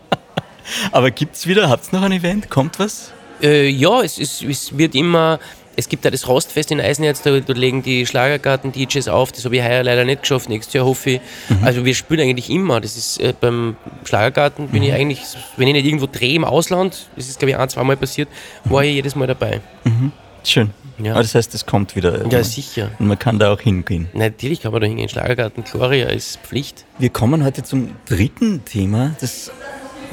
Aber 0.91 1.09
gibt 1.09 1.35
es 1.35 1.47
wieder, 1.47 1.69
habt 1.69 1.91
ihr 1.91 1.97
noch 1.97 2.05
ein 2.05 2.11
Event? 2.11 2.51
Kommt 2.51 2.77
was? 2.77 3.13
Äh, 3.41 3.69
ja, 3.69 4.01
es, 4.01 4.19
es, 4.19 4.43
es 4.43 4.77
wird 4.77 4.93
immer 4.93 5.39
es 5.79 5.87
gibt 5.87 6.03
ja 6.03 6.11
das 6.11 6.27
Rostfest 6.27 6.71
in 6.71 6.81
Eisenerz, 6.81 7.21
da, 7.21 7.39
da 7.39 7.53
legen 7.53 7.81
die 7.81 8.05
Schlagergarten-DJs 8.05 9.07
auf. 9.07 9.31
Das 9.31 9.45
habe 9.45 9.55
ich 9.55 9.63
heuer 9.63 9.81
leider 9.83 10.03
nicht 10.03 10.21
geschafft, 10.21 10.49
nächstes 10.49 10.73
Jahr 10.73 10.85
hoffe 10.85 11.11
ich. 11.11 11.21
Mhm. 11.47 11.63
Also 11.63 11.85
wir 11.85 11.95
spielen 11.95 12.19
eigentlich 12.19 12.49
immer. 12.49 12.81
Das 12.81 12.97
ist 12.97 13.19
äh, 13.19 13.33
beim 13.39 13.77
Schlagergarten 14.03 14.67
bin 14.67 14.81
mhm. 14.81 14.89
ich 14.89 14.93
eigentlich, 14.93 15.21
wenn 15.55 15.67
ich 15.67 15.73
nicht 15.73 15.85
irgendwo 15.85 16.07
drehe 16.11 16.35
im 16.35 16.43
Ausland, 16.43 17.07
das 17.15 17.29
ist 17.29 17.39
glaube 17.39 17.51
ich 17.51 17.57
ein, 17.57 17.69
zweimal 17.69 17.95
passiert, 17.95 18.27
war 18.65 18.83
ich 18.83 18.93
jedes 18.93 19.15
Mal 19.15 19.27
dabei. 19.27 19.61
Mhm. 19.85 20.11
Schön. 20.43 20.71
Ja. 21.01 21.13
Aber 21.13 21.21
das 21.21 21.33
heißt, 21.33 21.53
es 21.55 21.65
kommt 21.65 21.95
wieder. 21.95 22.29
Ja, 22.29 22.43
sicher. 22.43 22.91
Und 22.99 23.07
man 23.07 23.17
kann 23.17 23.39
da 23.39 23.53
auch 23.53 23.61
hingehen. 23.61 24.09
Natürlich 24.13 24.61
kann 24.61 24.73
man 24.73 24.81
da 24.81 24.87
hingehen. 24.87 25.07
Schlagergarten 25.07 25.63
Gloria 25.63 26.07
ist 26.07 26.39
Pflicht. 26.41 26.85
Wir 26.97 27.09
kommen 27.09 27.45
heute 27.45 27.63
zum 27.63 27.91
dritten 28.05 28.65
Thema. 28.65 29.15
Das 29.21 29.49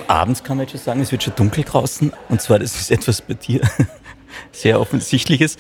abends 0.07 0.45
kann 0.45 0.59
man 0.59 0.67
jetzt 0.67 0.73
schon 0.73 0.81
sagen, 0.81 1.01
es 1.01 1.11
wird 1.11 1.25
schon 1.25 1.35
dunkel 1.35 1.65
draußen. 1.65 2.13
Und 2.29 2.41
zwar, 2.41 2.61
das 2.61 2.77
ist 2.77 2.93
etwas 2.93 3.21
bei 3.21 3.35
dir 3.35 3.63
sehr 4.53 4.81
offensichtliches. 4.81 5.57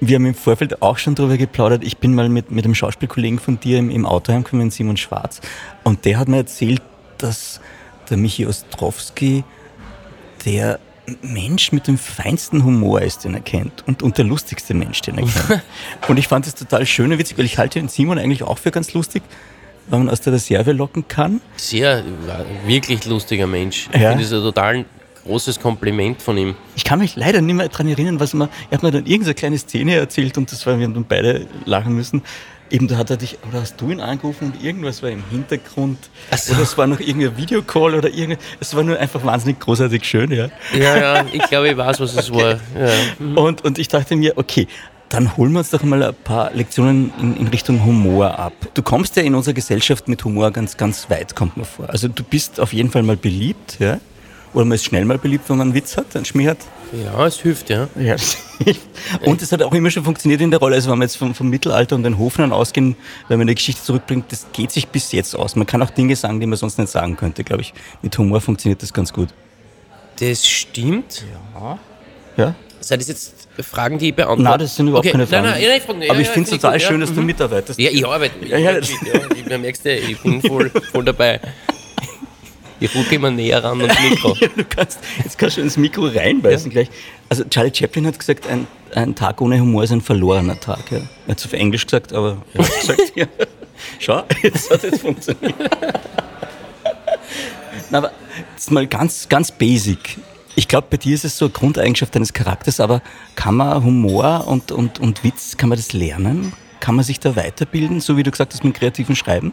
Wir 0.00 0.16
haben 0.16 0.26
im 0.26 0.34
Vorfeld 0.34 0.80
auch 0.80 0.96
schon 0.96 1.14
darüber 1.14 1.36
geplaudert. 1.36 1.84
Ich 1.84 1.98
bin 1.98 2.14
mal 2.14 2.28
mit, 2.28 2.50
mit 2.50 2.64
einem 2.64 2.74
Schauspielkollegen 2.74 3.38
von 3.38 3.60
dir 3.60 3.78
im, 3.78 3.90
im 3.90 4.06
Auto 4.06 4.32
heimgekommen, 4.32 4.70
Simon 4.70 4.96
Schwarz, 4.96 5.40
und 5.84 6.04
der 6.04 6.18
hat 6.18 6.28
mir 6.28 6.38
erzählt, 6.38 6.82
dass 7.18 7.60
der 8.08 8.16
Michi 8.16 8.46
Ostrowski 8.46 9.44
der 10.44 10.78
Mensch 11.22 11.72
mit 11.72 11.86
dem 11.86 11.98
feinsten 11.98 12.64
Humor 12.64 13.02
ist, 13.02 13.24
den 13.24 13.34
er 13.34 13.40
kennt 13.40 13.86
und, 13.86 14.02
und 14.02 14.18
der 14.18 14.24
lustigste 14.24 14.74
Mensch, 14.74 15.00
den 15.02 15.18
er 15.18 15.24
kennt. 15.24 15.62
und 16.08 16.18
ich 16.18 16.28
fand 16.28 16.46
es 16.46 16.54
total 16.54 16.86
schön 16.86 17.12
und 17.12 17.18
witzig, 17.18 17.36
weil 17.38 17.44
ich 17.44 17.58
halte 17.58 17.78
den 17.78 17.88
Simon 17.88 18.18
eigentlich 18.18 18.42
auch 18.42 18.58
für 18.58 18.70
ganz 18.70 18.92
lustig, 18.94 19.22
weil 19.88 19.98
man 19.98 20.08
aus 20.08 20.20
der 20.20 20.32
Reserve 20.32 20.72
locken 20.72 21.08
kann. 21.08 21.40
Sehr, 21.56 22.04
wirklich 22.66 23.04
lustiger 23.06 23.46
Mensch. 23.46 23.88
Ich 23.92 24.00
ja. 24.00 24.10
finde 24.10 24.24
es 24.24 24.30
total 24.30 24.84
großes 25.24 25.60
Kompliment 25.60 26.22
von 26.22 26.36
ihm. 26.36 26.54
Ich 26.76 26.84
kann 26.84 26.98
mich 26.98 27.16
leider 27.16 27.40
nicht 27.40 27.54
mehr 27.54 27.68
daran 27.68 27.88
erinnern, 27.88 28.20
was 28.20 28.34
man, 28.34 28.48
er 28.70 28.78
hat 28.78 28.82
mir 28.82 28.90
dann 28.90 29.06
irgendeine 29.06 29.34
kleine 29.34 29.58
Szene 29.58 29.96
erzählt 29.96 30.36
und 30.38 30.50
das 30.50 30.66
war, 30.66 30.78
wir 30.78 30.86
haben 30.86 30.94
dann 30.94 31.06
beide 31.06 31.46
lachen 31.64 31.94
müssen. 31.94 32.22
Eben, 32.70 32.86
da 32.86 32.96
hat 32.98 33.10
er 33.10 33.16
dich, 33.16 33.36
oder 33.48 33.62
hast 33.62 33.80
du 33.80 33.90
ihn 33.90 34.00
angerufen 34.00 34.52
und 34.52 34.62
irgendwas 34.62 35.02
war 35.02 35.10
im 35.10 35.24
Hintergrund. 35.28 35.98
So. 36.36 36.52
Oder 36.52 36.62
es 36.62 36.78
war 36.78 36.86
noch 36.86 37.00
irgendein 37.00 37.36
Videocall 37.36 37.96
oder 37.96 38.08
irgendwas. 38.08 38.44
Es 38.60 38.76
war 38.76 38.84
nur 38.84 38.96
einfach 38.96 39.24
wahnsinnig 39.24 39.58
großartig 39.58 40.04
schön, 40.04 40.30
ja. 40.30 40.48
Ja, 40.72 40.96
ja, 40.96 41.24
ich 41.32 41.42
glaube, 41.48 41.70
ich 41.70 41.76
weiß, 41.76 41.98
was 41.98 42.14
es 42.14 42.30
war. 42.32 42.52
Ja. 42.52 42.58
Mhm. 43.18 43.36
Und, 43.36 43.64
und 43.64 43.78
ich 43.80 43.88
dachte 43.88 44.14
mir, 44.14 44.38
okay, 44.38 44.68
dann 45.10 45.36
holen 45.36 45.52
wir 45.52 45.58
uns 45.58 45.70
doch 45.70 45.82
mal 45.82 46.00
ein 46.02 46.14
paar 46.14 46.52
Lektionen 46.54 47.12
in, 47.20 47.36
in, 47.36 47.48
Richtung 47.48 47.84
Humor 47.84 48.38
ab. 48.38 48.52
Du 48.74 48.82
kommst 48.82 49.16
ja 49.16 49.24
in 49.24 49.34
unserer 49.34 49.54
Gesellschaft 49.54 50.06
mit 50.06 50.24
Humor 50.24 50.52
ganz, 50.52 50.76
ganz 50.76 51.10
weit, 51.10 51.34
kommt 51.34 51.56
mir 51.56 51.64
vor. 51.64 51.90
Also 51.90 52.06
du 52.06 52.22
bist 52.22 52.60
auf 52.60 52.72
jeden 52.72 52.90
Fall 52.90 53.02
mal 53.02 53.16
beliebt, 53.16 53.78
ja. 53.80 53.98
Oder 54.52 54.64
man 54.64 54.74
ist 54.74 54.84
schnell 54.84 55.04
mal 55.04 55.18
beliebt, 55.18 55.48
wenn 55.48 55.58
man 55.58 55.68
einen 55.68 55.74
Witz 55.74 55.96
hat, 55.96 56.14
einen 56.16 56.24
Schmäh 56.24 56.48
hat. 56.48 56.58
Ja, 57.04 57.24
es 57.24 57.40
hilft, 57.40 57.70
ja. 57.70 57.88
Ja. 57.98 58.16
Und 59.24 59.40
es 59.42 59.52
hat 59.52 59.62
auch 59.62 59.72
immer 59.72 59.90
schon 59.90 60.04
funktioniert 60.04 60.40
in 60.40 60.50
der 60.50 60.58
Rolle. 60.58 60.74
Also 60.74 60.90
wenn 60.90 60.98
wir 60.98 61.04
jetzt 61.04 61.16
vom, 61.16 61.34
vom 61.34 61.48
Mittelalter 61.48 61.94
und 61.94 62.02
den 62.02 62.18
Hofnern 62.18 62.52
ausgehen, 62.52 62.96
wenn 63.28 63.38
man 63.38 63.46
eine 63.46 63.54
Geschichte 63.54 63.82
zurückbringt, 63.82 64.26
das 64.32 64.46
geht 64.52 64.72
sich 64.72 64.88
bis 64.88 65.12
jetzt 65.12 65.36
aus. 65.36 65.54
Man 65.54 65.66
kann 65.66 65.80
auch 65.82 65.90
Dinge 65.90 66.16
sagen, 66.16 66.40
die 66.40 66.46
man 66.46 66.58
sonst 66.58 66.78
nicht 66.78 66.90
sagen 66.90 67.16
könnte, 67.16 67.44
glaube 67.44 67.62
ich. 67.62 67.72
Mit 68.02 68.18
Humor 68.18 68.40
funktioniert 68.40 68.82
das 68.82 68.92
ganz 68.92 69.12
gut. 69.12 69.28
Das 70.18 70.46
stimmt. 70.46 71.24
Ja? 72.36 72.54
Seid 72.80 73.00
das 73.00 73.08
jetzt 73.08 73.48
Fragen, 73.60 73.98
die 73.98 74.08
ich 74.08 74.14
beantworten? 74.14 74.42
Nein, 74.42 74.58
das 74.58 74.74
sind 74.74 74.88
überhaupt 74.88 75.06
okay. 75.06 75.12
keine 75.12 75.26
Fragen. 75.26 75.44
Nein, 75.44 75.52
nein, 75.60 75.68
nein, 75.68 75.78
ich 75.78 75.82
frage 75.84 75.98
nicht. 75.98 76.10
Aber 76.10 76.18
Ja, 76.18 76.22
ich 76.22 76.26
ja, 76.28 76.32
finde 76.32 76.48
es 76.48 76.54
ich 76.54 76.60
total 76.60 76.78
gut, 76.78 76.86
schön, 76.86 77.00
ja. 77.00 77.06
dass 77.06 77.14
du 77.14 77.20
Mhm. 77.20 77.26
mitarbeitest. 77.26 77.78
Ja, 77.78 77.90
ich 77.90 78.06
arbeite. 78.06 78.46
Ja, 78.46 78.58
ja, 78.58 78.70
ja, 78.72 78.78
ich, 78.78 78.90
ja, 79.84 79.92
ich 79.92 80.20
bin 80.22 80.42
voll, 80.42 80.70
voll 80.90 81.04
dabei. 81.04 81.40
Ich 82.80 82.94
rucke 82.94 83.14
immer 83.14 83.30
näher 83.30 83.62
ran 83.62 83.80
ans 83.80 83.94
Mikro. 84.00 84.34
Ja, 84.40 84.48
du 84.56 84.64
kannst, 84.64 84.98
jetzt 85.18 85.38
kannst 85.38 85.58
du 85.58 85.60
ins 85.60 85.76
Mikro 85.76 86.06
reinbeißen 86.06 86.70
gleich. 86.70 86.88
Also 87.28 87.44
Charlie 87.44 87.72
Chaplin 87.74 88.06
hat 88.06 88.18
gesagt, 88.18 88.46
ein, 88.48 88.66
ein 88.94 89.14
Tag 89.14 89.40
ohne 89.40 89.60
Humor 89.60 89.84
ist 89.84 89.92
ein 89.92 90.00
verlorener 90.00 90.58
Tag. 90.58 90.90
Ja. 90.90 90.98
Er 91.26 91.30
hat 91.32 91.38
es 91.38 91.44
auf 91.44 91.52
Englisch 91.52 91.84
gesagt, 91.84 92.12
aber 92.12 92.38
er 92.54 92.64
hat 92.64 92.80
gesagt, 92.80 93.12
ja. 93.14 93.26
Schau, 93.98 94.22
jetzt 94.42 94.70
hat 94.70 94.84
es 94.84 95.00
funktioniert. 95.00 95.54
Na, 97.90 97.98
aber 97.98 98.12
jetzt 98.54 98.70
mal 98.70 98.86
ganz, 98.86 99.28
ganz 99.28 99.52
basic. 99.52 100.18
Ich 100.56 100.68
glaube, 100.68 100.86
bei 100.90 100.96
dir 100.96 101.14
ist 101.14 101.24
es 101.24 101.36
so 101.36 101.46
eine 101.46 101.52
Grundeigenschaft 101.52 102.14
deines 102.14 102.32
Charakters, 102.32 102.80
aber 102.80 103.02
kann 103.34 103.56
man 103.56 103.82
Humor 103.84 104.46
und, 104.46 104.72
und, 104.72 104.98
und 104.98 105.22
Witz, 105.24 105.56
kann 105.56 105.68
man 105.68 105.78
das 105.78 105.92
lernen? 105.92 106.52
Kann 106.80 106.94
man 106.94 107.04
sich 107.04 107.20
da 107.20 107.36
weiterbilden, 107.36 108.00
so 108.00 108.16
wie 108.16 108.22
du 108.22 108.30
gesagt 108.30 108.52
hast 108.52 108.64
mit 108.64 108.74
kreativen 108.74 109.16
Schreiben? 109.16 109.52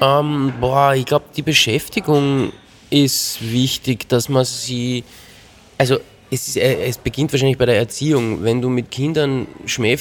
Ähm, 0.00 0.52
boah, 0.60 0.94
ich 0.94 1.06
glaube, 1.06 1.26
die 1.36 1.42
Beschäftigung 1.42 2.52
ist 2.90 3.38
wichtig, 3.40 4.08
dass 4.08 4.28
man 4.28 4.44
sie. 4.44 5.04
Also, 5.78 5.98
es, 6.30 6.48
ist, 6.48 6.56
äh, 6.56 6.86
es 6.86 6.98
beginnt 6.98 7.32
wahrscheinlich 7.32 7.58
bei 7.58 7.66
der 7.66 7.76
Erziehung, 7.76 8.42
wenn 8.42 8.60
du 8.60 8.68
mit 8.68 8.90
Kindern 8.90 9.46
Schmäh 9.64 9.96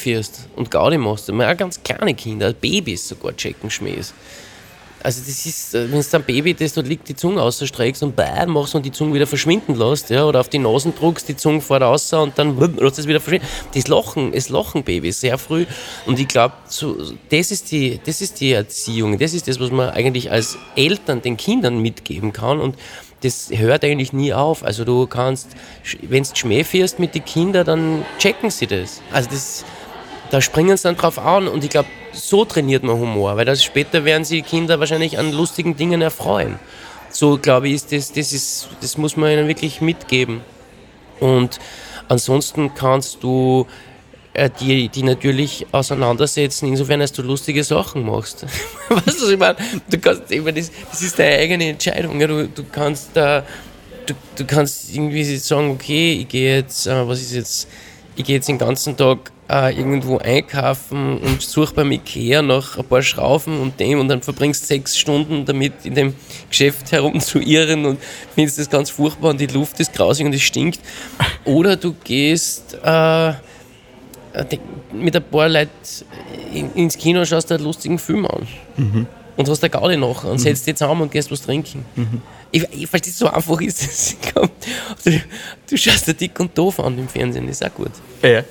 und 0.56 0.72
Gaudi 0.72 0.98
machst. 0.98 1.32
Mal 1.32 1.54
auch 1.54 1.58
ganz 1.58 1.82
kleine 1.82 2.14
Kinder, 2.14 2.52
Babys 2.54 3.08
sogar 3.08 3.36
checken 3.36 3.70
Schmähs. 3.70 4.14
Also 5.06 5.22
das 5.24 5.46
ist, 5.46 5.76
äh, 5.76 5.92
wenn 5.92 6.02
du 6.02 6.18
ein 6.18 6.24
Baby, 6.24 6.56
das 6.56 6.74
dort 6.74 6.88
liegt, 6.88 7.08
die 7.08 7.16
Zunge 7.16 7.40
ausstreckst 7.40 8.02
und 8.02 8.16
bäh 8.16 8.48
machst 8.48 8.74
und 8.74 8.84
die 8.84 8.92
Zunge 8.92 9.14
wieder 9.14 9.28
verschwinden 9.28 9.76
lässt, 9.76 10.10
ja, 10.10 10.26
oder 10.26 10.40
auf 10.40 10.50
die 10.50 10.58
Nasen 10.58 10.96
druckst, 10.96 11.30
die 11.30 11.36
Zunge 11.36 11.62
fährt 11.62 11.84
raus 11.84 12.12
und 12.14 12.36
dann 12.40 12.58
lässt 12.80 12.98
es 12.98 13.08
wieder 13.08 13.20
verschwinden. 13.20 13.48
Das 13.76 13.88
Lachen, 13.88 14.34
es 14.34 14.50
lachen 14.50 14.84
Babys 14.84 15.22
sehr 15.22 15.38
früh 15.38 15.68
und 16.08 16.20
ich 16.20 16.28
glaube, 16.28 16.56
so, 16.68 16.98
das, 17.30 17.52
ist 17.52 17.72
die, 17.72 18.00
das 18.04 18.20
ist 18.20 18.42
die 18.42 18.54
Erziehung, 18.54 19.20
das 19.20 19.36
ist 19.36 19.48
das, 19.48 19.60
was 19.60 19.70
man 19.70 19.92
eigentlich 19.92 20.32
als 20.32 20.58
Eltern 20.76 21.22
den 21.22 21.38
Kindern 21.38 21.78
mitgeben 21.84 22.34
kann 22.34 22.60
und 22.60 22.76
das 23.22 23.50
hört 23.52 23.84
eigentlich 23.84 24.12
nie 24.12 24.34
auf. 24.34 24.64
Also 24.64 24.86
du 24.86 25.06
kannst, 25.06 25.50
wenn 26.02 26.24
du 26.24 26.30
Schmäh 26.34 26.64
fährst 26.64 26.98
mit 26.98 27.14
den 27.14 27.26
Kindern, 27.26 27.66
dann 27.68 28.06
checken 28.18 28.50
sie 28.50 28.66
das. 28.66 29.04
Also 29.12 29.30
das, 29.30 29.66
da 30.32 30.42
springen 30.42 30.76
sie 30.78 30.84
dann 30.84 30.98
drauf 30.98 31.20
an 31.20 31.48
und 31.48 31.64
ich 31.64 31.70
glaube, 31.70 31.90
so 32.16 32.46
trainiert 32.46 32.84
man 32.84 32.98
Humor, 32.98 33.38
weil 33.38 33.46
das 33.46 33.64
später 33.64 34.06
werden 34.06 34.24
sie 34.24 34.42
Kinder 34.42 34.80
wahrscheinlich 34.80 35.20
an 35.20 35.32
lustigen 35.32 35.76
Dingen 35.76 36.02
erfreuen. 36.02 36.60
So 37.10 37.38
glaube 37.38 37.68
ich, 37.68 37.76
ist 37.76 37.92
das, 37.92 38.12
das, 38.12 38.34
ist, 38.34 38.70
das 38.82 38.98
muss 38.98 39.16
man 39.16 39.32
ihnen 39.32 39.48
wirklich 39.48 39.82
mitgeben. 39.82 40.42
Und 41.20 41.60
ansonsten 42.10 42.74
kannst 42.74 43.24
du 43.24 43.68
äh, 44.34 44.50
die, 44.60 44.90
die 44.90 45.04
natürlich 45.04 45.66
auseinandersetzen, 45.72 46.68
insofern, 46.68 47.02
als 47.02 47.14
du 47.14 47.22
lustige 47.22 47.64
Sachen 47.64 48.06
machst. 48.06 48.44
weißt 48.90 49.22
du, 49.22 49.24
was 49.24 49.30
ich 49.30 49.40
meine? 49.40 49.58
Du 49.90 49.98
kannst, 49.98 50.32
ich 50.32 50.42
meine 50.42 50.60
das, 50.60 50.72
das 50.90 51.02
ist 51.02 51.18
deine 51.18 51.38
eigene 51.38 51.70
Entscheidung. 51.70 52.20
Ja? 52.20 52.28
Du, 52.28 52.48
du 52.48 52.64
kannst 52.72 53.16
äh, 53.16 53.44
du, 54.06 54.14
du 54.38 54.46
kannst 54.46 54.94
irgendwie 54.94 55.24
sagen, 55.38 55.72
okay, 55.72 56.14
ich 56.22 56.28
gehe 56.28 56.58
jetzt, 56.58 56.88
äh, 56.88 57.08
was 57.08 57.22
ist 57.22 57.34
jetzt, 57.34 57.68
ich 58.16 58.24
gehe 58.24 58.36
jetzt 58.36 58.48
den 58.48 58.58
ganzen 58.58 58.96
Tag 58.96 59.32
äh, 59.50 59.78
irgendwo 59.78 60.18
einkaufen 60.18 61.20
und 61.20 61.42
suche 61.42 61.74
beim 61.74 61.92
Ikea 61.92 62.42
nach 62.42 62.78
ein 62.78 62.86
paar 62.86 63.02
Schrauben 63.02 63.60
und 63.60 63.80
dem 63.80 64.00
und 64.00 64.08
dann 64.08 64.22
verbringst 64.22 64.68
sechs 64.68 64.98
Stunden 64.98 65.46
damit 65.46 65.74
in 65.84 65.96
dem 65.96 66.16
Geschäft 66.50 66.92
herumzuirren 66.92 67.86
und 67.86 68.00
findest 68.34 68.58
das 68.58 68.70
ganz 68.70 68.90
furchtbar 68.90 69.32
und 69.32 69.40
die 69.40 69.48
Luft 69.48 69.80
ist 69.80 69.94
grausig 69.94 70.26
und 70.26 70.34
es 70.34 70.42
stinkt. 70.42 70.80
Oder 71.44 71.76
du 71.76 71.94
gehst 72.04 72.78
äh, 72.84 73.34
mit 74.94 75.16
ein 75.16 75.24
paar 75.24 75.50
Leuten 75.50 75.70
in, 76.54 76.74
ins 76.74 76.98
Kino 76.98 77.20
und 77.20 77.26
schaust 77.28 77.50
dir 77.50 77.56
einen 77.56 77.66
lustigen 77.66 78.00
Film 78.00 78.26
an. 78.26 78.48
Und 79.38 79.50
hast 79.50 79.62
da 79.62 79.68
Gaudi 79.68 79.98
noch 79.98 80.24
und 80.24 80.40
setzt 80.40 80.66
dich 80.66 80.76
zusammen 80.76 81.02
und 81.02 81.12
gehst 81.12 81.30
was 81.30 81.42
trinken. 81.42 81.84
Ich, 82.56 82.64
ich 82.72 82.88
verstehe, 82.88 83.12
so 83.12 83.28
einfach 83.28 83.60
ist 83.62 83.82
es. 83.82 84.16
Du, 85.04 85.12
du 85.70 85.78
schaust 85.78 86.08
dir 86.08 86.14
dick 86.14 86.40
und 86.40 86.58
doof 86.58 86.80
an 86.80 86.98
im 86.98 87.10
Fernsehen, 87.10 87.50
ist 87.50 87.66
auch 87.66 87.74
gut. 87.74 87.92
Ja. 88.22 88.44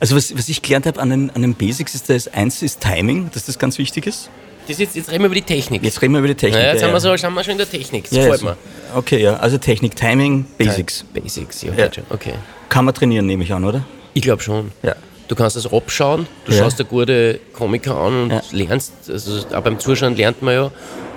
Also 0.00 0.16
was, 0.16 0.36
was 0.36 0.48
ich 0.48 0.60
gelernt 0.60 0.86
habe 0.86 1.00
an 1.00 1.10
den, 1.10 1.30
an 1.30 1.42
den 1.42 1.54
Basics 1.54 1.94
ist, 1.94 2.10
dass 2.10 2.26
eins 2.26 2.60
ist 2.60 2.80
Timing, 2.80 3.30
dass 3.32 3.44
das 3.44 3.56
ganz 3.58 3.78
wichtig 3.78 4.06
ist. 4.08 4.30
Das 4.66 4.78
jetzt, 4.78 4.96
jetzt 4.96 5.10
reden 5.10 5.22
wir 5.22 5.26
über 5.26 5.36
die 5.36 5.42
Technik. 5.42 5.84
Jetzt 5.84 6.02
reden 6.02 6.12
wir 6.12 6.18
über 6.18 6.28
die 6.28 6.34
Technik. 6.34 6.60
ja, 6.60 6.72
jetzt 6.72 6.80
ja, 6.80 6.88
haben 6.88 6.92
wir, 6.92 7.00
so, 7.00 7.16
sind 7.16 7.32
wir 7.32 7.44
schon 7.44 7.52
in 7.52 7.58
der 7.58 7.70
Technik. 7.70 8.04
Das 8.04 8.12
Ja, 8.12 8.24
gefällt 8.24 8.42
mir. 8.42 8.56
Okay, 8.94 9.22
ja. 9.22 9.36
Also 9.36 9.58
Technik, 9.58 9.94
Timing, 9.94 10.46
Basics. 10.58 11.04
Basics, 11.14 11.62
ja, 11.62 11.72
Ja. 11.74 11.88
Okay. 12.10 12.34
Kann 12.68 12.84
man 12.84 12.94
trainieren, 12.94 13.26
nehme 13.26 13.44
ich 13.44 13.52
an, 13.52 13.64
oder? 13.64 13.84
Ich 14.12 14.22
glaube 14.22 14.42
schon. 14.42 14.72
Ja. 14.82 14.96
Du 15.30 15.36
kannst 15.36 15.54
das 15.54 15.72
abschauen, 15.72 16.26
du 16.44 16.50
Ja. 16.52 16.58
schaust 16.58 16.80
dir 16.80 16.84
gute 16.84 17.38
Komiker 17.52 17.94
an 17.96 18.22
und 18.24 18.30
Ja. 18.30 18.42
lernst, 18.50 18.92
also 19.08 19.38
auch 19.54 19.60
beim 19.62 19.78
Zuschauen 19.78 20.16
lernt 20.16 20.42
man 20.42 20.54
ja, 20.54 20.62
und 20.64 20.72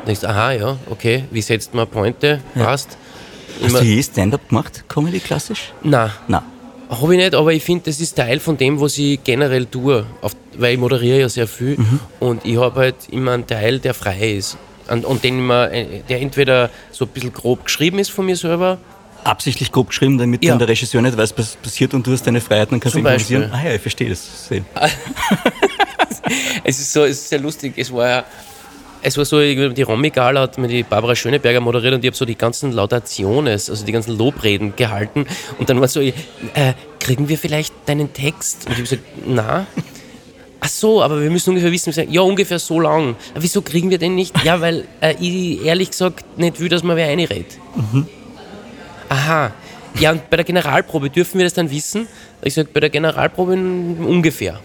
denkst, 0.06 0.24
aha, 0.24 0.52
ja, 0.52 0.78
okay, 0.88 1.24
wie 1.32 1.42
setzt 1.42 1.74
man 1.74 1.88
Pointe, 1.88 2.40
passt. 2.54 2.96
Hast 3.60 3.70
Immer, 3.72 3.80
du 3.80 3.86
je 3.86 4.04
Stand-up 4.04 4.48
gemacht, 4.50 4.84
Comedy 4.88 5.20
klassisch? 5.20 5.74
nein, 5.82 6.12
Na. 6.28 6.44
habe 6.92 7.16
ich 7.16 7.22
nicht, 7.24 7.34
aber 7.34 7.54
ich 7.54 7.64
finde, 7.64 7.86
das 7.86 8.00
ist 8.00 8.14
Teil 8.16 8.40
von 8.40 8.56
dem, 8.56 8.80
was 8.80 9.00
ich 9.00 9.24
generell 9.24 9.66
tue, 9.66 10.06
auf, 10.22 10.34
weil 10.60 10.74
ich 10.76 10.80
moderiere 10.80 11.22
ja 11.22 11.30
sehr 11.30 11.48
viel 11.48 11.78
Mhm. 11.80 12.00
und 12.20 12.46
ich 12.46 12.58
habe 12.58 12.82
halt 12.82 12.96
immer 13.10 13.32
einen 13.32 13.48
Teil, 13.48 13.80
der 13.80 13.96
frei 13.96 14.34
ist. 14.34 14.58
Und, 14.92 15.06
und 15.06 15.24
den 15.24 15.40
immer, 15.40 15.72
äh, 15.72 16.02
der 16.08 16.22
entweder 16.22 16.70
so 16.92 17.06
ein 17.06 17.08
bisschen 17.12 17.34
grob 17.34 17.66
geschrieben 17.66 17.98
ist 17.98 18.12
von 18.12 18.28
mir 18.28 18.36
selber, 18.36 18.78
Absichtlich 19.24 19.72
grob 19.72 19.90
geschrieben, 19.90 20.18
damit 20.18 20.44
Ja. 20.44 20.52
dann 20.52 20.60
der 20.60 20.68
Regisseur 20.68 21.02
nicht 21.02 21.18
weiß, 21.18 21.34
was 21.38 21.56
passiert 21.56 21.94
und 21.94 22.06
du 22.06 22.12
hast 22.12 22.26
deine 22.28 22.42
Freiheiten 22.42 22.76
und 22.76 22.80
kannst 22.80 22.98
improvisieren. 22.98 23.52
Ah 23.52 23.64
ja, 23.64 23.74
ich 23.76 23.82
verstehe 23.82 24.10
das. 24.10 24.50
Es 26.64 26.80
ist 26.80 26.94
so, 26.94 27.04
es 27.04 27.18
ist 27.20 27.30
sehr 27.30 27.40
lustig. 27.40 27.74
Es 27.76 27.92
war 27.92 28.08
ja, 28.10 28.26
es 29.02 29.18
war 29.18 29.26
so, 29.26 29.40
die 29.42 29.82
Romy-Gala 29.82 30.40
hat 30.42 30.58
mir 30.58 30.68
die 30.70 30.84
Barbara 30.84 31.16
Schöneberger 31.16 31.60
moderiert 31.60 31.94
und 31.94 32.04
ich 32.04 32.08
habe 32.08 32.16
so 32.16 32.24
die 32.26 32.38
ganzen 32.38 32.72
Laudationes, 32.72 33.70
also 33.70 33.86
die 33.86 33.92
ganzen 33.92 34.18
Lobreden 34.18 34.76
gehalten. 34.76 35.26
Und 35.60 35.70
dann 35.70 35.82
war 35.82 35.90
so, 35.90 36.00
äh, 36.00 36.14
kriegen 37.00 37.28
wir 37.28 37.38
vielleicht 37.38 37.74
deinen 37.86 38.14
Text? 38.14 38.66
Und 38.66 38.72
ich 38.72 38.78
habe 38.78 38.84
gesagt, 38.84 39.04
na. 39.28 39.68
Ach 40.62 40.70
so, 40.70 41.04
aber 41.04 41.22
wir 41.22 41.30
müssen 41.30 41.50
ungefähr 41.50 41.74
wissen, 41.74 41.94
ja, 42.10 42.22
ungefähr 42.22 42.58
so 42.58 42.80
lang. 42.80 43.18
Aber 43.34 43.44
wieso 43.44 43.62
kriegen 43.62 43.90
wir 43.90 43.98
den 43.98 44.16
nicht? 44.16 44.34
Ja, 44.46 44.62
weil 44.62 44.86
äh, 45.02 45.14
ich 45.20 45.66
ehrlich 45.66 45.92
gesagt 45.92 46.38
nicht 46.38 46.62
will, 46.62 46.70
dass 46.70 46.84
man 46.84 46.96
wer 46.96 47.08
einredet. 47.08 47.58
Aha. 49.10 49.52
Ja, 50.00 50.12
und 50.12 50.30
bei 50.30 50.38
der 50.38 50.44
Generalprobe 50.46 51.10
dürfen 51.10 51.38
wir 51.38 51.46
das 51.46 51.54
dann 51.54 51.70
wissen? 51.70 52.08
Ich 52.42 52.56
sage, 52.56 52.70
bei 52.74 52.80
der 52.80 52.90
Generalprobe 52.90 53.54
ungefähr. 53.54 54.60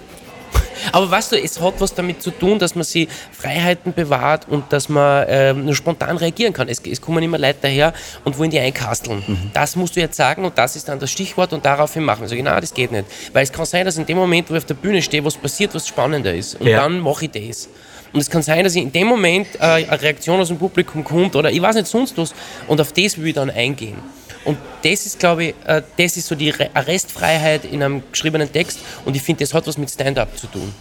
Aber 0.92 1.10
weißt 1.10 1.32
du, 1.32 1.36
es 1.36 1.60
hat 1.60 1.74
was 1.80 1.92
damit 1.92 2.22
zu 2.22 2.30
tun, 2.30 2.58
dass 2.58 2.74
man 2.74 2.84
sich 2.84 3.08
Freiheiten 3.30 3.92
bewahrt 3.92 4.48
und 4.48 4.72
dass 4.72 4.88
man 4.88 5.26
ähm, 5.28 5.64
nur 5.66 5.74
spontan 5.74 6.16
reagieren 6.16 6.52
kann. 6.54 6.68
Es, 6.68 6.80
es 6.80 7.00
kommen 7.00 7.22
immer 7.22 7.36
Leute 7.36 7.58
daher 7.62 7.92
und 8.24 8.38
wollen 8.38 8.50
die 8.50 8.58
einkasteln. 8.58 9.50
Das 9.52 9.76
musst 9.76 9.96
du 9.96 10.00
jetzt 10.00 10.16
sagen 10.16 10.44
und 10.46 10.56
das 10.56 10.76
ist 10.76 10.88
dann 10.88 10.98
das 10.98 11.10
Stichwort 11.10 11.52
und 11.52 11.64
daraufhin 11.66 12.04
machen. 12.04 12.24
Ich 12.24 12.30
sage, 12.30 12.42
na, 12.42 12.58
das 12.58 12.72
geht 12.72 12.90
nicht. 12.90 13.04
Weil 13.34 13.42
es 13.42 13.52
kann 13.52 13.66
sein, 13.66 13.84
dass 13.84 13.98
in 13.98 14.06
dem 14.06 14.16
Moment, 14.16 14.48
wo 14.50 14.54
ich 14.54 14.58
auf 14.58 14.64
der 14.66 14.74
Bühne 14.74 15.02
stehe, 15.02 15.22
was 15.24 15.36
passiert, 15.36 15.74
was 15.74 15.86
spannender 15.86 16.32
ist. 16.34 16.54
Und 16.58 16.66
Ja. 16.66 16.78
dann 16.82 17.00
mache 17.00 17.26
ich 17.26 17.32
das. 17.32 17.68
Und 18.14 18.20
es 18.20 18.30
kann 18.30 18.40
sein, 18.42 18.64
dass 18.64 18.74
ich 18.74 18.82
in 18.82 18.92
dem 18.92 19.08
Moment 19.08 19.48
äh, 19.56 19.84
eine 19.86 20.00
Reaktion 20.00 20.40
aus 20.40 20.48
dem 20.48 20.56
Publikum 20.58 21.04
kommt 21.04 21.36
oder 21.36 21.50
ich 21.50 21.60
weiß 21.60 21.74
nicht 21.74 21.88
sonst 21.88 22.16
was 22.16 22.32
und 22.66 22.80
auf 22.80 22.92
das 22.94 23.18
will 23.18 23.26
ich 23.26 23.34
dann 23.34 23.50
eingehen. 23.50 23.96
Und 24.48 24.56
das 24.82 25.04
ist, 25.04 25.18
glaube 25.18 25.44
ich, 25.44 25.54
äh, 25.66 25.82
das 25.98 26.16
ist 26.16 26.26
so 26.26 26.34
die 26.34 26.48
Re 26.48 26.70
Restfreiheit 26.74 27.66
in 27.66 27.82
einem 27.82 28.02
geschriebenen 28.10 28.50
Text 28.50 28.78
und 29.04 29.14
ich 29.14 29.20
finde, 29.20 29.44
das 29.44 29.52
hat 29.52 29.66
was 29.66 29.76
mit 29.76 29.90
Stand-up 29.90 30.38
zu 30.38 30.46
tun. 30.46 30.72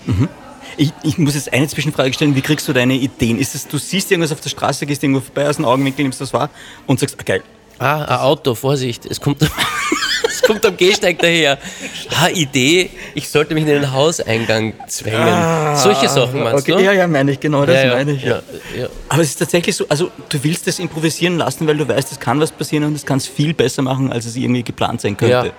Ich, 0.77 0.93
ich 1.03 1.17
muss 1.17 1.35
jetzt 1.35 1.51
eine 1.51 1.67
Zwischenfrage 1.67 2.13
stellen. 2.13 2.33
Wie 2.33 2.41
kriegst 2.41 2.65
du 2.69 2.71
deine 2.71 2.93
Ideen? 2.93 3.37
Ist 3.37 3.55
es, 3.55 3.67
du 3.67 3.77
siehst 3.77 4.09
irgendwas 4.09 4.31
auf 4.31 4.39
der 4.39 4.51
Straße, 4.51 4.85
gehst 4.85 5.03
irgendwo 5.03 5.19
vorbei 5.19 5.49
aus 5.49 5.57
den 5.57 5.65
Augenwinkel, 5.65 6.03
nimmst 6.03 6.21
das 6.21 6.31
wahr 6.31 6.49
und 6.85 7.01
sagst, 7.01 7.17
ah, 7.19 7.23
geil. 7.25 7.43
Ah, 7.77 8.03
ein 8.03 8.19
Auto, 8.19 8.55
Vorsicht, 8.55 9.05
es 9.05 9.19
kommt, 9.19 9.41
es 10.37 10.41
kommt 10.47 10.65
am 10.65 10.77
Gehsteig 10.77 11.19
daher. 11.19 11.57
Ah, 12.21 12.29
Idee, 12.29 12.89
ich 13.15 13.27
sollte 13.29 13.53
mich 13.53 13.63
in 13.63 13.69
den 13.69 13.91
Hauseingang 13.91 14.73
zwängen. 14.87 15.75
Solche 15.77 16.07
Sachen 16.09 16.43
meinst 16.43 16.67
Ah, 16.69 16.71
okay. 16.71 16.71
du? 16.73 16.79
Ja, 16.83 16.93
ja, 16.93 17.07
meine 17.07 17.31
ich, 17.31 17.39
genau 17.39 17.65
das 17.65 17.75
ja, 17.75 17.85
ja, 17.87 17.93
meine 17.95 18.11
ich. 18.13 18.23
ja. 18.23 18.41
Aber 19.09 19.21
es 19.21 19.29
ist 19.29 19.37
tatsächlich 19.37 19.75
so, 19.75 19.85
also 19.89 20.11
du 20.29 20.43
willst 20.43 20.67
das 20.67 20.79
improvisieren 20.79 21.37
lassen, 21.37 21.67
weil 21.67 21.77
du 21.77 21.87
weißt, 21.87 22.11
es 22.11 22.19
kann 22.19 22.39
was 22.39 22.51
passieren 22.51 22.83
und 22.85 22.93
es 22.95 23.05
kann 23.05 23.17
es 23.17 23.27
viel 23.27 23.53
besser 23.53 23.81
machen, 23.81 24.11
als 24.11 24.25
es 24.25 24.35
irgendwie 24.35 24.63
geplant 24.63 25.01
sein 25.01 25.17
könnte. 25.17 25.51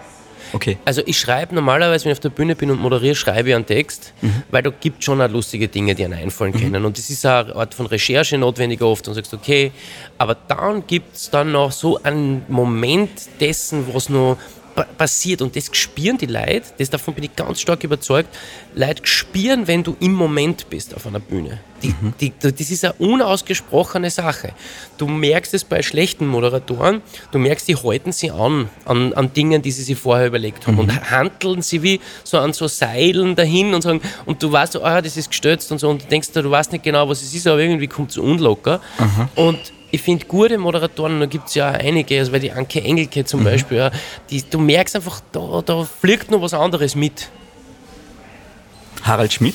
Okay. 0.54 0.78
Also 0.86 1.02
ich 1.04 1.18
schreibe 1.18 1.54
normalerweise, 1.54 2.06
wenn 2.06 2.12
ich 2.12 2.16
auf 2.16 2.20
der 2.20 2.30
Bühne 2.30 2.56
bin 2.56 2.70
und 2.70 2.80
moderiere, 2.80 3.14
schreibe 3.14 3.50
ich 3.50 3.54
einen 3.54 3.66
Text, 3.66 4.14
weil 4.50 4.62
da 4.62 4.70
gibt 4.70 5.04
schon 5.04 5.20
auch 5.20 5.28
lustige 5.28 5.68
Dinge, 5.68 5.94
die 5.94 6.06
einem 6.06 6.18
einfallen 6.18 6.54
können. 6.54 6.86
Und 6.86 6.96
das 6.96 7.10
ist 7.10 7.26
auch 7.26 7.44
eine 7.44 7.54
Art 7.54 7.74
von 7.74 7.84
Recherche 7.84 8.38
notwendig 8.38 8.80
oft 8.80 9.06
und 9.08 9.12
sagst, 9.14 9.34
okay, 9.34 9.72
aber 10.16 10.34
dann 10.48 10.86
gibt 10.86 11.16
es 11.16 11.28
dann 11.28 11.52
noch 11.52 11.70
so 11.70 12.02
einen 12.02 12.46
Moment 12.48 13.10
dessen, 13.40 13.84
was 13.92 14.08
noch 14.08 14.38
passiert 14.84 15.42
und 15.42 15.56
das 15.56 15.70
spüren 15.72 16.18
die 16.18 16.26
Leute, 16.26 16.62
das, 16.78 16.90
davon 16.90 17.14
bin 17.14 17.24
ich 17.24 17.36
ganz 17.36 17.60
stark 17.60 17.84
überzeugt, 17.84 18.28
Leute 18.74 19.02
spüren, 19.06 19.66
wenn 19.66 19.82
du 19.82 19.96
im 20.00 20.14
Moment 20.14 20.70
bist 20.70 20.94
auf 20.94 21.06
einer 21.06 21.20
Bühne. 21.20 21.60
Die, 21.82 21.94
die, 22.20 22.32
das 22.40 22.70
ist 22.70 22.84
eine 22.84 22.94
unausgesprochene 22.94 24.10
Sache. 24.10 24.52
Du 24.96 25.06
merkst 25.06 25.54
es 25.54 25.62
bei 25.62 25.82
schlechten 25.82 26.26
Moderatoren, 26.26 27.02
du 27.30 27.38
merkst, 27.38 27.68
die 27.68 27.76
halten 27.76 28.10
sie 28.10 28.32
an, 28.32 28.68
an, 28.84 29.12
an 29.12 29.32
Dingen, 29.32 29.62
die 29.62 29.70
sie 29.70 29.82
sich 29.82 29.96
vorher 29.96 30.26
überlegt 30.26 30.66
haben 30.66 30.78
und 30.78 31.10
handeln 31.10 31.62
sie 31.62 31.82
wie 31.82 32.00
so 32.24 32.38
an 32.38 32.52
so 32.52 32.66
Seilen 32.66 33.36
dahin 33.36 33.74
und 33.74 33.82
sagen, 33.82 34.00
und 34.26 34.42
du 34.42 34.50
weißt, 34.50 34.72
so, 34.72 34.82
ah, 34.82 35.00
das 35.00 35.16
ist 35.16 35.30
gestürzt 35.30 35.70
und 35.70 35.78
so 35.78 35.88
und 35.88 36.02
du 36.02 36.06
denkst, 36.08 36.32
du 36.32 36.50
weißt 36.50 36.72
nicht 36.72 36.84
genau, 36.84 37.08
was 37.08 37.22
es 37.22 37.32
ist, 37.34 37.46
aber 37.46 37.60
irgendwie 37.60 37.88
kommt 37.88 38.10
es 38.10 38.18
unlocker. 38.18 38.80
Und 39.36 39.72
ich 39.90 40.02
finde 40.02 40.26
gute 40.26 40.58
Moderatoren, 40.58 41.20
da 41.20 41.26
gibt 41.26 41.48
es 41.48 41.54
ja 41.54 41.68
einige, 41.70 42.18
also 42.18 42.32
weil 42.32 42.40
die 42.40 42.52
Anke 42.52 42.82
Engelke 42.82 43.24
zum 43.24 43.42
Beispiel, 43.44 43.78
ja, 43.78 43.90
die, 44.30 44.42
du 44.42 44.58
merkst 44.58 44.96
einfach, 44.96 45.20
da, 45.32 45.62
da 45.64 45.84
fliegt 45.84 46.30
noch 46.30 46.42
was 46.42 46.54
anderes 46.54 46.94
mit. 46.94 47.28
Harald 49.02 49.32
Schmidt? 49.32 49.54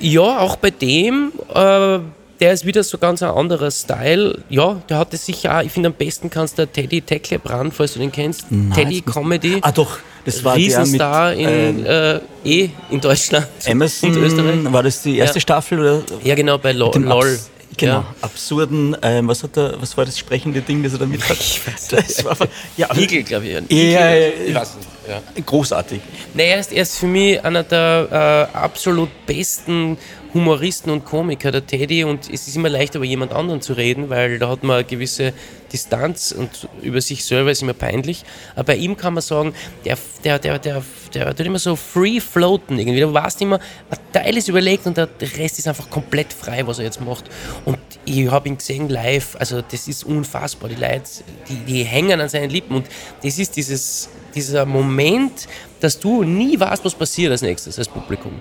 Ja, 0.00 0.38
auch 0.38 0.56
bei 0.56 0.70
dem, 0.70 1.32
äh, 1.52 1.98
der 2.40 2.52
ist 2.52 2.64
wieder 2.64 2.84
so 2.84 2.98
ganz 2.98 3.20
ein 3.22 3.30
anderer 3.30 3.70
Style. 3.72 4.42
Ja, 4.48 4.80
der 4.88 4.98
hat 4.98 5.12
es 5.12 5.26
sicher 5.26 5.58
auch, 5.58 5.62
ich 5.62 5.72
finde 5.72 5.88
am 5.88 5.94
besten 5.94 6.30
kannst 6.30 6.56
du 6.58 6.66
Teddy 6.66 7.00
Tecklebrand, 7.00 7.74
falls 7.74 7.94
du 7.94 7.98
den 7.98 8.12
kennst, 8.12 8.46
Teddy 8.74 8.96
jetzt 8.98 9.06
muss- 9.06 9.14
Comedy. 9.16 9.58
Ah 9.60 9.72
doch, 9.72 9.98
das 10.24 10.44
war 10.44 10.54
Riesenstar 10.54 11.34
der 11.34 11.72
mit 11.72 11.78
in, 11.80 11.86
äh, 11.86 12.20
eh 12.44 12.70
in 12.90 13.00
Deutschland 13.00 13.48
Emerson. 13.64 14.10
und 14.12 14.16
Österreich. 14.22 14.72
War 14.72 14.82
das 14.84 15.02
die 15.02 15.18
erste 15.18 15.38
Ja. 15.38 15.40
Staffel? 15.40 15.80
Oder? 15.80 16.02
Ja, 16.22 16.34
genau, 16.36 16.58
bei 16.58 16.72
LOL. 16.72 17.38
Genau, 17.78 18.00
Ja. 18.00 18.14
absurden, 18.20 18.96
ähm, 19.02 19.28
was, 19.28 19.42
hat 19.42 19.56
er, 19.56 19.80
was 19.80 19.96
war 19.96 20.04
das 20.04 20.18
sprechende 20.18 20.60
Ding, 20.60 20.82
das 20.82 20.92
er 20.92 20.98
da 20.98 21.06
mit 21.06 21.26
hat? 21.28 21.38
Ich 21.38 21.66
weiß 21.66 21.88
das 21.88 22.24
war, 22.24 22.36
ja, 22.76 22.94
Igel, 22.96 23.22
glaube 23.22 23.46
ich. 23.46 23.56
Igel, 23.70 23.92
ja, 23.92 24.10
ja. 24.14 24.28
ich 24.46 24.54
weiß 24.54 24.76
nicht. 24.76 24.88
Ja. 25.08 25.22
großartig. 25.46 26.02
Nee, 26.34 26.50
er 26.50 26.60
ist, 26.60 26.70
er 26.70 26.82
ist 26.82 26.98
für 26.98 27.06
mich 27.06 27.42
einer 27.42 27.62
der 27.62 28.50
äh, 28.52 28.56
absolut 28.56 29.08
besten 29.24 29.96
Humoristen 30.34 30.92
und 30.92 31.04
Komiker, 31.04 31.50
der 31.50 31.66
Teddy. 31.66 32.04
Und 32.04 32.30
es 32.32 32.48
ist 32.48 32.56
immer 32.56 32.68
leicht, 32.68 32.94
über 32.94 33.04
jemand 33.04 33.32
anderen 33.32 33.60
zu 33.60 33.72
reden, 33.72 34.10
weil 34.10 34.38
da 34.38 34.48
hat 34.48 34.62
man 34.62 34.76
eine 34.76 34.84
gewisse 34.84 35.32
Distanz 35.72 36.32
und 36.32 36.68
über 36.82 37.00
sich 37.00 37.24
selber 37.24 37.50
ist 37.50 37.62
immer 37.62 37.74
peinlich. 37.74 38.24
Aber 38.54 38.64
bei 38.64 38.76
ihm 38.76 38.96
kann 38.96 39.14
man 39.14 39.22
sagen, 39.22 39.54
der, 39.84 39.98
der, 40.24 40.38
der, 40.38 40.58
der, 40.58 40.82
der 41.14 41.34
tut 41.34 41.46
immer 41.46 41.58
so 41.58 41.76
free 41.76 42.20
floaten 42.20 42.78
irgendwie. 42.78 43.00
Du 43.00 43.12
weißt 43.12 43.40
immer, 43.42 43.58
ein 43.90 43.98
Teil 44.12 44.36
ist 44.36 44.48
überlegt 44.48 44.86
und 44.86 44.96
der 44.96 45.08
Rest 45.20 45.58
ist 45.58 45.68
einfach 45.68 45.90
komplett 45.90 46.32
frei, 46.32 46.66
was 46.66 46.78
er 46.78 46.84
jetzt 46.84 47.00
macht. 47.00 47.24
Und 47.64 47.78
ich 48.04 48.30
habe 48.30 48.48
ihn 48.48 48.58
gesehen 48.58 48.88
live, 48.88 49.36
also 49.38 49.62
das 49.62 49.88
ist 49.88 50.04
unfassbar. 50.04 50.68
Die 50.68 50.76
Leute, 50.76 51.02
die, 51.48 51.56
die 51.64 51.84
hängen 51.84 52.20
an 52.20 52.28
seinen 52.28 52.50
Lippen 52.50 52.76
und 52.76 52.86
das 53.22 53.38
ist 53.38 53.56
dieses, 53.56 54.08
dieser 54.34 54.64
Moment, 54.66 55.48
dass 55.80 55.98
du 55.98 56.22
nie 56.22 56.58
weißt, 56.58 56.84
was 56.84 56.94
passiert 56.94 57.30
als 57.32 57.42
nächstes 57.42 57.78
als 57.78 57.88
Publikum. 57.88 58.32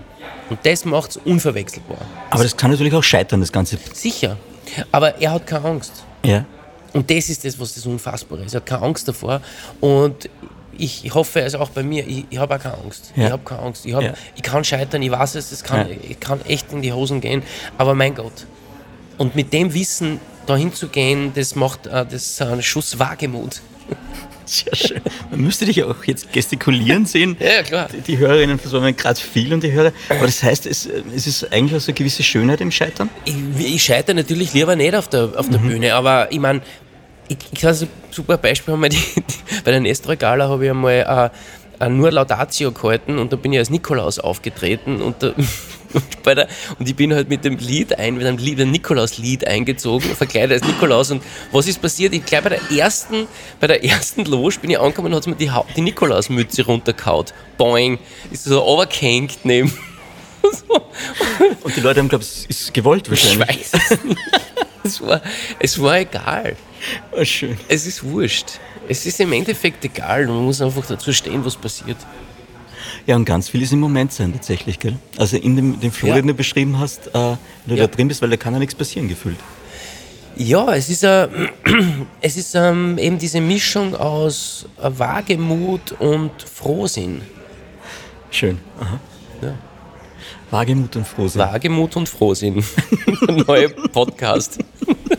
Und 0.49 0.59
das 0.63 0.85
macht 0.85 1.11
es 1.11 1.17
unverwechselbar. 1.17 1.97
Aber 2.29 2.43
das 2.43 2.55
kann 2.55 2.71
natürlich 2.71 2.93
auch 2.93 3.03
scheitern, 3.03 3.39
das 3.41 3.51
Ganze. 3.51 3.77
Sicher. 3.93 4.37
Aber 4.91 5.19
er 5.21 5.31
hat 5.31 5.47
keine 5.47 5.65
Angst. 5.65 6.03
Ja. 6.23 6.45
Und 6.93 7.09
das 7.11 7.29
ist 7.29 7.43
das, 7.45 7.59
was 7.59 7.73
das 7.75 7.85
Unfassbare 7.85 8.43
ist. 8.43 8.53
Er 8.53 8.61
hat 8.61 8.65
keine 8.65 8.81
Angst 8.83 9.07
davor. 9.07 9.41
Und 9.81 10.29
ich, 10.77 11.13
hoffe, 11.13 11.41
also 11.43 11.59
auch 11.59 11.69
bei 11.69 11.83
mir, 11.83 12.07
ich, 12.07 12.25
ich 12.29 12.37
habe 12.37 12.55
auch 12.55 12.59
keine 12.59 12.77
Angst. 12.77 13.11
Ja. 13.15 13.25
Ich 13.27 13.31
habe 13.31 13.43
keine 13.43 13.61
Angst. 13.61 13.85
Ich, 13.85 13.93
hab, 13.93 14.03
Ja. 14.03 14.13
ich 14.35 14.43
kann 14.43 14.63
scheitern, 14.63 15.01
ich 15.01 15.11
weiß 15.11 15.35
es, 15.35 15.51
es 15.51 15.63
kann, 15.63 15.89
Ja. 15.89 15.95
ich 16.09 16.19
kann 16.19 16.41
echt 16.45 16.71
in 16.71 16.81
die 16.81 16.93
Hosen 16.93 17.19
gehen. 17.21 17.43
Aber 17.77 17.93
mein 17.93 18.15
Gott. 18.15 18.45
Und 19.17 19.35
mit 19.35 19.51
dem 19.53 19.73
Wissen 19.73 20.19
dahin 20.45 20.73
zu 20.73 20.87
gehen, 20.87 21.31
das 21.35 21.55
macht 21.55 21.87
äh, 21.87 22.05
das 22.05 22.13
ist 22.13 22.41
ein 22.41 22.61
Schuss 22.61 22.97
Wagemut. 22.99 23.61
Sehr 24.47 24.75
schön. 24.75 25.01
Man 25.29 25.41
müsste 25.41 25.65
dich 25.65 25.83
auch 25.83 26.03
jetzt 26.05 26.31
gestikulieren 26.31 27.05
sehen. 27.13 27.35
Ja, 27.39 27.61
klar. 27.63 27.89
Die- 27.93 28.01
Die 28.01 28.17
Hörerinnen 28.17 28.57
versorgen 28.57 28.95
gerade 28.95 29.19
viel 29.19 29.53
und 29.53 29.61
die 29.61 29.71
Hörer. 29.71 29.91
Aber 30.09 30.25
das 30.25 30.41
heißt, 30.41 30.65
es, 30.65 30.87
es 31.15 31.27
ist 31.27 31.51
eigentlich 31.51 31.75
auch 31.75 31.81
so 31.81 31.89
eine 31.91 31.95
gewisse 31.95 32.23
Schönheit 32.23 32.61
im 32.61 32.71
Scheitern. 32.71 33.09
Ich, 33.25 33.35
ich 33.59 33.83
scheitere 33.83 34.15
natürlich 34.15 34.53
lieber 34.53 34.75
nicht 34.75 34.95
auf 34.95 35.09
der, 35.09 35.29
auf 35.35 35.49
der 35.49 35.57
Bühne, 35.59 35.93
aber 35.93 36.31
ich 36.31 36.39
meine, 36.39 36.61
ich, 37.27 37.37
ich 37.51 37.59
kann 37.59 37.75
ein 37.75 37.87
super 38.09 38.37
Beispiel 38.37 38.73
haben, 38.73 38.83
die, 38.89 38.95
die, 38.97 39.61
bei 39.65 39.71
der 39.71 39.81
Nestor 39.81 40.15
Gala 40.15 40.47
habe 40.47 40.63
ich 40.63 40.71
einmal 40.71 41.31
äh, 41.79 41.85
äh, 41.85 41.89
nur 41.89 42.09
Laudatio 42.09 42.71
gehalten 42.71 43.19
und 43.19 43.33
da 43.33 43.35
bin 43.35 43.51
ich 43.51 43.59
als 43.59 43.69
Nikolaus 43.69 44.17
aufgetreten 44.17 45.01
und, 45.01 45.21
da, 45.21 45.33
und, 45.97 46.23
bei 46.23 46.35
der, 46.35 46.47
und 46.79 46.87
ich 46.87 46.95
bin 46.95 47.13
halt 47.13 47.29
mit 47.29 47.43
dem 47.45 47.57
Lied 47.57 47.97
ein, 47.97 48.15
mit 48.15 48.25
einem, 48.25 48.37
Lied, 48.37 48.59
einem 48.61 48.71
Nikolaus-Lied 48.71 49.45
eingezogen, 49.47 50.09
verkleidet 50.15 50.61
als 50.61 50.71
Nikolaus 50.71 51.11
und 51.11 51.21
was 51.51 51.67
ist 51.67 51.81
passiert? 51.81 52.13
Ich 52.13 52.25
glaube 52.25 52.49
bei 52.49 52.57
der 52.57 52.77
ersten, 52.79 53.27
bei 53.59 53.67
der 53.67 53.83
ersten 53.83 54.25
Loge 54.25 54.57
bin 54.61 54.69
ich 54.71 54.79
angekommen 54.79 55.13
und 55.13 55.19
hat 55.19 55.27
mir 55.27 55.35
die, 55.35 55.51
Hau- 55.51 55.65
die 55.75 55.81
Nikolausmütze 55.81 56.65
runtergehauen. 56.65 57.25
Boing, 57.57 57.97
ist 58.31 58.43
so 58.45 58.59
runtergehängt 58.59 59.39
neben. 59.43 59.71
so. 60.43 60.75
Und 61.63 61.75
die 61.75 61.81
Leute 61.81 61.99
haben 61.99 62.07
geglaubt, 62.07 62.23
es 62.23 62.45
ist 62.45 62.73
gewollt 62.73 63.07
Ich 63.07 63.11
wahrscheinlich. 63.11 63.71
weiß 63.73 63.81
es 63.91 64.03
nicht. 64.03 64.17
Es 64.83 65.01
war, 65.01 65.21
es 65.59 65.81
war 65.81 65.99
egal. 65.99 66.55
Ah, 67.15 67.25
schön. 67.25 67.57
Es 67.67 67.85
ist 67.85 68.03
wurscht. 68.03 68.45
Es 68.87 69.05
ist 69.05 69.19
im 69.19 69.33
Endeffekt 69.33 69.83
egal. 69.83 70.27
Man 70.27 70.45
muss 70.45 70.61
einfach 70.61 70.85
dazu 70.85 71.11
stehen, 71.11 71.43
was 71.43 71.55
passiert. 71.57 71.97
Ja, 73.07 73.15
und 73.15 73.23
ganz 73.25 73.47
viel 73.49 73.61
ist 73.61 73.71
im 73.73 73.79
Moment 73.79 74.11
sein 74.11 74.33
tatsächlich, 74.33 74.79
gell? 74.79 74.97
Also 75.17 75.37
in 75.37 75.55
dem, 75.55 75.79
dem 75.79 75.91
Flow, 75.91 76.09
Ja. 76.09 76.15
den 76.15 76.27
du 76.27 76.33
beschrieben 76.33 76.77
hast, 76.77 77.07
äh, 77.07 77.13
wenn 77.13 77.37
du 77.67 77.75
Ja. 77.75 77.87
da 77.87 77.95
drin 77.95 78.09
bist, 78.09 78.21
weil 78.21 78.29
da 78.29 78.37
kann 78.37 78.53
ja 78.53 78.59
nichts 78.59 78.75
passieren, 78.75 79.07
gefühlt. 79.07 79.37
Ja, 80.35 80.73
es 80.75 80.89
ist, 80.89 81.03
äh, 81.03 81.27
es 82.21 82.35
ist 82.37 82.53
ähm, 82.53 82.97
eben 82.99 83.17
diese 83.17 83.39
Mischung 83.41 83.95
aus 83.95 84.67
äh, 84.83 84.89
Wagemut 84.95 85.93
und 85.99 86.31
Frohsinn. 86.43 87.21
Schön. 88.29 88.59
Aha. 88.79 88.99
Ja. 89.41 89.53
Wagemut 90.51 90.95
und 90.97 91.07
Frohsinn. 91.07 91.41
Wagemut 91.41 91.95
und 91.95 92.09
Frohsinn. 92.09 92.63
Neue 93.47 93.69
Podcast. 93.69 94.59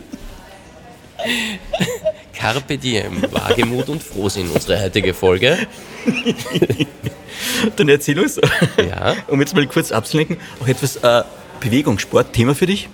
Carpe 2.33 2.77
Diem, 2.77 3.21
Wagemut 3.31 3.89
und 3.89 4.01
Frohsinn, 4.01 4.49
unsere 4.49 4.81
heutige 4.81 5.13
Folge. 5.13 5.57
Dann 7.75 7.89
erzähl 7.89 8.19
uns, 8.19 8.39
Ja. 8.77 9.15
um 9.27 9.39
jetzt 9.41 9.53
mal 9.55 9.65
kurz 9.67 9.91
abzulenken, 9.91 10.37
auch 10.61 10.67
etwas 10.67 10.97
äh, 10.97 11.23
Bewegung, 11.59 11.99
Sport, 11.99 12.33
Thema 12.33 12.55
für 12.55 12.65
dich? 12.65 12.89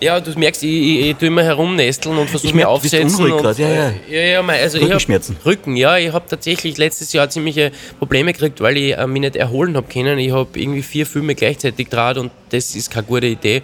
Ja, 0.00 0.20
du 0.20 0.30
merkst, 0.38 0.62
ich, 0.62 0.70
ich, 0.70 1.06
ich 1.06 1.16
tue 1.16 1.28
immer 1.28 1.42
herumnesteln 1.42 2.18
und 2.18 2.28
versuche 2.28 2.52
bist 2.52 2.66
aufsetzen. 2.66 3.24
unruhig 3.24 3.44
und, 3.44 3.58
ja, 3.58 3.68
ja. 3.68 3.94
ja, 4.10 4.20
ja 4.20 4.42
mein, 4.42 4.60
also 4.60 4.78
Rückenschmerzen. 4.78 5.36
Ich 5.38 5.38
hab, 5.38 5.46
Rücken, 5.46 5.76
ja. 5.76 5.96
Ich 5.96 6.12
habe 6.12 6.26
tatsächlich 6.28 6.76
letztes 6.76 7.12
Jahr 7.14 7.30
ziemliche 7.30 7.72
Probleme 7.98 8.32
gekriegt, 8.32 8.60
weil 8.60 8.76
ich 8.76 8.96
äh, 8.96 9.06
mich 9.06 9.22
nicht 9.22 9.36
erholen 9.36 9.74
habe 9.76 9.86
können. 9.90 10.18
Ich 10.18 10.32
habe 10.32 10.48
irgendwie 10.54 10.82
vier 10.82 11.06
Filme 11.06 11.34
gleichzeitig 11.34 11.88
draht 11.88 12.18
und 12.18 12.30
das 12.50 12.74
ist 12.74 12.90
keine 12.90 13.06
gute 13.06 13.26
Idee. 13.26 13.62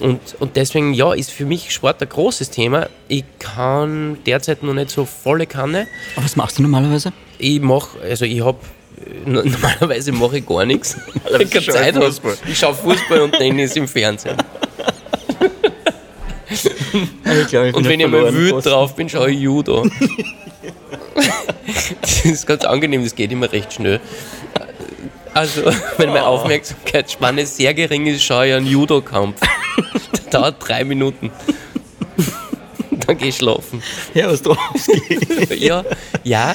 Und, 0.00 0.20
und 0.38 0.56
deswegen, 0.56 0.94
ja, 0.94 1.12
ist 1.12 1.30
für 1.30 1.44
mich 1.44 1.72
Sport 1.72 2.00
ein 2.00 2.08
großes 2.08 2.50
Thema. 2.50 2.88
Ich 3.08 3.24
kann 3.38 4.18
derzeit 4.26 4.62
noch 4.62 4.74
nicht 4.74 4.90
so 4.90 5.04
volle 5.04 5.46
Kanne. 5.46 5.88
Aber 6.14 6.24
was 6.24 6.36
machst 6.36 6.58
du 6.58 6.62
normalerweise? 6.62 7.12
Ich 7.38 7.60
mache, 7.60 8.00
also 8.02 8.24
ich 8.24 8.44
habe 8.44 8.58
normalerweise 9.26 10.12
mache 10.12 10.38
ich 10.38 10.46
gar 10.46 10.64
nichts, 10.64 10.96
ich 11.38 11.50
keine 11.50 11.66
Zeit. 11.66 11.96
Fußball. 11.96 12.36
Ich 12.46 12.58
schaue 12.58 12.74
Fußball 12.74 13.20
und 13.20 13.32
Tennis 13.32 13.76
im 13.76 13.88
Fernsehen. 13.88 14.36
glaube, 17.48 17.68
ich 17.68 17.74
Und 17.74 17.88
wenn 17.88 18.00
ich 18.00 18.08
mal 18.08 18.32
wütend 18.32 18.66
drauf 18.66 18.94
bin, 18.94 19.08
schaue 19.08 19.30
ich 19.30 19.40
Judo. 19.40 19.86
das 22.00 22.24
ist 22.24 22.46
ganz 22.46 22.64
angenehm, 22.64 23.02
das 23.02 23.14
geht 23.14 23.32
immer 23.32 23.50
recht 23.50 23.72
schnell. 23.72 24.00
Also, 25.38 25.62
wenn 25.98 26.08
meine 26.08 26.26
Aufmerksamkeitsspanne 26.26 27.46
sehr 27.46 27.72
gering 27.72 28.08
ist, 28.08 28.24
schaue 28.24 28.48
ich 28.48 28.54
einen 28.54 28.66
Judo-Kampf. 28.66 29.40
Der 30.12 30.30
dauert 30.32 30.56
drei 30.58 30.82
Minuten. 30.82 31.30
Dann 33.08 33.18
ich 33.22 33.36
schlafen. 33.36 33.82
Herr 34.12 34.30
Ostrowski. 34.30 35.00
Ja, 35.58 35.82
ja. 36.24 36.54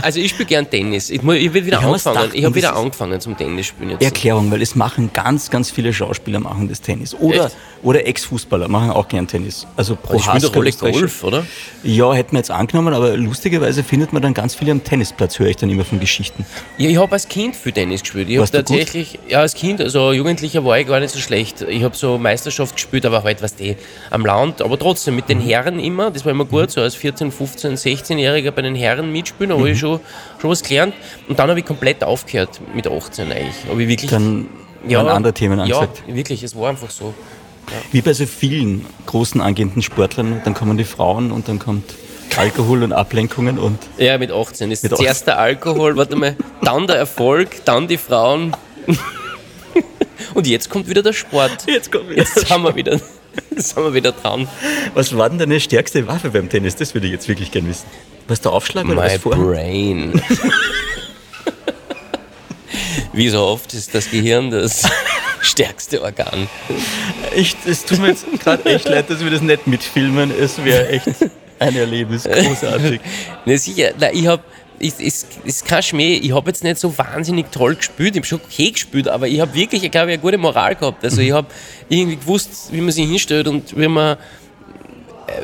Also 0.00 0.20
ich 0.20 0.30
spiele 0.30 0.46
gern 0.46 0.70
Tennis. 0.70 1.10
Ich, 1.10 1.22
muss, 1.22 1.34
ich 1.34 1.52
will 1.52 1.66
wieder 1.66 1.80
Ja, 1.80 1.90
was 1.90 2.06
anfangen. 2.06 2.30
Ich 2.34 2.44
habe 2.44 2.54
wieder 2.54 2.76
angefangen 2.76 3.20
zum 3.20 3.36
Tennisspielen 3.36 3.90
jetzt. 3.90 4.02
Erklärung, 4.02 4.48
weil 4.52 4.62
es 4.62 4.76
machen 4.76 5.10
ganz, 5.12 5.50
ganz 5.50 5.72
viele 5.72 5.92
Schauspieler 5.92 6.38
machen 6.38 6.68
das 6.68 6.80
Tennis. 6.80 7.14
Oder, 7.16 7.46
Echt? 7.46 7.56
oder 7.82 8.06
Ex-Fußballer 8.06 8.68
machen 8.68 8.90
auch 8.90 9.08
gern 9.08 9.26
Tennis. 9.26 9.66
Also 9.76 9.96
pro 9.96 10.18
ich 10.18 10.22
spiele 10.22 10.40
doch 10.40 10.54
alle 10.54 10.70
Golf, 10.70 11.24
oder? 11.24 11.44
Ja, 11.82 12.14
hätten 12.14 12.32
wir 12.32 12.38
jetzt 12.38 12.52
angenommen, 12.52 12.94
aber 12.94 13.16
lustigerweise 13.16 13.82
findet 13.82 14.12
man 14.12 14.22
dann 14.22 14.34
ganz 14.34 14.54
viele 14.54 14.70
am 14.70 14.84
Tennisplatz, 14.84 15.40
höre 15.40 15.48
ich 15.48 15.56
dann 15.56 15.68
immer 15.70 15.84
von 15.84 15.98
Geschichten. 15.98 16.46
Ja, 16.78 16.88
ich 16.88 16.96
habe 16.96 17.10
als 17.10 17.26
Kind 17.26 17.56
viel 17.56 17.72
Tennis 17.72 18.02
gespielt. 18.02 18.28
Ich 18.28 18.38
habe 18.38 18.48
du 18.48 18.58
gut? 18.58 18.66
tatsächlich, 18.68 19.18
ja, 19.28 19.40
als 19.40 19.54
Kind, 19.54 19.80
also 19.80 20.12
Jugendlicher 20.12 20.64
war 20.64 20.78
ich 20.78 20.86
gar 20.86 21.00
nicht 21.00 21.12
so 21.12 21.18
schlecht. 21.18 21.62
Ich 21.62 21.82
habe 21.82 21.96
so 21.96 22.18
Meisterschaft 22.18 22.76
gespielt, 22.76 23.04
aber 23.04 23.24
halt, 23.24 23.42
was 23.42 23.56
die 23.56 23.74
am 24.10 24.24
Land, 24.24 24.62
aber 24.62 24.78
trotzdem 24.78 25.16
mit 25.16 25.28
den 25.28 25.38
Mhm. 25.38 25.55
Herren 25.56 25.80
immer, 25.80 26.10
das 26.10 26.24
war 26.24 26.32
immer 26.32 26.44
gut, 26.44 26.70
so 26.70 26.82
als 26.82 26.94
14, 26.94 27.32
15, 27.32 27.76
16-Jähriger 27.76 28.50
bei 28.50 28.60
den 28.60 28.74
Herren 28.74 29.10
mitspielen, 29.10 29.50
da 29.50 29.56
habe 29.56 29.70
ich 29.70 29.78
schon, 29.78 30.00
schon 30.40 30.50
was 30.50 30.62
gelernt. 30.62 30.94
Und 31.28 31.38
dann 31.38 31.48
habe 31.48 31.58
ich 31.58 31.64
komplett 31.64 32.04
aufgehört 32.04 32.60
mit 32.74 32.86
18 32.86 33.32
eigentlich. 33.32 33.54
Habe 33.68 33.82
ich 33.82 33.88
wirklich, 33.88 34.10
Dann 34.10 34.48
waren 34.84 35.08
andere 35.08 35.32
Themen 35.32 35.58
angesagt. 35.58 36.02
Ja, 36.06 36.14
wirklich, 36.14 36.42
es 36.42 36.54
war 36.54 36.68
einfach 36.68 36.90
so. 36.90 37.14
Wie 37.90 38.02
bei 38.02 38.12
so 38.12 38.26
vielen 38.26 38.84
großen 39.06 39.40
angehenden 39.40 39.80
Sportlern, 39.82 40.42
dann 40.44 40.52
kommen 40.52 40.76
die 40.76 40.84
Frauen 40.84 41.32
und 41.32 41.48
dann 41.48 41.58
kommt 41.58 41.94
Alkohol 42.36 42.82
und 42.82 42.92
Ablenkungen 42.92 43.58
und 43.58 43.78
Ja, 43.96 44.18
mit 44.18 44.30
18 44.30 44.70
ist 44.70 44.82
Mit 44.82 44.94
zuerst 44.94 45.26
der 45.26 45.38
Alkohol, 45.38 45.96
warte 45.96 46.16
mal, 46.16 46.36
dann 46.62 46.86
der 46.86 46.96
Erfolg, 46.96 47.64
dann 47.64 47.88
die 47.88 47.96
Frauen. 47.96 48.54
Und 50.34 50.46
jetzt 50.46 50.70
kommt 50.70 50.88
wieder 50.88 51.02
der 51.02 51.12
Sport. 51.12 51.66
Jetzt 51.66 51.90
kommt 51.90 52.10
wieder 52.10 52.22
Jetzt 52.22 52.46
sind 52.46 52.62
wir 52.62 52.74
wieder, 52.74 53.00
sind 53.56 53.82
wir 53.82 53.94
wieder 53.94 54.12
dran. 54.12 54.48
Was 54.94 55.16
war 55.16 55.28
denn 55.28 55.38
deine 55.38 55.60
stärkste 55.60 56.06
Waffe 56.06 56.30
beim 56.30 56.48
Tennis? 56.48 56.76
Das 56.76 56.94
würde 56.94 57.06
ich 57.06 57.12
jetzt 57.12 57.28
wirklich 57.28 57.50
gerne 57.50 57.68
wissen. 57.68 57.86
Was 58.28 58.40
der 58.40 58.52
Aufschlag 58.52 58.84
oder 58.86 58.94
My 58.94 59.02
was 59.02 59.16
vor? 59.16 59.36
brain. 59.36 60.20
Wie 63.12 63.28
so 63.28 63.42
oft 63.42 63.72
ist 63.72 63.94
das 63.94 64.10
Gehirn 64.10 64.50
das 64.50 64.82
stärkste 65.40 66.02
Organ. 66.02 66.48
Ich, 67.34 67.56
es 67.66 67.84
tut 67.84 68.00
mir 68.00 68.08
jetzt 68.08 68.26
gerade 68.40 68.64
echt 68.66 68.88
leid, 68.88 69.08
dass 69.08 69.22
wir 69.22 69.30
das 69.30 69.40
nicht 69.40 69.66
mitfilmen. 69.66 70.30
Es 70.38 70.62
wäre 70.62 70.88
echt 70.88 71.08
ein 71.58 71.76
Erlebnis. 71.76 72.24
Großartig. 72.24 73.00
Ne, 73.46 73.56
sicher, 73.56 73.92
nein, 73.98 74.10
ich 74.14 74.26
habe 74.26 74.42
es 74.78 75.00
ist, 75.00 75.26
ist 75.44 75.64
kein 75.66 75.82
Schmäh, 75.82 76.16
ich 76.16 76.34
habe 76.34 76.48
jetzt 76.48 76.62
nicht 76.64 76.78
so 76.78 76.96
wahnsinnig 76.98 77.50
toll 77.50 77.76
gespielt, 77.76 78.10
ich 78.14 78.20
habe 78.20 78.26
schon 78.26 78.40
okay 78.44 78.70
gespielt, 78.70 79.08
aber 79.08 79.26
ich 79.26 79.40
habe 79.40 79.54
wirklich, 79.54 79.82
ich 79.84 79.90
glaube, 79.90 80.08
eine 80.08 80.18
gute 80.18 80.38
Moral 80.38 80.74
gehabt. 80.74 81.04
Also 81.04 81.20
ich 81.20 81.32
habe 81.32 81.46
irgendwie 81.88 82.16
gewusst, 82.16 82.68
wie 82.72 82.80
man 82.80 82.90
sich 82.92 83.08
hinstellt 83.08 83.48
und 83.48 83.76
wie 83.78 83.88
man, 83.88 84.16
äh, 84.16 84.18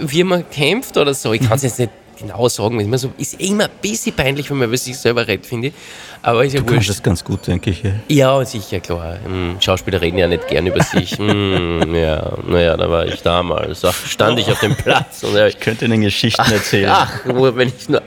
wie 0.01 0.25
man 0.25 0.49
kämpft 0.51 0.97
oder 0.97 1.15
so. 1.15 1.33
Ich 1.33 1.41
kann 1.41 1.57
es 1.57 1.63
jetzt 1.63 1.79
nicht 1.79 1.91
genau 2.19 2.49
sagen, 2.49 2.79
ist 2.79 2.87
immer, 2.87 2.99
so, 2.99 3.13
ist 3.19 3.41
immer 3.41 3.65
ein 3.65 3.71
bisschen 3.81 4.15
peinlich, 4.15 4.49
wenn 4.51 4.59
man 4.59 4.69
über 4.69 4.77
sich 4.77 4.97
selber 4.97 5.27
redet, 5.27 5.47
finde 5.47 5.69
ich. 5.69 5.75
Aber 6.23 6.45
ist 6.45 6.53
ja 6.53 6.61
Du 6.61 6.73
wurscht. 6.73 6.89
das 6.89 7.03
ganz 7.03 7.25
gut, 7.25 7.47
denke 7.49 7.71
ich. 7.71 7.83
Ja. 7.83 7.91
Ja, 8.09 8.45
sicher, 8.45 8.79
klar. 8.79 9.19
Hm, 9.25 9.57
Schauspieler 9.61 10.01
reden 10.01 10.19
ja 10.19 10.29
nicht 10.29 10.47
gern 10.47 10.67
über 10.67 10.83
sich. 10.83 11.13
Hm, 11.19 11.95
ja, 11.95 12.33
naja, 12.47 12.77
da 12.77 12.89
war 12.89 13.07
ich 13.07 13.23
damals. 13.23 13.85
Ach, 13.85 13.95
stand 14.07 14.39
ich 14.39 14.49
auf 14.53 14.61
dem 14.61 14.77
Platz 14.77 15.25
und 15.25 15.35
ja, 15.37 15.47
ich 15.49 15.59
könnte 15.59 15.87
Ihnen 15.87 16.01
Geschichten 16.03 16.53
erzählen. 16.53 16.91
Ach, 16.93 17.13
wenn 17.25 17.69
ich 17.69 17.89
nur. 17.89 18.03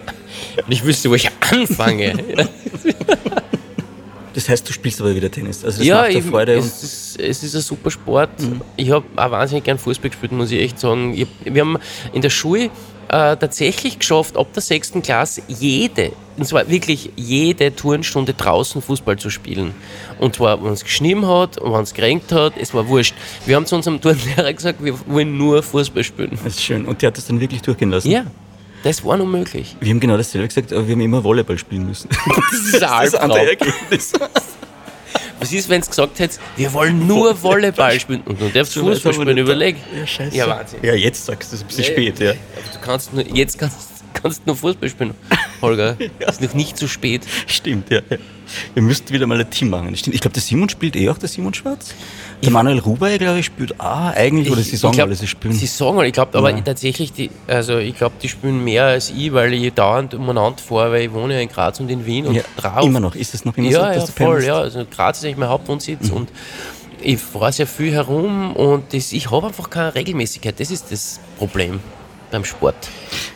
Wenn 0.55 0.71
ich 0.71 0.83
wüsste, 0.83 1.09
wo 1.09 1.15
ich 1.15 1.29
anfange. 1.51 2.13
Das 4.36 4.49
heißt, 4.49 4.67
du 4.67 4.73
spielst 4.73 4.99
aber 4.99 5.15
wieder 5.15 5.31
Tennis. 5.31 5.63
Also 5.63 5.77
das 5.77 5.88
ja, 5.88 6.01
macht 6.01 6.09
ich, 6.09 6.25
Freude. 6.25 6.57
Und 6.57 6.65
es, 6.65 6.83
ist, 6.83 7.19
es 7.21 7.41
ist 7.41 7.55
ein 7.55 7.61
super 7.61 7.89
Sport. 7.89 8.31
Ich 8.75 8.91
habe 8.91 9.05
auch 9.15 9.31
wahnsinnig 9.31 9.63
gern 9.63 9.77
Fußball 9.77 10.09
gespielt, 10.09 10.33
muss 10.33 10.51
ich 10.51 10.59
echt 10.59 10.77
sagen. 10.77 11.13
Ich, 11.13 11.25
wir 11.45 11.61
haben 11.61 11.77
in 12.11 12.21
der 12.21 12.29
Schule 12.29 12.69
äh, 13.07 13.38
tatsächlich 13.38 13.99
geschafft, 13.99 14.36
ab 14.36 14.47
der 14.53 14.61
sechsten 14.61 15.01
Klasse 15.01 15.41
jede, 15.47 16.11
und 16.38 16.45
zwar 16.45 16.69
wirklich 16.69 17.11
jede 17.15 17.73
Turnstunde 17.73 18.33
draußen 18.33 18.81
Fußball 18.81 19.17
zu 19.17 19.29
spielen. 19.29 19.73
Und 20.19 20.36
zwar, 20.36 20.61
wenn 20.61 20.73
es 20.73 20.83
geschnitten 20.83 21.25
hat 21.27 21.57
und 21.57 21.71
wenn 21.71 21.81
es 21.81 21.93
gerenkt 21.93 22.33
hat, 22.33 22.53
es 22.59 22.73
war 22.73 22.88
wurscht. 22.89 23.15
Wir 23.45 23.55
haben 23.55 23.65
zu 23.65 23.75
unserem 23.75 24.01
Turnlehrer 24.01 24.51
gesagt, 24.51 24.83
wir 24.83 24.95
wollen 25.07 25.38
nur 25.38 25.63
Fußball 25.63 26.03
spielen. 26.03 26.31
das 26.43 26.55
ist 26.55 26.63
schön. 26.63 26.86
Und 26.86 27.01
der 27.01 27.07
hat 27.07 27.17
das 27.17 27.27
dann 27.27 27.39
wirklich 27.39 27.61
durchgehen 27.61 27.91
lassen. 27.91 28.09
Ja, 28.09 28.25
das 28.86 29.03
war 29.03 29.19
unmöglich. 29.19 29.75
Wir 29.79 29.89
haben 29.89 29.99
genau 29.99 30.15
dasselbe 30.15 30.47
gesagt, 30.47 30.71
aber 30.71 30.88
wir 30.88 30.93
haben 30.93 31.01
immer 31.01 31.23
Volleyball 31.23 31.57
spielen 31.57 31.88
müssen. 31.88 32.07
Das 32.51 32.59
ist 32.59 32.83
ein 32.83 33.05
Das 33.05 33.15
andere 33.15 33.39
Albtraum. 33.39 33.67
Ergebnis. 33.71 34.13
Was 35.39 35.51
ist, 35.51 35.69
wenn 35.69 35.81
es 35.81 35.89
gesagt 35.89 36.19
hättest, 36.19 36.39
wir 36.55 36.71
wollen 36.71 37.07
nur 37.07 37.41
Volleyball 37.43 37.99
spielen 37.99 38.21
und 38.21 38.39
du 38.39 38.47
darfst 38.49 38.75
Fußball 38.75 39.13
spielen, 39.13 39.38
überleg. 39.39 39.77
Ja, 39.97 40.05
scheiße. 40.05 40.38
Ja, 40.38 40.47
Wahnsinn. 40.47 40.79
Ja, 40.83 40.93
jetzt 40.93 41.25
sagst 41.25 41.51
du 41.51 41.55
es 41.55 41.63
ein 41.63 41.67
bisschen 41.67 41.83
spät, 41.83 42.19
ja. 42.19 42.29
Aber 42.31 42.38
du 42.73 42.79
kannst 42.79 43.11
nur, 43.11 43.25
jetzt 43.25 43.57
kannst, 43.57 43.77
kannst 44.13 44.45
nur 44.45 44.55
Fußball 44.55 44.88
spielen, 44.88 45.15
Holger. 45.62 45.97
Ist 46.20 46.41
noch 46.41 46.53
nicht 46.53 46.78
zu 46.78 46.88
spät. 46.88 47.22
Stimmt, 47.47 47.89
ja. 47.89 47.99
ja. 48.10 48.18
Wir 48.74 48.84
müssten 48.84 49.12
wieder 49.14 49.26
mal 49.28 49.39
ein 49.39 49.49
Team 49.49 49.70
machen. 49.70 49.95
Stimmt. 49.95 50.14
Ich 50.16 50.22
glaube, 50.22 50.34
der 50.34 50.43
Simon 50.43 50.70
spielt 50.70 50.95
eh 50.95 51.10
auch, 51.10 51.18
der 51.18 51.30
Simon 51.30 51.53
Schwarz. 51.53 51.93
Der 52.43 52.51
Manuel 52.51 52.80
Ruber, 52.80 53.18
glaube 53.18 53.39
ich, 53.39 53.45
spielt 53.47 53.80
auch 53.80 54.14
eigentlich, 54.14 54.51
oder 54.51 54.62
sie 54.62 54.76
sagen 54.76 54.99
alle, 55.01 55.16
sie 55.16 55.26
spielen. 55.26 55.53
Sie 55.53 55.66
sagen 55.66 55.97
alle, 55.97 56.08
ich 56.08 56.14
glaube, 56.14 56.38
aber 56.38 56.51
Ja. 56.51 56.62
tatsächlich, 56.62 57.12
die, 57.14 57.32
also 57.47 57.78
ich 57.80 57.95
glaube, 57.97 58.16
die 58.22 58.30
spielen 58.30 58.64
mehr 58.64 58.86
als 58.86 59.10
ich, 59.10 59.34
weil 59.34 59.53
ich 59.53 59.74
dauernd 59.74 60.14
umeinander 60.14 60.60
fahre, 60.60 60.91
weil 60.91 61.06
ich 61.06 61.12
wohne 61.14 61.34
ja 61.36 61.39
in 61.39 61.49
Graz 61.49 61.80
und 61.80 61.89
in 61.89 62.06
Wien 62.06 62.28
und 62.28 62.36
ja, 62.36 62.43
drauf. 62.58 62.84
immer 62.86 62.99
noch. 62.99 63.16
Ist 63.16 63.34
es 63.34 63.45
noch 63.45 63.58
immer 63.58 63.70
ja, 63.70 63.80
so, 63.80 63.86
dass 63.86 63.95
ja, 63.95 64.06
du 64.06 64.12
voll, 64.32 64.43
ja. 64.43 64.58
Also 64.60 64.86
Graz 64.86 65.18
ist 65.20 65.26
eigentlich 65.26 65.38
mein 65.38 65.49
Hauptwohnsitz 65.49 66.10
Mhm. 66.12 66.18
und 66.18 66.30
ich 67.01 67.20
fahre 67.20 67.51
sehr 67.51 67.68
viel 67.68 67.93
herum 67.93 68.56
und 68.56 68.93
das, 68.93 69.12
ich 69.14 69.32
habe 69.32 69.47
einfach 69.47 69.70
keine 69.70 69.95
Regelmäßigkeit. 69.95 70.60
Das 70.60 70.70
ist 70.72 70.91
das 70.91 71.20
Problem 71.39 71.80
beim 72.32 72.43
Sport. 72.45 72.76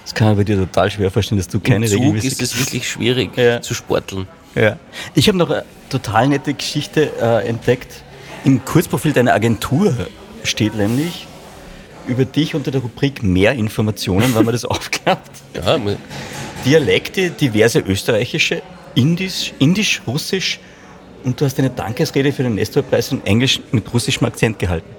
Das 0.10 0.16
kann 0.16 0.32
ich 0.32 0.38
bei 0.38 0.44
dir 0.44 0.58
total 0.58 0.90
schwer 0.90 1.12
vorstellen, 1.12 1.38
dass 1.38 1.48
du 1.48 1.60
keine 1.60 1.86
Im 1.86 1.92
Zug 1.92 2.00
regelmäßig... 2.02 2.32
ist 2.32 2.42
es 2.42 2.60
wirklich 2.60 2.90
schwierig 2.90 3.38
Ja. 3.38 3.62
zu 3.62 3.76
sporteln. 3.76 4.28
Ja. 4.56 4.80
Ich 5.14 5.28
habe 5.28 5.38
noch 5.38 5.52
eine 5.52 5.64
total 5.92 6.30
nette 6.30 6.56
Geschichte 6.56 7.12
äh, 7.22 7.48
entdeckt. 7.48 8.02
Im 8.44 8.66
Kurzprofil 8.66 9.14
deiner 9.14 9.36
Agentur 9.36 9.94
steht 10.44 10.74
nämlich 10.74 11.28
über 12.08 12.26
dich 12.26 12.56
unter 12.56 12.72
der 12.72 12.82
Rubrik 12.82 13.22
Mehr 13.22 13.54
Informationen, 13.54 14.34
wenn 14.34 14.46
man 14.46 14.54
das 14.54 14.66
aufklappt. 14.66 15.30
Ja, 15.54 15.78
Dialekte, 16.66 17.30
diverse 17.30 17.78
österreichische, 17.78 18.64
indisch, 18.96 19.54
indisch, 19.60 20.02
russisch 20.08 20.60
und 21.24 21.40
du 21.40 21.46
hast 21.46 21.60
eine 21.60 21.70
Dankesrede 21.70 22.32
für 22.34 22.42
den 22.42 22.56
Nestorpreis 22.56 23.12
in 23.12 23.24
Englisch 23.28 23.60
mit 23.72 23.94
russischem 23.94 24.26
Akzent 24.26 24.58
gehalten. 24.58 24.90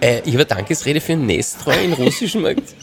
Äh, 0.00 0.20
ich 0.20 0.28
habe 0.28 0.38
eine 0.38 0.46
Dankesrede 0.46 1.00
für 1.00 1.16
Nestroy 1.16 1.84
in 1.84 1.92
russischen 1.92 2.42
Markt. 2.42 2.74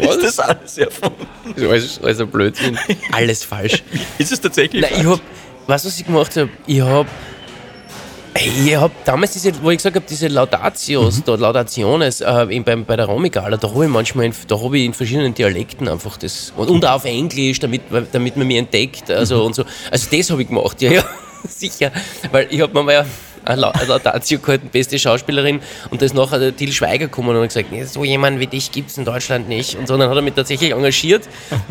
Was? 0.00 0.16
Ist 0.16 0.24
das 0.24 0.38
alles 0.40 0.78
erfunden? 0.78 1.26
Das 1.44 1.56
ist 1.56 1.68
alles, 1.68 2.00
alles 2.02 2.20
ein 2.20 2.28
Blödsinn. 2.28 2.78
Alles 3.12 3.44
falsch. 3.44 3.82
Ist 4.18 4.32
es 4.32 4.40
tatsächlich? 4.40 4.82
Nein, 4.82 4.92
ich 5.00 5.06
hab, 5.06 5.20
weißt 5.66 5.84
du, 5.84 5.88
was 5.88 5.98
ich 5.98 6.06
gemacht 6.06 6.36
habe? 6.36 6.50
Ich 6.66 6.80
hab, 6.80 7.06
ich 8.34 8.76
hab 8.76 9.04
damals 9.04 9.32
diese, 9.32 9.52
wo 9.62 9.70
ich 9.70 9.76
gesagt 9.76 9.94
habe, 9.94 10.06
diese 10.08 10.26
Laudatios, 10.26 11.22
da, 11.24 11.36
Laudationes, 11.36 12.20
äh, 12.20 12.60
beim, 12.64 12.84
bei 12.84 12.96
der 12.96 13.06
Romigala, 13.06 13.56
da 13.56 13.70
habe 13.70 13.84
ich 13.84 13.90
manchmal, 13.90 14.26
in, 14.26 14.34
da 14.48 14.60
habe 14.60 14.76
ich 14.76 14.84
in 14.84 14.94
verschiedenen 14.94 15.34
Dialekten 15.34 15.88
einfach 15.88 16.16
das, 16.16 16.52
und, 16.56 16.68
und 16.68 16.84
auch 16.84 16.94
auf 16.94 17.04
Englisch, 17.04 17.60
damit, 17.60 17.82
damit 18.10 18.36
man 18.36 18.46
mich 18.46 18.56
entdeckt, 18.56 19.10
also 19.10 19.44
und 19.44 19.54
so. 19.54 19.64
Also 19.90 20.08
das 20.10 20.30
habe 20.30 20.42
ich 20.42 20.48
gemacht, 20.48 20.82
ja, 20.82 20.90
ja, 20.90 21.04
sicher. 21.48 21.92
Weil 22.32 22.48
ich 22.50 22.60
habe 22.60 22.72
mir 22.74 22.82
mal 22.82 23.06
eine 23.44 23.60
Laudatio 23.60 24.38
gehalten, 24.38 24.68
beste 24.70 24.98
Schauspielerin, 24.98 25.60
und 25.90 26.00
da 26.00 26.06
ist 26.06 26.14
nachher 26.14 26.38
der 26.38 26.56
Til 26.56 26.72
Schweiger 26.72 27.06
gekommen 27.06 27.30
und 27.30 27.36
hat 27.36 27.48
gesagt, 27.48 27.72
nee, 27.72 27.84
so 27.84 28.04
jemanden 28.04 28.40
wie 28.40 28.46
dich 28.46 28.72
gibt 28.72 28.90
es 28.90 28.98
in 28.98 29.04
Deutschland 29.04 29.48
nicht. 29.48 29.76
Und 29.76 29.88
so, 29.88 29.96
dann 29.96 30.08
hat 30.08 30.16
er 30.16 30.22
mich 30.22 30.34
tatsächlich 30.34 30.72
engagiert 30.72 31.28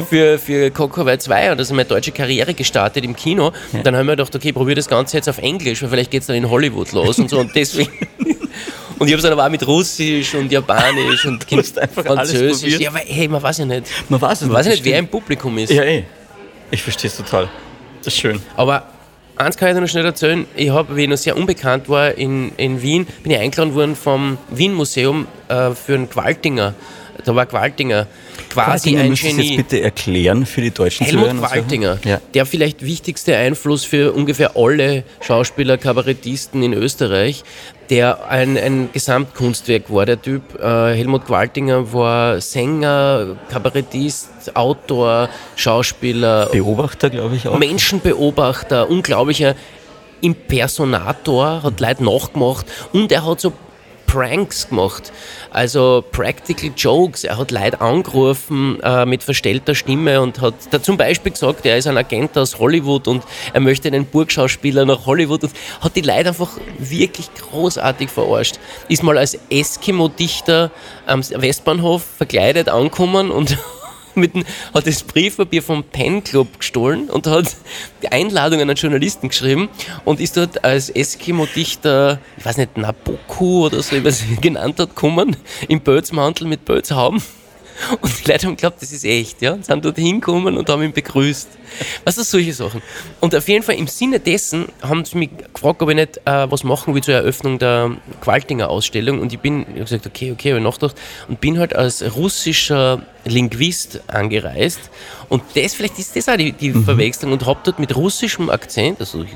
für, 0.09 0.37
für 0.37 0.71
Coco 0.71 1.03
2 1.03 1.51
und 1.51 1.59
also 1.59 1.73
meine 1.73 1.87
deutsche 1.87 2.11
Karriere 2.11 2.53
gestartet 2.53 3.03
im 3.03 3.15
Kino. 3.15 3.51
Und 3.71 3.85
dann 3.85 3.95
haben 3.95 4.05
wir 4.05 4.15
gedacht, 4.15 4.35
okay, 4.35 4.51
probier 4.51 4.75
das 4.75 4.87
Ganze 4.87 5.17
jetzt 5.17 5.29
auf 5.29 5.37
Englisch, 5.37 5.81
weil 5.81 5.89
vielleicht 5.89 6.11
geht 6.11 6.21
es 6.21 6.27
dann 6.27 6.35
in 6.35 6.49
Hollywood 6.49 6.91
los 6.91 7.19
und 7.19 7.29
so. 7.29 7.39
Und 7.39 7.55
deswegen. 7.55 7.91
Und 8.99 9.07
ich 9.07 9.13
habe 9.13 9.17
es 9.17 9.23
dann 9.23 9.33
aber 9.33 9.45
auch 9.45 9.49
mit 9.49 9.67
Russisch 9.67 10.33
und 10.35 10.49
Japanisch 10.49 11.25
und 11.25 11.43
Französisch. 11.43 12.79
Ja, 12.79 12.89
aber 12.89 12.99
hey, 12.99 13.27
man 13.27 13.43
weiß 13.43 13.57
ja 13.57 13.65
nicht. 13.65 13.87
Man 14.07 14.21
weiß 14.21 14.43
es 14.43 14.47
Man 14.47 14.55
weiß 14.55 14.67
ja 14.67 14.71
nicht, 14.71 14.85
wer 14.85 14.99
im 14.99 15.07
Publikum 15.07 15.57
ist. 15.57 15.71
Ja, 15.71 15.83
eh. 15.83 16.05
Ich 16.71 16.81
verstehe 16.81 17.09
es 17.09 17.17
total. 17.17 17.49
Das 17.97 18.13
ist 18.13 18.19
schön. 18.19 18.41
Aber 18.55 18.92
eins 19.43 19.57
kann 19.57 19.69
ich 19.69 19.79
noch 19.79 19.87
schnell 19.87 20.05
erzählen. 20.05 20.45
Ich 20.55 20.69
habe, 20.69 20.95
wie 20.95 21.03
ich 21.03 21.09
noch 21.09 21.17
sehr 21.17 21.35
unbekannt 21.37 21.89
war 21.89 22.17
in, 22.17 22.51
in 22.57 22.81
Wien, 22.81 23.05
bin 23.23 23.31
ich 23.31 23.39
eingeladen 23.39 23.75
worden 23.75 23.95
vom 23.95 24.37
Wien-Museum 24.49 25.27
äh, 25.49 25.71
für 25.71 25.95
einen 25.95 26.09
Qualtinger. 26.09 26.73
Da 27.25 27.35
war 27.35 27.45
Qualtinger 27.45 28.07
quasi 28.53 28.91
Qualtinger 28.93 29.01
ein 29.03 29.13
Genie. 29.15 29.55
jetzt 29.55 29.57
bitte 29.57 29.81
erklären 29.81 30.45
für 30.45 30.61
die 30.61 30.71
deutschen 30.71 31.05
Helmut 31.05 31.29
Zuhörer. 31.29 31.47
Qualtinger, 31.47 31.97
Ja. 32.05 32.21
der 32.33 32.45
vielleicht 32.45 32.83
wichtigste 32.85 33.35
Einfluss 33.37 33.83
für 33.83 34.13
ungefähr 34.13 34.51
alle 34.55 35.03
Schauspieler, 35.21 35.77
Kabarettisten 35.77 36.63
in 36.63 36.73
Österreich, 36.73 37.43
der 37.89 38.27
ein, 38.29 38.57
ein 38.57 38.89
Gesamtkunstwerk 38.93 39.93
war, 39.93 40.05
der 40.05 40.21
Typ. 40.21 40.41
Äh, 40.59 40.93
Helmut 40.95 41.25
Qualtinger 41.25 41.91
war 41.93 42.39
Sänger, 42.41 43.35
Kabarettist, 43.49 44.55
Autor, 44.55 45.29
Schauspieler, 45.55 46.47
Beobachter, 46.47 47.09
glaube 47.09 47.35
ich 47.35 47.47
auch. 47.47 47.57
Menschenbeobachter, 47.59 48.89
unglaublicher 48.89 49.55
Impersonator, 50.21 51.63
hat 51.63 51.79
Leute 51.79 52.03
nachgemacht 52.03 52.65
und 52.93 53.11
er 53.11 53.25
hat 53.25 53.41
so 53.41 53.53
Pranks 54.13 54.69
gemacht, 54.69 55.11
also 55.49 56.03
Practical 56.11 56.69
Jokes. 56.77 57.23
Er 57.23 57.39
hat 57.39 57.49
Leute 57.49 57.81
angerufen 57.81 58.79
äh, 58.83 59.07
mit 59.07 59.23
verstellter 59.23 59.73
Stimme 59.73 60.21
und 60.21 60.39
hat 60.39 60.53
da 60.69 60.83
zum 60.83 60.97
Beispiel 60.97 61.31
gesagt, 61.31 61.65
er 61.65 61.77
ist 61.77 61.87
ein 61.87 61.97
Agent 61.97 62.37
aus 62.37 62.59
Hollywood 62.59 63.07
und 63.07 63.23
er 63.53 63.59
möchte 63.59 63.87
einen 63.87 64.05
Burgschauspieler 64.05 64.85
nach 64.85 65.07
Hollywood 65.07 65.45
und 65.45 65.53
hat 65.81 65.95
die 65.95 66.01
Leute 66.01 66.29
einfach 66.29 66.51
wirklich 66.77 67.33
großartig 67.33 68.11
verarscht. 68.11 68.59
Ist 68.87 69.01
mal 69.01 69.17
als 69.17 69.35
Eskimo-Dichter 69.49 70.69
am 71.07 71.21
Westbahnhof 71.21 72.03
verkleidet 72.03 72.69
angekommen 72.69 73.31
und 73.31 73.57
mit 74.15 74.33
hat 74.73 74.87
das 74.87 75.03
Briefpapier 75.03 75.61
vom 75.61 75.83
Pen 75.83 76.23
Club 76.23 76.59
gestohlen 76.59 77.09
und 77.09 77.27
hat 77.27 77.55
die 78.01 78.11
Einladung 78.11 78.61
an 78.61 78.69
einen 78.69 78.77
Journalisten 78.77 79.29
geschrieben 79.29 79.69
und 80.05 80.19
ist 80.19 80.37
dort 80.37 80.63
als 80.63 80.89
Eskimo-Dichter, 80.89 82.19
ich 82.37 82.45
weiß 82.45 82.57
nicht, 82.57 82.77
Naboku 82.77 83.65
oder 83.65 83.81
so, 83.81 83.95
wie 83.95 84.01
man 84.01 84.11
sie 84.11 84.35
genannt 84.41 84.79
hat, 84.79 84.89
gekommen, 84.89 85.35
im 85.67 85.81
Bölzmantel 85.81 86.47
mit 86.47 86.65
Bölzhauben 86.65 87.21
Und 88.01 88.11
die 88.19 88.31
Leute 88.31 88.47
haben 88.47 88.55
geglaubt, 88.55 88.81
das 88.81 88.91
ist 88.91 89.03
echt, 89.03 89.41
ja. 89.41 89.53
Und 89.53 89.65
sind 89.65 89.83
dort 89.83 89.97
hingekommen 89.97 90.57
und 90.57 90.69
haben 90.69 90.83
ihn 90.83 90.93
begrüßt. 90.93 91.49
Was 92.03 92.17
ist 92.17 92.29
solche 92.29 92.53
Sachen? 92.53 92.81
Und 93.19 93.35
auf 93.35 93.47
jeden 93.47 93.63
Fall 93.63 93.75
im 93.75 93.87
Sinne 93.87 94.19
dessen 94.19 94.67
haben 94.81 95.05
sie 95.05 95.17
mich 95.17 95.29
gefragt, 95.53 95.81
ob 95.81 95.89
ich 95.89 95.95
nicht 95.95 96.17
äh, 96.25 96.51
was 96.51 96.63
machen 96.63 96.93
will 96.93 97.01
zur 97.01 97.15
Eröffnung 97.15 97.59
der 97.59 97.97
Qualtinger 98.21 98.69
Ausstellung. 98.69 99.19
Und 99.19 99.33
ich 99.33 99.39
bin, 99.39 99.61
ich 99.61 99.67
habe 99.67 99.79
gesagt, 99.79 100.05
okay, 100.05 100.31
okay, 100.31 100.49
habe 100.51 100.59
ich 100.59 100.63
nachgedacht 100.63 100.95
und 101.27 101.41
bin 101.41 101.57
halt 101.59 101.75
als 101.75 102.03
russischer 102.15 103.01
Linguist 103.25 104.01
angereist. 104.07 104.79
Und 105.29 105.43
das, 105.55 105.73
vielleicht 105.73 105.97
ist 105.97 106.15
das 106.15 106.29
auch 106.29 106.37
die, 106.37 106.51
die 106.51 106.69
mhm. 106.69 106.83
Verwechslung 106.83 107.31
und 107.31 107.45
habe 107.45 107.59
dort 107.63 107.79
mit 107.79 107.95
russischem 107.95 108.49
Akzent, 108.49 108.99
also 108.99 109.23
ich, 109.23 109.33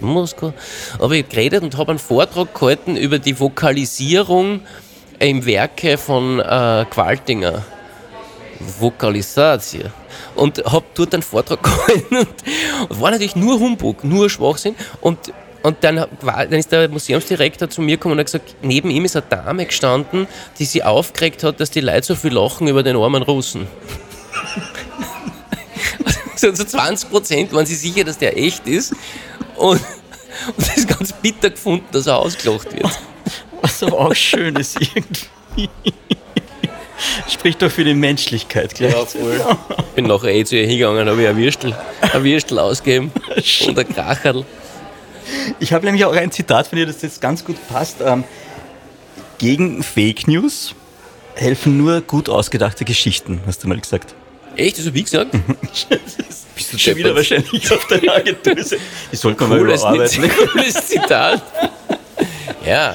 Moskau, 0.00 0.52
habe 1.00 1.16
ich 1.16 1.28
geredet 1.28 1.62
und 1.62 1.76
habe 1.76 1.90
einen 1.90 1.98
Vortrag 1.98 2.54
gehalten 2.54 2.96
über 2.96 3.18
die 3.18 3.38
Vokalisierung 3.40 4.60
im 5.18 5.44
Werke 5.44 5.98
von 5.98 6.40
äh, 6.40 6.84
Qualtinger. 6.90 7.64
Vokalisation. 8.60 9.92
Und 10.34 10.64
habe 10.64 10.86
dort 10.94 11.14
einen 11.14 11.22
Vortrag 11.22 11.62
gehalten 11.62 12.16
und, 12.18 13.00
war 13.00 13.10
natürlich 13.10 13.36
nur 13.36 13.58
Humbug, 13.58 14.04
nur 14.04 14.30
Schwachsinn. 14.30 14.74
Und 15.00 15.32
und 15.62 15.82
dann, 15.82 16.06
dann, 16.20 16.52
ist 16.52 16.70
der 16.70 16.88
Museumsdirektor 16.88 17.68
zu 17.68 17.80
mir 17.80 17.96
gekommen 17.96 18.12
und 18.12 18.18
hat 18.20 18.26
gesagt, 18.26 18.54
neben 18.62 18.88
ihm 18.88 19.04
ist 19.04 19.16
eine 19.16 19.26
Dame 19.28 19.66
gestanden, 19.66 20.28
die 20.60 20.64
sich 20.64 20.84
aufgeregt 20.84 21.42
hat, 21.42 21.58
dass 21.58 21.72
die 21.72 21.80
Leute 21.80 22.06
so 22.06 22.14
viel 22.14 22.32
lachen 22.32 22.68
über 22.68 22.84
den 22.84 22.94
armen 22.94 23.24
Russen. 23.24 23.66
so, 26.36 26.54
so 26.54 26.62
20 26.62 27.10
Prozent 27.10 27.52
waren 27.52 27.66
sie 27.66 27.74
sicher, 27.74 28.04
dass 28.04 28.16
der 28.16 28.38
echt 28.38 28.68
ist. 28.68 28.92
Und, 29.56 29.80
und 30.56 30.58
das 30.58 30.76
ist 30.76 30.86
ganz 30.86 31.12
bitter 31.12 31.50
gefunden, 31.50 31.86
dass 31.90 32.06
er 32.06 32.18
ausgelacht 32.18 32.72
wird. 32.72 33.00
Was 33.62 33.82
aber 33.82 33.98
auch 33.98 34.14
schön 34.14 34.56
ist 34.56 34.78
irgendwie. 34.80 35.68
Spricht 37.28 37.62
doch 37.62 37.70
für 37.70 37.84
die 37.84 37.94
Menschlichkeit 37.94 38.74
gleich. 38.74 38.92
Ja, 38.92 39.04
voll. 39.04 39.40
Bin 39.94 40.06
nachher 40.06 40.34
eh 40.34 40.44
zu 40.44 40.56
ihr 40.56 40.66
hingegangen, 40.66 41.08
habe 41.08 41.22
ich 41.22 41.28
ein 41.28 41.36
Würstel, 41.36 41.76
ein 42.00 42.24
Würstel 42.24 42.58
ausgegeben 42.58 43.12
und 43.66 43.78
ein 43.78 43.88
Kracherl. 43.88 44.44
Ich 45.60 45.72
habe 45.72 45.84
nämlich 45.84 46.04
auch 46.04 46.14
ein 46.14 46.30
Zitat 46.30 46.68
von 46.68 46.78
dir, 46.78 46.86
das 46.86 47.02
jetzt 47.02 47.20
ganz 47.20 47.44
gut 47.44 47.56
passt. 47.68 47.96
Ähm, 48.00 48.24
gegen 49.38 49.82
Fake 49.82 50.26
News 50.28 50.74
helfen 51.34 51.76
nur 51.76 52.00
gut 52.00 52.28
ausgedachte 52.28 52.84
Geschichten, 52.84 53.40
hast 53.46 53.62
du 53.62 53.68
mal 53.68 53.78
gesagt. 53.78 54.14
Echt? 54.56 54.78
Das 54.78 54.86
habe 54.86 54.96
ich 54.96 55.04
gesagt? 55.04 55.32
Bist 56.54 56.72
du 56.72 56.78
schon 56.78 56.96
wieder 56.96 57.14
wahrscheinlich 57.14 57.70
auf 57.70 57.86
der 57.88 58.10
Agentur? 58.14 58.54
Ich 59.12 59.20
sollte 59.20 59.44
mal 59.44 59.58
überarbeiten. 59.60 60.30
Cooles 60.52 60.86
Zitat. 60.86 61.42
Ja. 62.64 62.94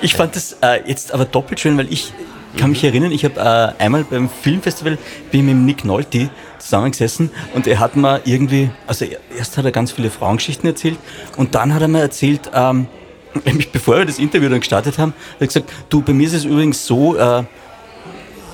Ich 0.00 0.14
fand 0.14 0.34
das 0.36 0.56
äh, 0.62 0.82
jetzt 0.86 1.12
aber 1.12 1.24
doppelt 1.24 1.60
schön, 1.60 1.78
weil 1.78 1.92
ich 1.92 2.12
kann 2.56 2.70
mich 2.70 2.84
erinnern, 2.84 3.12
ich 3.12 3.24
habe 3.24 3.40
äh, 3.78 3.82
einmal 3.82 4.04
beim 4.04 4.28
Filmfestival 4.28 4.98
bin 5.30 5.46
mit 5.46 5.56
Nick 5.56 5.84
Nolte 5.84 6.28
zusammengesessen 6.58 7.30
und 7.54 7.66
er 7.66 7.78
hat 7.78 7.96
mir 7.96 8.20
irgendwie, 8.24 8.70
also 8.86 9.06
erst 9.36 9.56
hat 9.56 9.64
er 9.64 9.72
ganz 9.72 9.92
viele 9.92 10.10
Frauengeschichten 10.10 10.68
erzählt 10.68 10.98
und 11.36 11.54
dann 11.54 11.72
hat 11.72 11.82
er 11.82 11.88
mir 11.88 12.00
erzählt, 12.00 12.50
ähm, 12.52 12.88
nämlich 13.44 13.72
bevor 13.72 13.98
wir 13.98 14.04
das 14.04 14.18
Interview 14.18 14.48
dann 14.48 14.60
gestartet 14.60 14.98
haben, 14.98 15.14
hat 15.34 15.40
er 15.40 15.46
gesagt, 15.46 15.72
du, 15.88 16.02
bei 16.02 16.12
mir 16.12 16.26
ist 16.26 16.34
es 16.34 16.44
übrigens 16.44 16.86
so, 16.86 17.16
äh, 17.16 17.44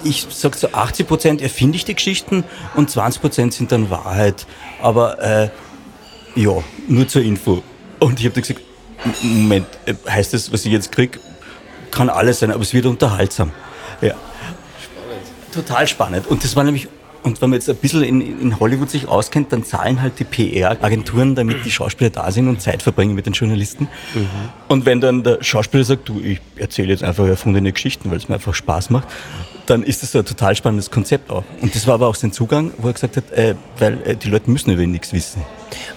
ich 0.04 0.26
sag 0.30 0.54
so 0.54 0.68
80 0.72 1.08
Prozent 1.08 1.42
erfinde 1.42 1.76
ich 1.76 1.84
die 1.84 1.94
Geschichten 1.94 2.44
und 2.76 2.90
20 2.90 3.20
Prozent 3.20 3.54
sind 3.54 3.72
dann 3.72 3.90
Wahrheit. 3.90 4.46
Aber 4.80 5.20
äh, 5.20 5.48
ja, 6.36 6.52
nur 6.86 7.08
zur 7.08 7.22
Info. 7.22 7.62
Und 7.98 8.20
ich 8.20 8.26
habe 8.26 8.40
gesagt, 8.40 8.60
Moment, 9.22 9.66
äh, 9.86 9.94
heißt 10.08 10.34
das, 10.34 10.52
was 10.52 10.64
ich 10.64 10.72
jetzt 10.72 10.92
kriege, 10.92 11.18
kann 11.90 12.08
alles 12.08 12.40
sein, 12.40 12.50
aber 12.50 12.62
es 12.62 12.74
wird 12.74 12.86
unterhaltsam. 12.86 13.52
Ja. 14.00 14.14
Spannend. 14.82 15.52
Total 15.52 15.86
spannend. 15.86 16.26
Und 16.26 16.44
das 16.44 16.56
war 16.56 16.64
nämlich 16.64 16.88
und 17.22 17.42
wenn 17.42 17.50
man 17.50 17.58
jetzt 17.58 17.68
ein 17.68 17.76
bisschen 17.76 18.02
in, 18.02 18.40
in 18.40 18.60
Hollywood 18.60 18.90
sich 18.90 19.08
auskennt, 19.08 19.52
dann 19.52 19.64
zahlen 19.64 20.00
halt 20.00 20.18
die 20.18 20.24
PR-Agenturen, 20.24 21.34
damit 21.34 21.64
die 21.64 21.70
Schauspieler 21.70 22.10
da 22.10 22.30
sind 22.30 22.48
und 22.48 22.62
Zeit 22.62 22.82
verbringen 22.82 23.14
mit 23.14 23.26
den 23.26 23.32
Journalisten. 23.32 23.88
Mhm. 24.14 24.28
Und 24.68 24.86
wenn 24.86 25.00
dann 25.00 25.22
der 25.24 25.42
Schauspieler 25.42 25.84
sagt, 25.84 26.08
du, 26.08 26.20
ich 26.20 26.40
erzähle 26.56 26.88
jetzt 26.88 27.02
einfach 27.02 27.26
erfundene 27.26 27.72
Geschichten, 27.72 28.10
weil 28.10 28.18
es 28.18 28.28
mir 28.28 28.36
einfach 28.36 28.54
Spaß 28.54 28.90
macht, 28.90 29.08
dann 29.66 29.82
ist 29.82 30.02
das 30.02 30.14
ein 30.16 30.24
total 30.24 30.56
spannendes 30.56 30.90
Konzept 30.90 31.30
auch. 31.30 31.44
Und 31.60 31.74
das 31.74 31.86
war 31.86 31.94
aber 31.94 32.06
auch 32.06 32.14
sein 32.14 32.32
Zugang, 32.32 32.70
wo 32.78 32.88
er 32.88 32.94
gesagt 32.94 33.16
hat, 33.16 33.30
äh, 33.32 33.54
weil 33.78 33.98
äh, 34.04 34.16
die 34.16 34.30
Leute 34.30 34.50
müssen 34.50 34.70
über 34.70 34.82
ihn 34.82 34.92
nichts 34.92 35.12
wissen. 35.12 35.42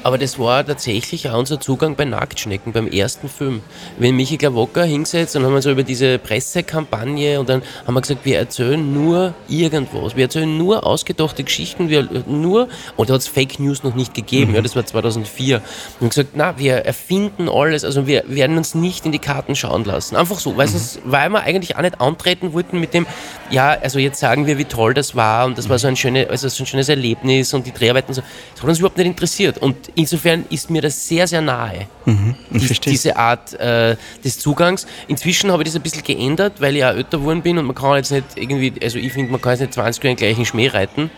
Aber 0.03 0.17
das 0.17 0.39
war 0.39 0.65
tatsächlich 0.65 1.29
auch 1.29 1.37
unser 1.37 1.59
Zugang 1.59 1.95
bei 1.95 2.05
Nacktschnecken, 2.05 2.73
beim 2.73 2.87
ersten 2.87 3.29
Film. 3.29 3.61
Wenn 3.97 4.15
Michi 4.15 4.37
Klawocker 4.37 4.83
hingesetzt 4.83 5.35
und 5.35 5.45
haben 5.45 5.53
wir 5.53 5.61
so 5.61 5.71
über 5.71 5.83
diese 5.83 6.17
Pressekampagne 6.19 7.39
und 7.39 7.49
dann 7.49 7.61
haben 7.85 7.93
wir 7.93 8.01
gesagt, 8.01 8.25
wir 8.25 8.37
erzählen 8.37 8.93
nur 8.93 9.33
irgendwas. 9.47 10.15
Wir 10.15 10.23
erzählen 10.23 10.57
nur 10.57 10.85
ausgedachte 10.85 11.43
Geschichten, 11.43 11.89
wir 11.89 12.07
nur, 12.27 12.67
und 12.97 13.09
da 13.09 13.13
hat 13.13 13.21
es 13.21 13.27
Fake 13.27 13.59
News 13.59 13.83
noch 13.83 13.95
nicht 13.95 14.13
gegeben, 14.13 14.51
mhm. 14.51 14.55
ja, 14.55 14.61
das 14.61 14.75
war 14.75 14.85
2004. 14.85 15.57
Und 15.57 15.63
wir 15.63 15.99
haben 15.99 16.09
gesagt, 16.09 16.29
na, 16.33 16.57
wir 16.57 16.73
erfinden 16.77 17.49
alles, 17.49 17.83
also 17.83 18.07
wir 18.07 18.23
werden 18.27 18.57
uns 18.57 18.75
nicht 18.75 19.05
in 19.05 19.11
die 19.11 19.19
Karten 19.19 19.55
schauen 19.55 19.85
lassen. 19.85 20.15
Einfach 20.15 20.39
so, 20.39 20.57
weil, 20.57 20.67
mhm. 20.67 20.75
es, 20.75 20.99
weil 21.03 21.29
wir 21.29 21.41
eigentlich 21.43 21.75
auch 21.75 21.81
nicht 21.81 22.01
antreten 22.01 22.53
wollten 22.53 22.79
mit 22.79 22.93
dem, 22.93 23.05
ja, 23.49 23.69
also 23.69 23.99
jetzt 23.99 24.19
sagen 24.19 24.47
wir, 24.47 24.57
wie 24.57 24.65
toll 24.65 24.93
das 24.93 25.15
war 25.15 25.45
und 25.45 25.57
das 25.57 25.69
war 25.69 25.79
so 25.79 25.87
ein, 25.87 25.95
schöne, 25.95 26.29
also 26.29 26.47
so 26.47 26.63
ein 26.63 26.67
schönes 26.67 26.89
Erlebnis 26.89 27.53
und 27.53 27.65
die 27.65 27.71
Dreharbeiten 27.71 28.13
so. 28.13 28.21
Das 28.53 28.63
hat 28.63 28.69
uns 28.69 28.79
überhaupt 28.79 28.97
nicht 28.97 29.07
interessiert. 29.07 29.60
Und 29.61 29.91
insofern 29.93 30.45
ist 30.49 30.69
mir 30.71 30.81
das 30.81 31.07
sehr, 31.07 31.27
sehr 31.27 31.39
nahe, 31.39 31.87
mhm, 32.05 32.35
die, 32.49 32.67
diese 32.79 33.15
Art 33.15 33.53
äh, 33.59 33.95
des 34.23 34.39
Zugangs. 34.39 34.87
Inzwischen 35.07 35.51
habe 35.51 35.61
ich 35.61 35.69
das 35.69 35.75
ein 35.75 35.83
bisschen 35.83 36.03
geändert, 36.03 36.53
weil 36.59 36.75
ich 36.75 36.83
auch 36.83 36.89
älter 36.89 37.19
geworden 37.19 37.43
bin 37.43 37.59
und 37.59 37.65
man 37.65 37.75
kann 37.75 37.95
jetzt 37.95 38.11
nicht 38.11 38.25
irgendwie, 38.35 38.73
also 38.81 38.97
ich 38.97 39.13
finde, 39.13 39.31
man 39.31 39.39
kann 39.39 39.51
jetzt 39.51 39.61
nicht 39.61 39.73
20 39.73 40.03
Jahre 40.03 40.15
gleichen 40.15 40.45
Schmäh 40.45 40.67
reiten. 40.67 41.11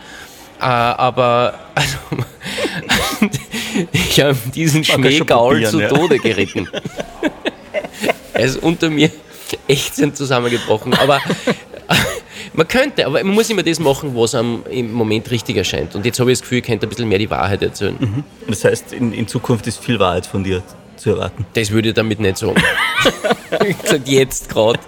Äh, 0.60 0.64
aber 0.64 1.58
also, 1.74 1.96
ich 3.92 4.20
habe 4.20 4.36
diesen 4.54 4.84
Schmähgaul 4.84 5.64
zu 5.64 5.80
ja. 5.80 5.88
Tode 5.88 6.18
geritten. 6.18 6.68
er 8.34 8.44
ist 8.44 8.62
unter 8.62 8.90
mir 8.90 9.10
echt 9.68 9.94
zusammengebrochen. 10.16 10.94
Aber 10.94 11.20
man 12.54 12.68
könnte, 12.68 13.06
aber 13.06 13.22
man 13.24 13.34
muss 13.34 13.50
immer 13.50 13.62
das 13.62 13.78
machen, 13.80 14.14
was 14.14 14.34
einem 14.34 14.62
im 14.70 14.92
Moment 14.92 15.30
richtig 15.30 15.56
erscheint. 15.56 15.94
Und 15.94 16.06
jetzt 16.06 16.20
habe 16.20 16.30
ich 16.30 16.38
das 16.38 16.42
Gefühl, 16.42 16.58
ich 16.58 16.64
könnte 16.64 16.86
ein 16.86 16.88
bisschen 16.88 17.08
mehr 17.08 17.18
die 17.18 17.30
Wahrheit 17.30 17.62
erzählen. 17.62 17.96
Mhm. 17.98 18.24
Das 18.48 18.64
heißt, 18.64 18.92
in, 18.92 19.12
in, 19.12 19.26
Zukunft 19.26 19.66
ist 19.66 19.78
viel 19.82 19.98
Wahrheit 19.98 20.26
von 20.26 20.44
dir 20.44 20.62
zu 20.96 21.10
erwarten. 21.10 21.46
Das 21.54 21.70
würde 21.70 21.88
ich 21.88 21.94
damit 21.94 22.20
nicht 22.20 22.38
sagen. 22.38 22.54
ich 23.68 23.78
gesagt, 23.78 24.08
jetzt 24.08 24.48
gerade. 24.48 24.78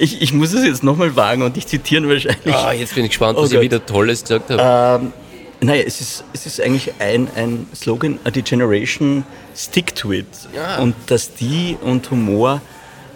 Ich, 0.00 0.20
ich, 0.20 0.32
muss 0.32 0.52
es 0.52 0.64
jetzt 0.64 0.82
nochmal 0.82 1.14
wagen 1.14 1.42
und 1.42 1.56
ich 1.56 1.68
zitieren 1.68 2.08
wahrscheinlich. 2.08 2.52
Ah, 2.52 2.72
jetzt 2.72 2.96
bin 2.96 3.04
ich 3.04 3.10
gespannt, 3.10 3.38
was 3.38 3.52
oh 3.52 3.54
ich 3.54 3.60
wieder 3.60 3.84
Tolles 3.86 4.22
gesagt 4.22 4.50
habe. 4.50 5.00
Ähm, 5.04 5.12
naja, 5.60 5.84
es 5.86 6.00
ist, 6.00 6.24
es 6.32 6.46
ist 6.46 6.60
eigentlich 6.60 6.94
ein, 6.98 7.28
ein 7.36 7.68
Slogan, 7.72 8.18
die 8.34 8.42
Generation 8.42 9.24
stick 9.54 9.94
to 9.94 10.12
it. 10.12 10.26
Ja. 10.52 10.78
Und 10.78 10.96
dass 11.06 11.34
die 11.34 11.76
und 11.80 12.10
Humor 12.10 12.60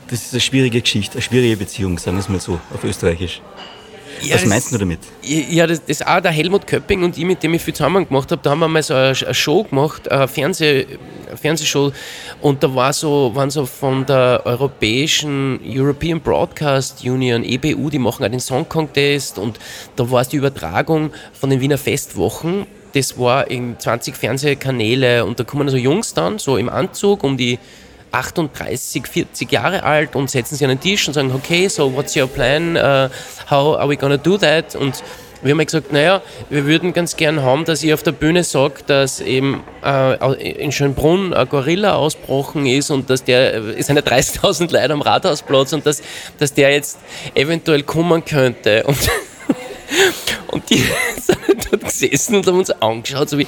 das 0.09 0.27
ist 0.27 0.33
eine 0.33 0.41
schwierige 0.41 0.81
Geschichte, 0.81 1.15
eine 1.15 1.23
schwierige 1.23 1.57
Beziehung, 1.57 1.99
sagen 1.99 2.17
wir 2.17 2.21
es 2.21 2.29
mal 2.29 2.41
so, 2.41 2.61
auf 2.73 2.85
Österreichisch. 2.85 3.41
Ja, 4.23 4.37
Was 4.37 4.47
meinst 4.47 4.73
du 4.73 4.79
damit? 4.79 5.01
Ja, 5.23 5.67
das, 5.67 5.81
ist 5.87 6.07
auch 6.07 6.21
der 6.21 6.31
Helmut 6.31 6.67
Köpping 6.67 7.03
und 7.03 7.19
ich, 7.19 7.25
mit 7.25 7.43
dem 7.43 7.55
ich 7.55 7.63
viel 7.63 7.75
zusammen 7.75 8.07
gemacht 8.09 8.31
habe, 8.31 8.41
da 8.43 8.51
haben 8.51 8.61
wir 8.61 8.69
mal 8.69 8.83
so 8.83 8.95
eine, 8.95 9.09
eine 9.09 9.35
Show 9.35 9.65
gemacht, 9.65 10.11
eine, 10.11 10.27
Fernseh, 10.27 10.87
eine 11.29 11.37
Fernsehshow 11.37 11.93
und 12.41 12.63
da 12.63 12.75
war 12.75 12.93
so, 12.93 13.33
waren 13.35 13.51
so 13.51 13.67
von 13.67 14.07
der 14.07 14.43
europäischen 14.45 15.61
European 15.65 16.21
Broadcast 16.21 17.05
Union, 17.05 17.45
EBU, 17.45 17.91
die 17.91 17.99
machen 17.99 18.25
auch 18.25 18.31
den 18.31 18.41
Song 18.41 18.69
Contest 18.69 19.39
und 19.39 19.59
da 19.97 20.11
war 20.11 20.23
es 20.23 20.29
die 20.29 20.37
Übertragung 20.37 21.11
von 21.33 21.51
den 21.51 21.61
Wiener 21.61 21.79
Festwochen. 21.79 22.67
Das 22.95 23.19
war 23.19 23.51
in 23.51 23.79
20 23.79 24.17
Fernsehkanäle 24.17 25.27
und 25.27 25.39
da 25.39 25.45
kommen 25.45 25.65
also 25.65 25.77
Jungs 25.77 26.15
dann 26.15 26.39
so 26.39 26.57
im 26.57 26.71
Anzug 26.71 27.23
um 27.23 27.37
die 27.37 27.59
38, 28.13 29.07
40 29.07 29.53
Jahre 29.53 29.83
alt 29.83 30.17
und 30.17 30.31
setzen 30.31 30.57
sich 30.57 30.65
an 30.65 30.71
den 30.71 30.81
Tisch 30.81 31.07
und 31.07 31.15
sagen, 31.15 31.33
okay, 31.33 31.69
so 31.69 31.95
what's 31.95 32.17
your 32.17 32.27
plan? 32.27 32.77
Uh, 32.77 33.09
how 33.51 33.77
are 33.79 33.89
we 33.89 33.97
gonna 33.97 34.17
do 34.17 34.39
that? 34.39 34.75
Und 34.75 35.03
wir 35.43 35.53
haben 35.53 35.65
gesagt, 35.65 35.93
naja, 35.93 36.23
wir 36.49 36.67
würden 36.67 36.93
ganz 36.93 37.17
gern 37.17 37.43
haben, 37.43 37.65
dass 37.65 37.83
ihr 37.85 37.95
auf 37.95 38.03
der 38.03 38.13
Bühne 38.13 38.43
sagt, 38.43 38.91
dass 38.91 39.21
eben 39.21 39.63
äh, 39.85 40.53
in 40.53 40.73
Schönbrunn 40.73 41.35
ein 41.35 41.49
Gorilla 41.49 41.95
ausbrochen 41.95 42.67
ist 42.67 42.91
und 42.91 43.11
dass 43.11 43.23
der, 43.23 43.55
es 43.77 43.87
sind 43.87 43.97
ja 43.97 44.03
30.000 44.03 44.73
Leute 44.73 44.93
am 44.93 45.03
Rathausplatz 45.03 45.73
und 45.73 45.87
dass, 45.87 46.03
dass 46.39 46.55
der 46.55 46.73
jetzt 46.73 46.99
eventuell 47.35 47.83
kommen 47.83 48.25
könnte. 48.25 48.85
Und, 48.85 48.99
und 50.49 50.69
die 50.71 50.83
sind 51.21 51.69
dort 51.71 51.85
gesessen 51.85 52.37
und 52.37 52.47
haben 52.47 52.59
uns 52.59 52.71
angeschaut, 52.71 53.29
so 53.29 53.39
wie, 53.39 53.47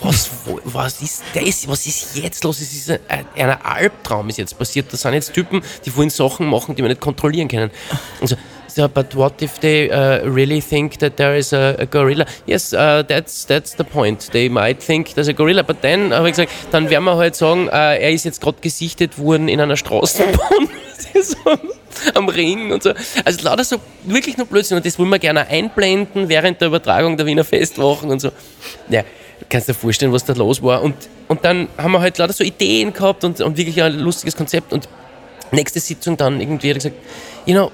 was, 0.00 0.30
was 0.64 1.02
ist 1.02 1.22
das? 1.34 1.68
Was 1.68 1.86
ist 1.86 2.16
jetzt 2.16 2.44
los? 2.44 2.60
Es 2.60 2.72
ist 2.72 2.90
ein, 2.90 3.26
ein 3.36 3.62
Albtraum 3.62 4.28
ist 4.28 4.38
jetzt 4.38 4.56
passiert. 4.58 4.92
Das 4.92 5.02
sind 5.02 5.14
jetzt 5.14 5.32
Typen, 5.32 5.62
die 5.84 5.90
vorhin 5.90 6.10
Sachen 6.10 6.46
machen, 6.46 6.74
die 6.74 6.82
wir 6.82 6.88
nicht 6.88 7.00
kontrollieren 7.00 7.48
können. 7.48 7.70
Und 8.20 8.28
so, 8.28 8.36
uh, 8.78 8.88
but 8.88 9.14
what 9.16 9.42
if 9.42 9.58
they 9.58 9.90
uh, 9.90 10.24
really 10.24 10.60
think 10.60 10.98
that 10.98 11.16
there 11.16 11.36
is 11.36 11.52
a, 11.52 11.74
a 11.78 11.86
gorilla? 11.86 12.26
Yes, 12.46 12.72
uh, 12.72 13.02
that's, 13.02 13.44
that's 13.44 13.74
the 13.76 13.84
point. 13.84 14.30
They 14.32 14.48
might 14.48 14.80
think 14.80 15.14
there's 15.14 15.28
a 15.28 15.32
gorilla, 15.32 15.62
but 15.62 15.82
then 15.82 16.12
habe 16.12 16.28
ich 16.28 16.36
gesagt, 16.36 16.52
dann 16.70 16.88
werden 16.88 17.04
wir 17.04 17.16
halt 17.16 17.34
sagen, 17.34 17.68
uh, 17.68 17.70
er 17.72 18.12
ist 18.12 18.24
jetzt 18.24 18.40
gerade 18.40 18.58
gesichtet 18.60 19.18
worden 19.18 19.48
in 19.48 19.60
einer 19.60 19.76
Straßenbahn. 19.76 20.68
so 21.22 21.36
am 22.14 22.28
Ring 22.28 22.72
und 22.72 22.82
so. 22.82 22.92
Also 23.24 23.42
lauter 23.42 23.64
so 23.64 23.80
wirklich 24.04 24.36
nur 24.36 24.46
Blödsinn. 24.46 24.76
Und 24.76 24.86
das 24.86 24.98
wollen 24.98 25.10
wir 25.10 25.18
gerne 25.18 25.48
einblenden 25.48 26.28
während 26.28 26.60
der 26.60 26.68
Übertragung 26.68 27.16
der 27.16 27.26
Wiener 27.26 27.44
Festwochen 27.44 28.10
und 28.10 28.20
so. 28.20 28.30
Ja, 28.88 29.02
kannst 29.48 29.68
dir 29.68 29.74
vorstellen, 29.74 30.12
was 30.12 30.24
da 30.24 30.32
los 30.32 30.62
war. 30.62 30.82
Und, 30.82 30.94
und 31.28 31.44
dann 31.44 31.68
haben 31.76 31.92
wir 31.92 32.00
halt 32.00 32.18
lauter 32.18 32.32
so 32.32 32.44
Ideen 32.44 32.92
gehabt 32.92 33.24
und, 33.24 33.40
und 33.40 33.56
wirklich 33.56 33.82
ein 33.82 33.98
lustiges 33.98 34.36
Konzept. 34.36 34.72
Und 34.72 34.88
nächste 35.50 35.80
Sitzung 35.80 36.16
dann 36.16 36.40
irgendwie 36.40 36.70
hat 36.70 36.76
er 36.76 36.90
gesagt, 36.90 36.96
you 37.46 37.54
know, 37.54 37.70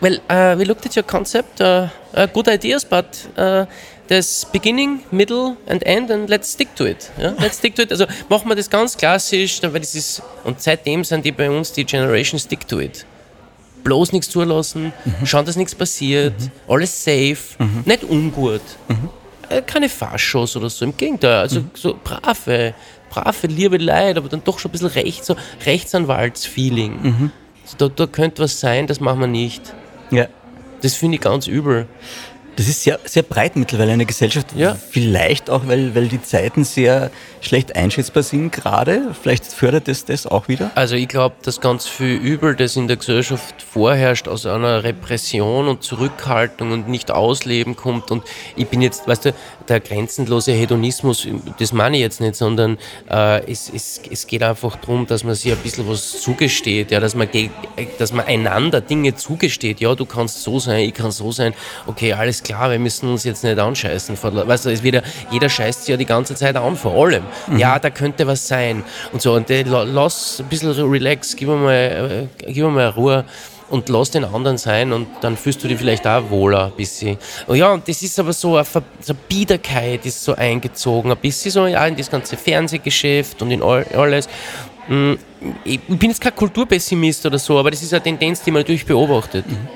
well, 0.00 0.20
uh, 0.30 0.58
we 0.58 0.64
looked 0.64 0.86
at 0.86 0.96
your 0.96 1.04
concept, 1.04 1.60
uh, 1.60 1.88
uh, 2.16 2.26
good 2.32 2.48
ideas, 2.48 2.84
but 2.84 3.06
uh, 3.36 3.66
there's 4.08 4.44
beginning, 4.52 5.00
middle 5.10 5.56
and 5.66 5.84
end 5.86 6.10
and 6.10 6.28
let's 6.28 6.52
stick 6.52 6.74
to 6.76 6.84
it. 6.84 7.10
Ja? 7.18 7.34
Let's 7.38 7.58
stick 7.58 7.74
to 7.76 7.82
it. 7.82 7.92
Also 7.92 8.06
machen 8.28 8.48
wir 8.48 8.56
das 8.56 8.68
ganz 8.68 8.96
klassisch, 8.96 9.60
weil 9.62 9.80
das 9.80 9.94
ist, 9.94 10.22
und 10.44 10.60
seitdem 10.60 11.04
sind 11.04 11.24
die 11.24 11.32
bei 11.32 11.50
uns 11.50 11.72
die 11.72 11.84
Generation 11.84 12.38
Stick 12.38 12.66
to 12.66 12.80
it 12.80 13.06
bloß 13.82 14.12
nichts 14.12 14.30
zulassen, 14.30 14.92
mhm. 15.04 15.26
schauen, 15.26 15.44
dass 15.44 15.56
nichts 15.56 15.74
passiert, 15.74 16.38
mhm. 16.38 16.50
alles 16.68 17.04
safe, 17.04 17.38
mhm. 17.58 17.82
nicht 17.84 18.04
ungut. 18.04 18.60
Äh, 18.88 18.94
keine 19.60 19.88
Faschos 19.88 20.56
oder 20.56 20.70
so, 20.70 20.84
im 20.84 20.96
Gegenteil, 20.96 21.34
also 21.34 21.64
so 21.74 21.98
brave, 22.02 22.74
brave, 23.10 23.46
liebe 23.46 23.76
Leute, 23.76 24.18
aber 24.18 24.28
dann 24.28 24.42
doch 24.44 24.58
schon 24.58 24.70
ein 24.70 24.72
bisschen 24.72 24.88
recht, 24.88 25.24
so 25.24 25.36
Rechtsanwaltsfeeling. 25.66 27.30
So, 27.64 27.76
da, 27.76 27.88
da 27.94 28.06
könnte 28.06 28.42
was 28.42 28.58
sein, 28.58 28.86
das 28.86 29.00
machen 29.00 29.20
wir 29.20 29.26
nicht. 29.26 29.74
Ja. 30.10 30.26
Das 30.82 30.94
finde 30.94 31.16
ich 31.16 31.20
ganz 31.20 31.46
übel. 31.46 31.86
Das 32.56 32.68
ist 32.68 32.82
sehr, 32.82 32.98
sehr 33.04 33.22
breit 33.22 33.56
mittlerweile 33.56 33.92
in 33.92 33.98
der 33.98 34.06
Gesellschaft. 34.06 34.48
Ja. 34.54 34.76
Vielleicht 34.90 35.48
auch, 35.48 35.66
weil, 35.66 35.94
weil 35.94 36.08
die 36.08 36.20
Zeiten 36.20 36.64
sehr 36.64 37.10
schlecht 37.40 37.76
einschätzbar 37.76 38.22
sind 38.22 38.52
gerade. 38.52 39.14
Vielleicht 39.20 39.46
fördert 39.46 39.88
es 39.88 40.04
das 40.04 40.26
auch 40.26 40.48
wieder. 40.48 40.70
Also 40.74 40.94
ich 40.94 41.08
glaube, 41.08 41.34
dass 41.42 41.60
ganz 41.60 41.86
viel 41.86 42.16
Übel, 42.16 42.54
das 42.54 42.76
in 42.76 42.88
der 42.88 42.98
Gesellschaft 42.98 43.62
vorherrscht, 43.62 44.28
aus 44.28 44.44
einer 44.44 44.84
Repression 44.84 45.66
und 45.66 45.82
Zurückhaltung 45.82 46.72
und 46.72 46.88
nicht 46.88 47.10
ausleben 47.10 47.74
kommt. 47.74 48.10
Und 48.10 48.22
ich 48.54 48.68
bin 48.68 48.82
jetzt, 48.82 49.08
weißt 49.08 49.26
du, 49.26 49.34
der 49.68 49.80
grenzenlose 49.80 50.52
Hedonismus, 50.52 51.26
das 51.58 51.72
meine 51.72 51.96
ich 51.96 52.02
jetzt 52.02 52.20
nicht, 52.20 52.34
sondern 52.34 52.78
äh, 53.10 53.50
es, 53.50 53.70
es, 53.74 54.00
es 54.10 54.26
geht 54.26 54.42
einfach 54.42 54.76
darum, 54.76 55.06
dass 55.06 55.24
man 55.24 55.34
sich 55.34 55.52
ein 55.52 55.58
bisschen 55.58 55.88
was 55.88 56.20
zugesteht, 56.20 56.90
ja, 56.90 57.00
dass 57.00 57.14
man, 57.14 57.28
dass 57.98 58.12
man 58.12 58.26
einander 58.26 58.80
Dinge 58.80 59.14
zugesteht. 59.14 59.80
Ja, 59.80 59.94
du 59.94 60.04
kannst 60.04 60.42
so 60.42 60.58
sein, 60.58 60.80
ich 60.80 60.94
kann 60.94 61.10
so 61.10 61.32
sein. 61.32 61.54
Okay, 61.86 62.12
alles 62.12 62.41
klar, 62.44 62.70
wir 62.70 62.78
müssen 62.78 63.08
uns 63.08 63.24
jetzt 63.24 63.44
nicht 63.44 63.58
anscheißen. 63.58 64.16
Weißt 64.20 64.66
du, 64.66 64.70
es 64.70 64.82
wieder, 64.82 65.02
jeder 65.30 65.48
scheißt 65.48 65.80
sich 65.80 65.88
ja 65.88 65.96
die 65.96 66.06
ganze 66.06 66.34
Zeit 66.34 66.56
an, 66.56 66.76
vor 66.76 66.94
allem. 66.94 67.24
Mhm. 67.46 67.58
Ja, 67.58 67.78
da 67.78 67.90
könnte 67.90 68.26
was 68.26 68.46
sein. 68.46 68.84
Und 69.12 69.22
so, 69.22 69.34
und 69.34 69.50
äh, 69.50 69.62
lass 69.62 70.40
ein 70.40 70.46
bisschen 70.46 70.72
relax, 70.72 71.36
gib 71.36 71.48
mir 71.48 71.56
mal, 71.56 72.28
äh, 72.38 72.52
gib 72.52 72.64
mir 72.64 72.70
mal 72.70 72.88
Ruhe 72.88 73.24
und 73.72 73.88
lass 73.88 74.10
den 74.10 74.24
anderen 74.24 74.58
sein 74.58 74.92
und 74.92 75.08
dann 75.22 75.34
fühlst 75.34 75.64
du 75.64 75.68
dich 75.68 75.78
vielleicht 75.78 76.06
auch 76.06 76.28
wohler 76.28 76.66
ein 76.66 76.72
bisschen. 76.72 77.16
Und 77.46 77.56
ja, 77.56 77.72
und 77.72 77.88
das 77.88 78.02
ist 78.02 78.18
aber 78.18 78.34
so 78.34 78.56
eine, 78.56 78.66
Ver 78.66 78.82
so 79.00 79.14
eine 79.14 79.20
Biederkeit 79.28 80.04
ist 80.04 80.22
so 80.22 80.34
eingezogen, 80.34 81.10
ein 81.10 81.16
bisschen 81.16 81.50
so 81.50 81.66
ja, 81.66 81.86
in 81.86 81.96
das 81.96 82.10
ganze 82.10 82.36
Fernsehgeschäft 82.36 83.40
und 83.40 83.50
in 83.50 83.62
alles. 83.62 84.28
Hm, 84.88 85.18
ich 85.64 85.80
bin 85.80 86.10
jetzt 86.10 86.20
kein 86.20 86.36
Kulturpessimist 86.36 87.24
oder 87.24 87.38
so, 87.38 87.58
aber 87.58 87.70
das 87.70 87.82
ist 87.82 87.94
eine 87.94 88.02
Tendenz, 88.02 88.42
die 88.42 88.50
man 88.50 88.60
natürlich 88.60 88.84
beobachtet. 88.84 89.46
Mhm. 89.48 89.68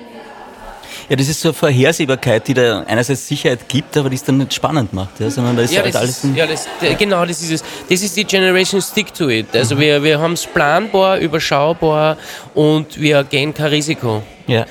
Ja, 1.09 1.15
das 1.15 1.29
ist 1.29 1.41
so 1.41 1.49
eine 1.51 1.55
Vorhersehbarkeit, 1.55 2.49
die 2.49 2.55
da 2.55 2.81
einerseits 2.81 3.29
Sicherheit 3.29 3.69
gibt, 3.69 3.97
aber 3.97 4.11
die 4.11 4.17
es 4.17 4.25
dann 4.25 4.39
nicht 4.39 4.53
spannend 4.53 4.93
macht, 4.93 5.21
ja, 5.21 5.31
sondern 5.31 5.57
da 5.57 5.63
ist 5.63 5.73
ja, 5.73 5.83
halt 5.83 5.95
alles... 5.95 6.25
Ist, 6.25 6.37
ja, 6.37 6.47
das, 6.47 6.67
genau, 6.99 7.25
das 7.25 7.43
ist 7.43 7.53
es. 7.53 7.65
Das 7.89 8.03
ist 8.03 8.17
die 8.17 8.25
Generation 8.25 8.83
Stick 8.83 9.15
to 9.15 9.29
it. 9.29 9.55
Also 9.55 9.77
mhm. 9.77 9.81
wir, 9.81 10.03
wir 10.03 10.19
haben 10.19 10.33
es 10.33 10.47
planbar, 10.47 11.19
überschaubar 11.19 12.17
und 12.55 13.01
wir 13.01 13.23
gehen 13.23 13.55
kein 13.55 13.67
Risiko. 13.67 14.23
Ja. 14.47 14.67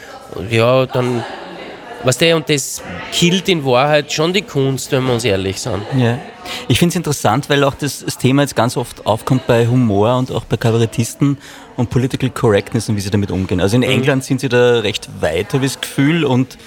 Ja, 0.50 0.86
dann... 0.86 1.24
Was 2.06 2.20
der 2.20 2.36
und 2.36 2.48
das 2.50 2.84
killt 3.12 3.50
in 3.50 3.66
Wahrheit 3.66 4.14
schon 4.14 4.32
die 4.32 4.44
Kunst, 4.44 4.92
wenn 4.92 5.04
wir 5.06 5.14
uns 5.14 5.24
ehrlich 5.24 5.60
sind. 5.60 5.82
Ja. 5.98 6.20
Ich 6.68 6.78
finde 6.78 6.92
es 6.92 6.96
interessant, 6.98 7.50
weil 7.50 7.64
auch 7.64 7.74
das, 7.74 8.06
das, 8.06 8.20
Thema 8.20 8.44
jetzt 8.44 8.56
ganz 8.56 8.78
oft 8.78 9.08
aufkommt 9.08 9.48
bei 9.48 9.66
Humor 9.66 10.16
und 10.16 10.32
auch 10.32 10.44
bei 10.44 10.56
Kabarettisten 10.56 11.40
und 11.76 11.90
Political 11.90 12.30
Correctness 12.30 12.90
und 12.90 12.96
wie 12.96 13.02
sie 13.02 13.10
damit 13.10 13.32
umgehen. 13.32 13.60
Also 13.60 13.76
in 13.76 13.82
mhm. 13.82 13.90
England 13.90 14.24
sind 14.24 14.40
sie 14.40 14.50
da 14.50 14.82
recht 14.82 15.10
weit, 15.20 15.52
habe 15.56 15.66
ich 15.66 15.74
das 15.74 15.82
Gefühl. 15.82 16.26
Und 16.26 16.60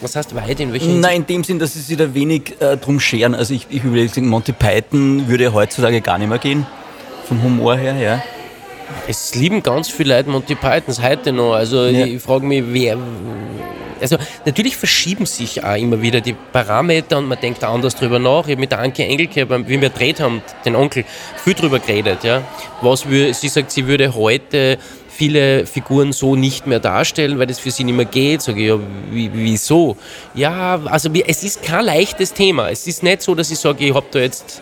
was 0.00 0.14
heißt 0.14 0.36
weit? 0.36 0.60
In 0.60 0.72
welchem 0.72 1.00
Nein, 1.00 1.22
in 1.22 1.26
dem 1.26 1.42
Sinn, 1.42 1.58
dass 1.58 1.72
sie 1.72 1.80
sich 1.80 1.96
da 1.96 2.14
wenig 2.14 2.54
äh, 2.60 2.76
drum 2.76 3.00
scheren. 3.00 3.34
Also 3.34 3.54
ich, 3.54 3.66
ich 3.68 3.82
überlege, 3.82 4.20
Monty 4.20 4.52
Python 4.52 5.26
würde 5.26 5.52
heutzutage 5.52 6.00
gar 6.00 6.18
nicht 6.18 6.28
mehr 6.28 6.38
gehen, 6.38 6.64
vom 7.26 7.42
Humor 7.42 7.76
her, 7.76 7.96
ja. 7.96 8.22
Es 9.08 9.34
lieben 9.34 9.62
ganz 9.62 9.88
viele 9.88 10.16
Leute 10.16 10.30
Monty 10.30 10.54
Pythons 10.54 11.02
heute 11.02 11.32
noch. 11.32 11.54
Also 11.54 11.84
ja. 11.86 12.06
ich 12.06 12.22
frage 12.22 12.46
mich, 12.46 12.64
wer. 12.66 12.98
Also 14.00 14.16
natürlich 14.44 14.76
verschieben 14.76 15.24
sich 15.26 15.64
auch 15.64 15.76
immer 15.76 16.02
wieder 16.02 16.20
die 16.20 16.34
Parameter 16.34 17.18
und 17.18 17.28
man 17.28 17.40
denkt 17.40 17.62
da 17.62 17.72
anders 17.72 17.94
drüber 17.94 18.18
nach. 18.18 18.44
Ich 18.46 18.52
habe 18.52 18.60
mit 18.60 18.70
der 18.70 18.80
Anke 18.80 19.04
Engelke, 19.04 19.48
wie 19.48 19.80
wir 19.80 19.88
gedreht 19.88 20.20
haben, 20.20 20.42
den 20.64 20.76
Onkel, 20.76 21.04
viel 21.42 21.54
drüber 21.54 21.78
geredet. 21.78 22.22
Ja. 22.22 22.42
Was 22.82 23.08
wir, 23.08 23.32
sie 23.32 23.48
sagt, 23.48 23.70
sie 23.70 23.86
würde 23.86 24.14
heute 24.14 24.78
viele 25.08 25.64
Figuren 25.66 26.12
so 26.12 26.36
nicht 26.36 26.66
mehr 26.66 26.78
darstellen, 26.78 27.38
weil 27.38 27.46
das 27.46 27.58
für 27.58 27.70
sie 27.70 27.84
nicht 27.84 27.96
mehr 27.96 28.04
geht. 28.04 28.42
Sage 28.42 28.60
ich, 28.60 28.68
ja, 28.68 28.78
wieso? 29.10 29.96
Ja, 30.34 30.80
also 30.84 31.08
es 31.26 31.42
ist 31.42 31.62
kein 31.62 31.86
leichtes 31.86 32.34
Thema. 32.34 32.70
Es 32.70 32.86
ist 32.86 33.02
nicht 33.02 33.22
so, 33.22 33.34
dass 33.34 33.50
ich 33.50 33.58
sage, 33.58 33.84
ich 33.84 33.94
habe 33.94 34.06
da 34.10 34.18
jetzt 34.18 34.60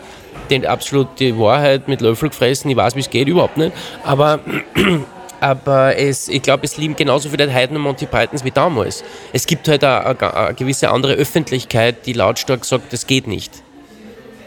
den 0.51 0.66
absolute 0.66 1.39
Wahrheit 1.39 1.89
mit 1.89 2.01
Löffel 2.01 2.28
gefressen, 2.28 2.70
ich 2.70 2.76
weiß, 2.76 2.97
wie 2.97 3.01
es 3.01 3.11
geht, 3.11 3.28
überhaupt 3.28 3.57
nicht. 3.57 3.72
Aber, 4.05 4.41
aber 5.41 5.97
es, 5.97 6.28
ich 6.28 6.43
glaube, 6.43 6.64
es 6.64 6.76
lieben 6.76 6.97
genauso 6.97 7.28
viele 7.28 7.53
Heiden 7.53 7.76
und 7.76 7.82
Monty 7.82 8.07
Pythons 8.07 8.45
wie 8.45 8.51
damals. 8.51 9.05
Es 9.32 9.47
gibt 9.47 9.68
halt 9.68 9.85
eine, 9.85 10.05
eine, 10.07 10.35
eine 10.35 10.55
gewisse 10.55 10.91
andere 10.91 11.14
Öffentlichkeit, 11.14 12.07
die 12.07 12.12
lautstark 12.12 12.64
sagt, 12.64 12.93
das 12.93 13.07
geht 13.07 13.26
nicht. 13.26 13.53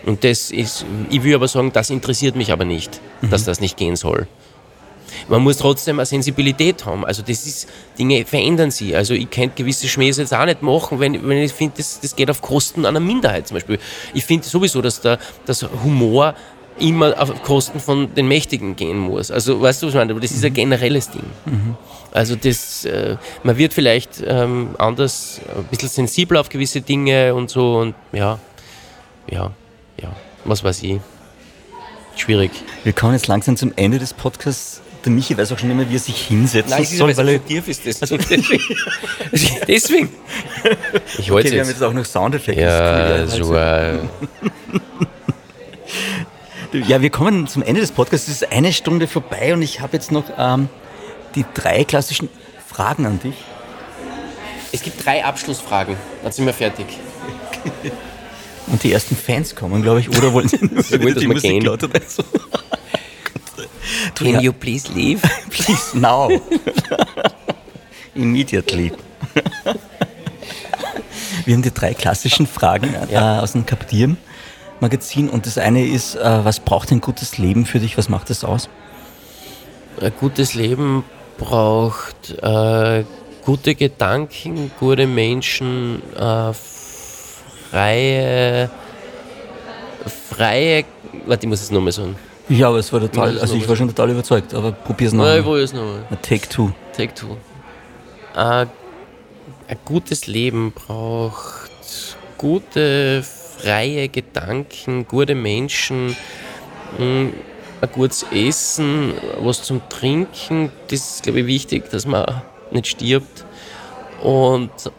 Und 0.06 0.24
das 0.24 0.52
ist, 0.52 0.86
ich 1.10 1.24
will 1.24 1.36
aber 1.36 1.48
sagen, 1.48 1.72
das 1.74 1.90
interessiert 1.90 2.36
mich 2.36 2.52
aber 2.52 2.64
nicht, 2.64 3.02
mhm. 3.22 3.30
dass 3.30 3.44
das 3.44 3.60
nicht 3.60 3.76
gehen 3.78 3.96
soll 3.96 4.28
man 5.28 5.41
muss 5.41 5.57
trotzdem 5.57 5.99
eine 5.99 6.05
Sensibilität 6.05 6.86
haben. 6.86 7.05
Also 7.05 7.22
das 7.22 7.45
ist, 7.45 7.68
Dinge 7.97 8.26
verändern 8.26 8.72
sich. 8.72 8.95
Also 8.95 9.13
ich 9.13 9.30
könnte 9.30 9.55
gewisse 9.55 9.88
Schmähs 9.88 10.18
jetzt 10.18 10.34
auch 10.34 10.45
nicht 10.45 10.61
machen, 10.61 10.99
wenn, 10.99 11.28
wenn 11.28 11.38
ich 11.38 11.53
finde, 11.53 11.76
das, 11.78 11.99
das 11.99 12.15
geht 12.15 12.30
auf 12.30 12.41
Kosten 12.41 12.86
einer 12.86 12.99
Minderheit 12.99 13.47
zum 13.47 13.55
Beispiel. 13.55 13.80
Ich 14.13 14.26
finde 14.26 14.45
sowieso, 14.45 14.82
dass 14.82 15.01
der 15.01 15.20
dass 15.45 15.65
Humor 15.84 16.36
immer 16.80 17.20
auf 17.20 17.41
Kosten 17.43 17.80
von 17.80 18.13
den 18.13 18.28
Mächtigen 18.28 18.76
gehen 18.76 18.97
muss. 18.97 19.32
Also 19.32 19.61
weißt 19.61 19.82
du, 19.82 19.88
was 19.88 19.93
ich 19.93 19.97
meine? 19.97 20.11
Aber 20.11 20.22
das 20.22 20.32
ist 20.32 20.43
ein 20.43 20.51
mhm. 20.51 20.55
generelles 20.55 21.09
Ding. 21.09 21.24
Mhm. 21.45 21.76
Also 22.11 22.36
das, 22.36 22.86
äh, 22.86 23.18
man 23.43 23.57
wird 23.57 23.74
vielleicht 23.74 24.24
ähm, 24.26 24.70
anders, 24.78 25.41
ein 25.55 25.65
bisschen 25.65 25.89
sensibler 25.89 26.39
auf 26.39 26.49
gewisse 26.49 26.82
Dinge 26.82 27.34
und 27.36 27.49
so 27.49 27.80
und 27.80 27.95
ja, 28.11 28.39
ja, 29.30 29.51
ja, 30.01 30.15
was 30.45 30.63
weiß 30.63 30.84
ich. 30.84 30.99
Schwierig. 32.15 32.51
Wir 32.84 32.93
kommen 32.93 33.13
jetzt 33.13 33.28
langsam 33.28 33.57
zum 33.57 33.74
Ende 33.76 33.99
des 33.99 34.13
Podcasts 34.13 34.82
der 35.08 35.14
Michi 35.14 35.38
weiß 35.38 35.53
auch 35.53 35.60
schon 35.60 35.72
immer, 35.72 35.89
wie 35.89 35.95
er 35.95 35.99
sich 35.99 36.28
hinsetzen 36.28 36.70
Nein, 36.70 36.86
soll, 36.86 37.16
weil 37.16 37.30
er 37.30 37.45
tief 37.45 37.68
ist. 37.70 37.88
Das. 37.88 38.01
Also 38.01 38.18
deswegen. 38.18 38.64
deswegen. 39.68 40.10
Ich 41.18 41.32
wollte 41.32 41.47
okay, 41.47 41.55
wir 41.55 41.62
haben 41.62 41.70
jetzt 41.70 41.82
auch 41.82 41.93
noch 41.93 42.03
Soundeffekte. 42.03 42.62
Ja, 42.62 43.26
so. 43.26 43.55
Äh 43.55 43.99
ja, 46.88 47.01
wir 47.01 47.10
kommen 47.10 47.47
zum 47.47 47.64
Ende 47.64 47.80
des 47.80 47.91
Podcasts. 47.91 48.28
Es 48.28 48.41
ist 48.41 48.51
eine 48.51 48.74
Stunde 48.74 49.08
vorbei 49.08 49.53
und 49.53 49.62
ich 49.62 49.80
habe 49.80 49.93
jetzt 49.93 50.12
noch 50.12 50.26
ähm, 50.38 50.68
die 51.36 51.45
drei 51.53 51.86
klassischen 51.86 52.28
Fragen 52.68 53.05
an 53.05 53.22
dich. 53.22 53.36
Es 54.74 54.82
gibt 54.82 55.05
drei 55.05 55.24
Abschlussfragen. 55.24 55.95
Dann 56.22 56.32
sind 56.34 56.45
wir 56.45 56.53
fertig. 56.53 56.86
Und 58.70 58.84
die 58.84 58.91
ersten 58.91 59.16
Fans 59.16 59.55
kommen, 59.55 59.82
glaube 59.82 60.01
ich, 60.01 60.10
oder 60.10 60.34
wollen 60.34 60.49
sie 60.49 60.58
nur 60.58 60.84
sie 60.84 61.01
wollen, 61.01 61.16
die 61.18 61.28
Musik 61.28 61.64
lauter 61.64 61.88
Can 64.16 64.28
ja. 64.28 64.41
you 64.41 64.53
please 64.53 64.91
leave? 64.93 65.22
please 65.49 65.97
now. 65.97 66.30
Immediately. 68.16 68.91
Wir 71.45 71.53
haben 71.53 71.62
die 71.62 71.74
drei 71.74 71.93
klassischen 71.93 72.47
Fragen 72.47 72.93
ja. 73.10 73.38
äh, 73.38 73.41
aus 73.41 73.53
dem 73.53 73.66
Kapitieren 73.66 74.18
Magazin 74.80 75.30
und 75.30 75.45
das 75.45 75.58
eine 75.58 75.86
ist, 75.86 76.16
äh, 76.16 76.45
was 76.45 76.60
braucht 76.60 76.91
ein 76.91 77.01
gutes 77.01 77.38
Leben 77.38 77.66
für 77.66 77.80
dich? 77.80 77.97
Was 77.97 78.10
macht 78.10 78.30
das 78.30 78.43
aus? 78.43 78.70
Ein 79.99 80.12
gutes 80.20 80.53
Leben 80.53 81.03
braucht 81.38 82.32
äh, 82.41 83.03
gute 83.43 83.76
Gedanken, 83.76 84.72
gute 84.80 85.08
Menschen, 85.08 86.01
äh, 86.16 86.53
freie, 87.72 88.70
freie, 90.30 90.86
warte, 91.26 91.45
ich 91.45 91.49
muss 91.49 91.62
es 91.62 91.72
nochmal 91.72 91.91
sagen. 91.91 92.16
Ja, 92.50 92.70
aber 92.70 92.78
es 92.78 92.93
war 92.93 93.02
total, 93.02 93.39
also 93.39 93.56
ich 93.56 93.68
war 93.68 93.76
schon 93.76 93.89
total 93.89 94.12
überzeugt, 94.12 94.54
aber 94.54 94.72
probier's 94.72 95.12
nochmal. 95.12 95.41
Nein, 95.41 95.56
ich 95.58 95.64
es 95.64 95.74
nochmal. 95.74 96.06
Take 96.22 96.48
two. 96.48 96.72
Take 96.95 97.14
two. 97.14 97.36
Äh, 98.36 98.66
ein 99.68 99.78
gutes 99.84 100.28
Leben 100.28 100.72
braucht 100.72 101.70
gute, 102.38 103.24
freie 103.24 104.08
Gedanken, 104.10 105.08
gute 105.08 105.36
Menschen, 105.36 106.16
hm, 106.98 107.34
ein 107.82 107.91
gutes 107.91 108.26
Essen, 108.32 109.14
was 109.39 109.64
zum 109.64 109.82
Trinken. 109.89 110.72
Das 110.88 111.16
ist, 111.16 111.24
glaube 111.24 111.41
ich, 111.41 111.48
wichtig, 111.48 111.89
dass 111.89 112.06
man 112.06 112.41
nicht 112.72 112.88
stirbt. 112.88 113.45
Und 114.22 114.72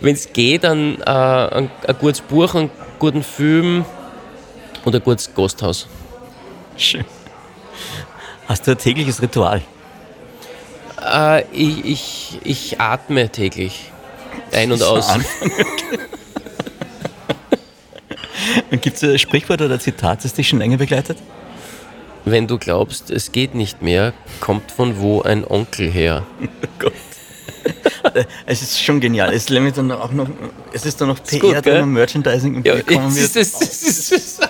wenn 0.00 0.14
es 0.14 0.32
geht, 0.32 0.64
dann 0.64 1.00
äh, 1.00 1.04
ein, 1.04 1.70
ein 1.86 1.96
gutes 2.00 2.20
Buch, 2.20 2.54
einen 2.54 2.70
guten 2.98 3.22
Film 3.22 3.84
und 4.84 4.94
ein 4.94 5.02
gutes 5.02 5.32
Gasthaus. 5.34 5.86
Schön. 6.80 7.04
Hast 8.48 8.66
du 8.66 8.70
ein 8.70 8.78
tägliches 8.78 9.20
Ritual? 9.20 9.60
Äh, 10.98 11.42
ich, 11.52 11.84
ich, 11.84 12.38
ich 12.42 12.80
atme 12.80 13.28
täglich. 13.28 13.92
Ein 14.50 14.72
und 14.72 14.82
aus. 14.82 15.06
gibt 18.70 18.96
es 18.96 19.02
ein 19.04 19.18
Sprichwort 19.18 19.60
oder 19.60 19.74
ein 19.74 19.80
Zitat, 19.80 20.24
das 20.24 20.32
dich 20.32 20.48
schon 20.48 20.58
länger 20.58 20.78
begleitet? 20.78 21.18
Wenn 22.24 22.46
du 22.46 22.56
glaubst, 22.56 23.10
es 23.10 23.30
geht 23.30 23.54
nicht 23.54 23.82
mehr, 23.82 24.14
kommt 24.40 24.72
von 24.72 24.98
wo 25.00 25.20
ein 25.20 25.44
Onkel 25.46 25.90
her. 25.90 26.26
Oh 26.62 26.66
Gott. 26.78 27.09
Es 28.46 28.62
ist 28.62 28.82
schon 28.82 29.00
genial. 29.00 29.32
Es 29.32 29.48
ist 29.48 29.76
dann 29.76 29.92
auch 29.92 30.10
noch, 30.10 30.26
es 30.72 30.86
ist 30.86 31.00
dann 31.00 31.08
noch 31.08 31.22
PR, 31.22 31.62
dann 31.62 31.80
noch 31.80 31.86
Merchandising 31.86 32.56
im 32.56 32.64
ja, 32.64 32.80
kommen 32.82 33.14
wird. 33.14 33.36
Das, 33.36 33.52
das, 33.52 34.08
das, 34.10 34.40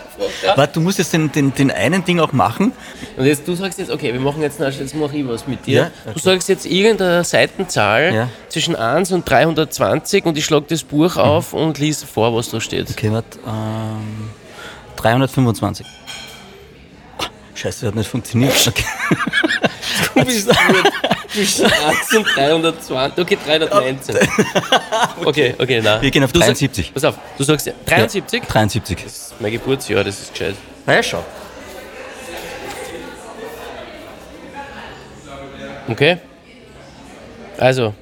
Warte, 0.56 0.74
du 0.74 0.80
musst 0.80 0.98
jetzt 0.98 1.12
den, 1.12 1.30
den, 1.32 1.54
den 1.54 1.70
einen 1.70 2.04
Ding 2.04 2.20
auch 2.20 2.32
machen. 2.32 2.72
Und 3.16 3.26
jetzt, 3.26 3.46
du 3.46 3.54
sagst 3.54 3.78
jetzt, 3.78 3.90
okay, 3.90 4.12
wir 4.12 4.20
machen 4.20 4.42
jetzt, 4.42 4.60
jetzt 4.60 4.94
mache 4.94 5.16
ich 5.16 5.26
was 5.26 5.46
mit 5.46 5.66
dir. 5.66 5.74
Ja? 5.74 5.90
Okay. 6.04 6.14
Du 6.14 6.20
sagst 6.20 6.48
jetzt 6.48 6.66
irgendeine 6.66 7.24
Seitenzahl 7.24 8.14
ja. 8.14 8.28
zwischen 8.48 8.76
1 8.76 9.12
und 9.12 9.28
320 9.28 10.24
und 10.26 10.38
ich 10.38 10.44
schlage 10.44 10.66
das 10.68 10.82
Buch 10.82 11.16
mhm. 11.16 11.22
auf 11.22 11.52
und 11.52 11.78
lies 11.78 12.02
vor, 12.02 12.34
was 12.34 12.50
da 12.50 12.60
steht. 12.60 12.90
Okay, 12.90 13.10
warte. 13.10 13.38
Ähm, 13.46 14.30
325. 14.96 15.86
Scheiße, 17.54 17.80
das 17.80 17.88
hat 17.88 17.94
nicht 17.94 18.08
funktioniert. 18.08 18.66
Okay. 18.66 18.84
du 20.14 20.24
bist 20.24 20.50
zwischen 21.32 21.64
1 21.66 22.16
und 22.16 22.24
320. 22.34 23.18
Okay, 23.18 23.38
319. 23.44 24.16
Okay, 25.24 25.54
okay, 25.58 25.80
nein. 25.82 26.02
Wir 26.02 26.10
gehen 26.10 26.24
auf 26.24 26.32
73. 26.32 26.86
Sag, 26.86 26.94
pass 26.94 27.04
auf, 27.04 27.14
du 27.36 27.44
sagst 27.44 27.70
73? 27.86 28.42
Ja, 28.42 28.48
73. 28.48 29.02
Das 29.02 29.12
ist 29.12 29.34
mein 29.40 29.52
Geburtsjahr, 29.52 30.04
das 30.04 30.20
ist 30.20 30.32
gescheit. 30.32 30.54
Na 30.86 30.94
ja, 30.94 31.02
schau. 31.02 31.24
Okay. 35.88 36.18
Also, 37.58 37.94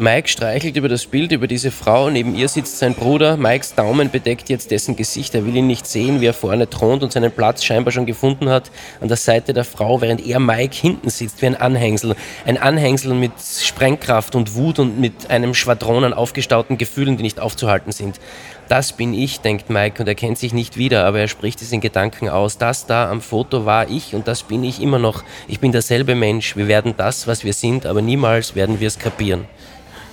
Mike 0.00 0.28
streichelt 0.28 0.76
über 0.76 0.88
das 0.88 1.06
Bild, 1.06 1.32
über 1.32 1.46
diese 1.46 1.70
Frau. 1.70 2.10
Neben 2.10 2.34
ihr 2.34 2.48
sitzt 2.48 2.78
sein 2.78 2.94
Bruder. 2.94 3.36
Mikes 3.36 3.74
Daumen 3.74 4.10
bedeckt 4.10 4.48
jetzt 4.48 4.70
dessen 4.70 4.96
Gesicht. 4.96 5.34
Er 5.34 5.44
will 5.44 5.56
ihn 5.56 5.66
nicht 5.66 5.86
sehen, 5.86 6.20
wie 6.20 6.26
er 6.26 6.34
vorne 6.34 6.70
thront 6.70 7.02
und 7.02 7.12
seinen 7.12 7.32
Platz 7.32 7.64
scheinbar 7.64 7.92
schon 7.92 8.06
gefunden 8.06 8.48
hat 8.48 8.70
an 9.00 9.08
der 9.08 9.16
Seite 9.16 9.52
der 9.52 9.64
Frau, 9.64 10.00
während 10.00 10.24
er 10.24 10.38
Mike 10.38 10.76
hinten 10.76 11.10
sitzt 11.10 11.42
wie 11.42 11.46
ein 11.46 11.56
Anhängsel. 11.56 12.14
Ein 12.46 12.58
Anhängsel 12.58 13.14
mit 13.14 13.32
Sprengkraft 13.40 14.34
und 14.34 14.54
Wut 14.54 14.78
und 14.78 15.00
mit 15.00 15.30
einem 15.30 15.54
Schwadron 15.54 16.04
an 16.04 16.14
aufgestauten 16.14 16.78
Gefühlen, 16.78 17.16
die 17.16 17.22
nicht 17.22 17.40
aufzuhalten 17.40 17.92
sind. 17.92 18.20
Das 18.68 18.92
bin 18.92 19.14
ich, 19.14 19.40
denkt 19.40 19.70
Mike, 19.70 20.02
und 20.02 20.08
er 20.08 20.14
kennt 20.14 20.36
sich 20.38 20.52
nicht 20.52 20.76
wieder, 20.76 21.06
aber 21.06 21.20
er 21.20 21.28
spricht 21.28 21.62
es 21.62 21.72
in 21.72 21.80
Gedanken 21.80 22.28
aus. 22.28 22.58
Das 22.58 22.84
da 22.84 23.10
am 23.10 23.22
Foto 23.22 23.64
war 23.64 23.88
ich 23.88 24.14
und 24.14 24.28
das 24.28 24.42
bin 24.42 24.62
ich 24.62 24.82
immer 24.82 24.98
noch. 24.98 25.24
Ich 25.48 25.58
bin 25.58 25.72
derselbe 25.72 26.14
Mensch. 26.14 26.54
Wir 26.54 26.68
werden 26.68 26.94
das, 26.96 27.26
was 27.26 27.44
wir 27.44 27.54
sind, 27.54 27.86
aber 27.86 28.02
niemals 28.02 28.54
werden 28.54 28.78
wir 28.78 28.88
es 28.88 28.98
kapieren. 28.98 29.46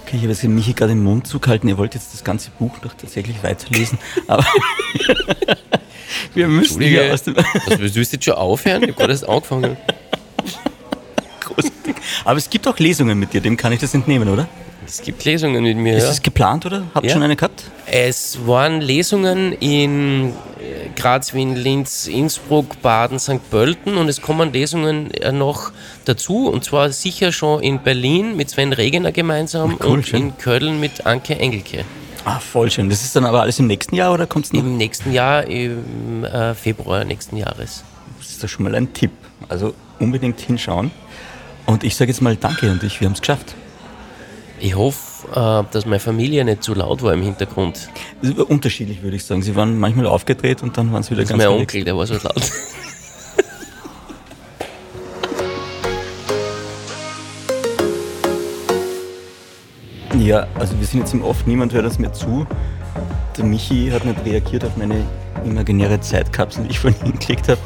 Okay, 0.06 0.18
ich 0.18 0.22
habe 0.22 0.34
jetzt 0.34 0.44
Michi 0.44 0.74
gerade 0.74 0.94
den 0.94 1.04
Mund 1.04 1.26
zugehalten. 1.26 1.68
Ihr 1.68 1.80
wollt 1.80 1.96
jetzt 1.96 2.14
das 2.14 2.24
ganze 2.24 2.52
Buch 2.52 2.80
noch 2.84 2.94
tatsächlich 2.94 3.42
weiterlesen. 3.42 3.98
Aber 4.28 4.46
wir 6.36 6.48
müssen 6.48 6.80
hier 6.80 7.12
aus 7.12 7.24
dem. 7.24 7.36
Was, 7.36 7.80
willst 7.80 7.96
du 7.96 8.02
jetzt 8.02 8.24
schon 8.24 8.36
aufhören? 8.36 8.84
Ich 8.84 8.90
habe 8.90 9.00
gerade 9.00 9.14
erst 9.14 9.28
angefangen. 9.28 9.78
Großartig. 11.40 11.96
Aber 12.24 12.38
es 12.38 12.48
gibt 12.52 12.68
auch 12.68 12.78
Lesungen 12.78 13.18
mit 13.18 13.34
dir, 13.34 13.42
dem 13.42 13.58
kann 13.58 13.74
ich 13.74 13.80
das 13.80 13.96
entnehmen, 13.96 14.30
oder? 14.30 14.48
Es 14.86 15.02
gibt 15.02 15.24
Lesungen 15.26 15.64
mit 15.64 15.78
mir. 15.78 15.98
Ist 15.98 16.10
es 16.10 16.22
geplant, 16.22 16.66
oder? 16.66 16.84
Habt 16.94 17.06
ihr 17.06 17.10
ja. 17.10 17.14
schon 17.14 17.24
eine 17.24 17.36
gehabt? 17.36 17.64
Es 17.88 18.46
waren 18.46 18.82
Lesungen 18.82 19.54
in 19.54 20.30
äh, 20.30 20.90
Graz, 20.96 21.34
Wien, 21.34 21.56
Linz, 21.56 22.08
Innsbruck, 22.08 22.82
Baden, 22.82 23.20
St. 23.20 23.50
Pölten 23.50 23.98
und 23.98 24.08
es 24.10 24.22
kommen 24.22 24.54
Lesungen 24.54 25.12
äh, 25.12 25.32
noch 25.32 25.72
dazu 26.06 26.48
und 26.50 26.64
zwar 26.64 26.92
sicher 26.92 27.32
schon 27.32 27.64
in 27.64 27.82
Berlin 27.82 28.36
mit 28.36 28.50
Sven 28.50 28.74
Regener 28.74 29.12
gemeinsam 29.12 29.78
cool, 29.82 29.88
und 29.88 30.08
schön. 30.08 30.22
in 30.22 30.38
Köln 30.38 30.80
mit 30.80 31.06
Anke 31.06 31.38
Engelke. 31.38 31.84
Ah, 32.24 32.40
voll 32.40 32.72
schön. 32.72 32.90
Das 32.90 33.04
ist 33.04 33.16
dann 33.16 33.26
aber 33.26 33.42
alles 33.42 33.60
im 33.60 33.68
nächsten 33.68 33.96
Jahr 33.96 34.14
oder 34.14 34.26
kommt 34.26 34.46
es 34.46 34.54
noch? 34.54 34.62
Im 34.62 34.78
nächsten 34.78 35.12
Jahr, 35.12 35.46
im 35.46 36.24
äh, 36.24 36.54
Februar 36.56 37.06
nächsten 37.06 37.38
Jahres. 37.38 37.84
Das 38.20 38.30
ist 38.30 38.44
doch 38.44 38.50
schon 38.50 38.64
mal 38.64 38.76
ein 38.76 38.94
Tipp. 38.94 39.12
Also 39.48 39.74
unbedingt 40.00 40.40
hinschauen. 40.40 40.92
Und 41.66 41.84
ich 41.84 41.96
sage 41.96 42.12
jetzt 42.12 42.22
mal 42.22 42.36
Danke 42.36 42.72
und 42.72 42.84
ich, 42.84 43.00
wir 43.00 43.08
haben 43.08 43.14
es 43.14 43.22
geschafft. 43.22 43.56
Ich 44.66 44.76
hoffe, 44.76 45.28
äh, 45.30 45.64
dass 45.72 45.86
meine 45.86 46.00
Familie 46.00 46.44
nicht 46.44 46.64
zu 46.64 46.74
laut 46.74 47.04
war 47.04 47.14
im 47.14 47.22
Hintergrund. 47.22 47.88
Unterschiedlich 48.48 49.04
würde 49.04 49.16
ich 49.16 49.24
sagen. 49.24 49.44
Sie 49.44 49.56
waren 49.56 49.78
manchmal 49.78 50.08
aufgedreht 50.08 50.64
und 50.64 50.76
dann 50.76 50.92
waren 50.92 51.04
sie 51.04 51.12
wieder 51.12 51.22
das 51.22 51.30
ganz 51.30 51.44
Mein 51.44 51.54
Onkel, 51.54 51.84
der 51.84 51.96
war 51.96 52.08
so 52.08 52.16
laut. 52.16 52.52
ja, 60.20 60.48
also 60.56 60.80
wir 60.80 60.88
sind 60.88 61.02
jetzt 61.02 61.14
im 61.14 61.22
Off, 61.22 61.46
niemand 61.46 61.72
hört 61.72 61.86
uns 61.86 62.00
mehr 62.00 62.14
zu. 62.14 62.48
Der 63.38 63.46
Michi 63.46 63.92
hat 63.92 64.04
nicht 64.04 64.26
reagiert 64.26 64.66
auf 64.66 64.76
meine 64.78 65.06
imaginäre 65.46 66.00
Zeitkapsel, 66.00 66.64
die 66.64 66.72
ich 66.72 66.80
vorhin 66.80 67.00
hingelegt 67.04 67.50
habe. 67.50 67.62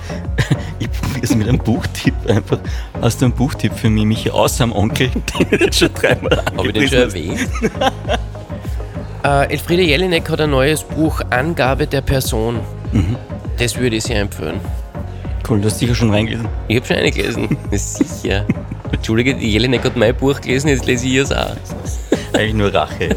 Es 1.21 1.35
mit 1.35 1.47
einem 1.47 1.57
Buchtipp 1.57 2.13
einfach. 2.27 2.59
Hast 3.01 3.21
du 3.21 3.25
einen 3.25 3.33
Buchtipp 3.33 3.73
für 3.73 3.89
mich, 3.89 4.05
Michi, 4.05 4.29
außer 4.29 4.63
am 4.63 4.71
Onkel, 4.71 5.09
den 5.39 5.47
ich 5.51 5.61
jetzt 5.61 5.79
schon 5.79 5.93
dreimal 5.93 6.43
Habe 6.57 6.67
ich 6.67 6.73
den 6.73 6.87
schon 6.87 6.97
erwähnt? 6.99 7.49
äh, 9.23 9.51
Elfriede 9.51 9.83
Jelinek 9.83 10.29
hat 10.29 10.41
ein 10.41 10.51
neues 10.51 10.83
Buch, 10.83 11.21
Angabe 11.29 11.87
der 11.87 12.01
Person. 12.01 12.59
Mhm. 12.91 13.15
Das 13.57 13.77
würde 13.77 13.97
ich 13.97 14.03
sehr 14.03 14.21
empfehlen. 14.21 14.59
Cool, 15.47 15.59
du 15.59 15.65
hast 15.65 15.79
sicher 15.79 15.95
schon 15.95 16.11
reingelesen. 16.11 16.47
Ich 16.67 16.77
habe 16.77 16.85
schon 16.85 16.97
reingelesen, 16.97 17.57
sicher. 17.71 18.45
Entschuldige, 18.91 19.35
die 19.35 19.51
Jelinek 19.51 19.83
hat 19.83 19.95
mein 19.97 20.15
Buch 20.15 20.39
gelesen, 20.41 20.69
jetzt 20.69 20.85
lese 20.85 21.07
ich 21.07 21.15
es 21.15 21.31
auch. 21.31 21.55
Eigentlich 22.33 22.53
nur 22.53 22.73
Rache. 22.73 23.15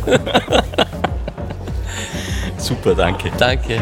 Super, 2.56 2.94
danke. 2.94 3.30
Danke. 3.38 3.80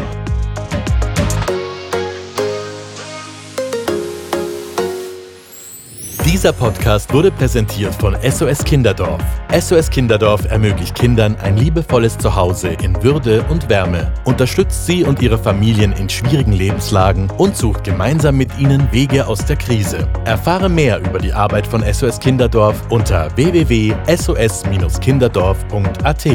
Dieser 6.41 6.53
Podcast 6.53 7.13
wurde 7.13 7.29
präsentiert 7.29 7.93
von 7.93 8.17
SOS 8.27 8.63
Kinderdorf. 8.63 9.21
SOS 9.55 9.91
Kinderdorf 9.91 10.43
ermöglicht 10.45 10.95
Kindern 10.95 11.35
ein 11.35 11.55
liebevolles 11.55 12.17
Zuhause 12.17 12.69
in 12.81 13.03
Würde 13.03 13.43
und 13.43 13.69
Wärme, 13.69 14.11
unterstützt 14.25 14.87
sie 14.87 15.03
und 15.03 15.21
ihre 15.21 15.37
Familien 15.37 15.91
in 15.91 16.09
schwierigen 16.09 16.53
Lebenslagen 16.53 17.29
und 17.37 17.55
sucht 17.55 17.83
gemeinsam 17.83 18.37
mit 18.37 18.57
ihnen 18.57 18.91
Wege 18.91 19.27
aus 19.27 19.45
der 19.45 19.55
Krise. 19.55 20.07
Erfahre 20.25 20.67
mehr 20.67 20.97
über 20.97 21.19
die 21.19 21.31
Arbeit 21.31 21.67
von 21.67 21.83
SOS 21.83 22.19
Kinderdorf 22.19 22.81
unter 22.89 23.27
www.sos-kinderdorf.at. 23.37 26.25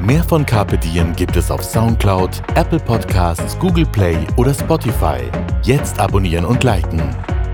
Mehr 0.00 0.22
von 0.22 0.46
Carpe 0.46 0.78
Diem 0.78 1.12
gibt 1.16 1.36
es 1.36 1.50
auf 1.50 1.64
Soundcloud, 1.64 2.40
Apple 2.54 2.78
Podcasts, 2.78 3.58
Google 3.58 3.86
Play 3.86 4.16
oder 4.36 4.54
Spotify. 4.54 5.22
Jetzt 5.64 5.98
abonnieren 5.98 6.44
und 6.44 6.62
liken. 6.62 7.02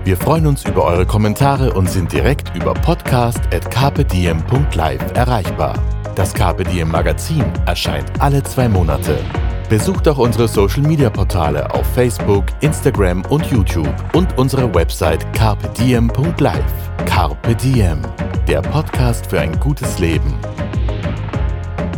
Wir 0.07 0.15
freuen 0.15 0.47
uns 0.47 0.63
über 0.63 0.85
eure 0.85 1.05
Kommentare 1.05 1.73
und 1.73 1.89
sind 1.89 2.13
direkt 2.13 2.55
über 2.55 2.73
podcast.kpdm.live 2.73 5.01
erreichbar. 5.13 5.77
Das 6.15 6.33
Diem 6.33 6.87
Magazin 6.87 7.43
erscheint 7.65 8.09
alle 8.19 8.41
zwei 8.43 8.69
Monate. 8.69 9.19
Besucht 9.67 10.07
auch 10.07 10.19
unsere 10.19 10.47
Social 10.47 10.83
Media 10.83 11.09
Portale 11.09 11.69
auf 11.73 11.85
Facebook, 11.87 12.45
Instagram 12.61 13.25
und 13.25 13.47
YouTube 13.47 13.93
und 14.13 14.37
unsere 14.37 14.73
Website 14.73 15.33
carpediem.live. 15.33 16.63
Carpe 17.05 17.53
Diem, 17.55 18.01
der 18.47 18.61
Podcast 18.61 19.27
für 19.27 19.41
ein 19.41 19.59
gutes 19.59 19.99
Leben. 19.99 20.33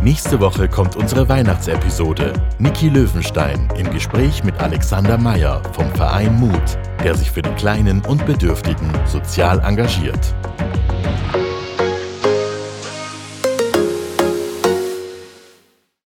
Nächste 0.10 0.40
Woche 0.40 0.68
kommt 0.68 0.96
unsere 0.96 1.30
Weihnachtsepisode. 1.30 2.34
Niki 2.58 2.90
Löwenstein 2.90 3.70
im 3.78 3.92
Gespräch 3.92 4.44
mit 4.44 4.60
Alexander 4.60 5.20
Meyer 5.20 5.62
vom 5.74 5.88
Verein 5.94 6.34
Mut 6.34 6.80
der 7.04 7.16
sich 7.16 7.32
für 7.32 7.42
die 7.42 7.52
Kleinen 7.52 8.02
und 8.06 8.26
Bedürftigen 8.26 8.92
sozial 9.06 9.60
engagiert. 9.60 10.34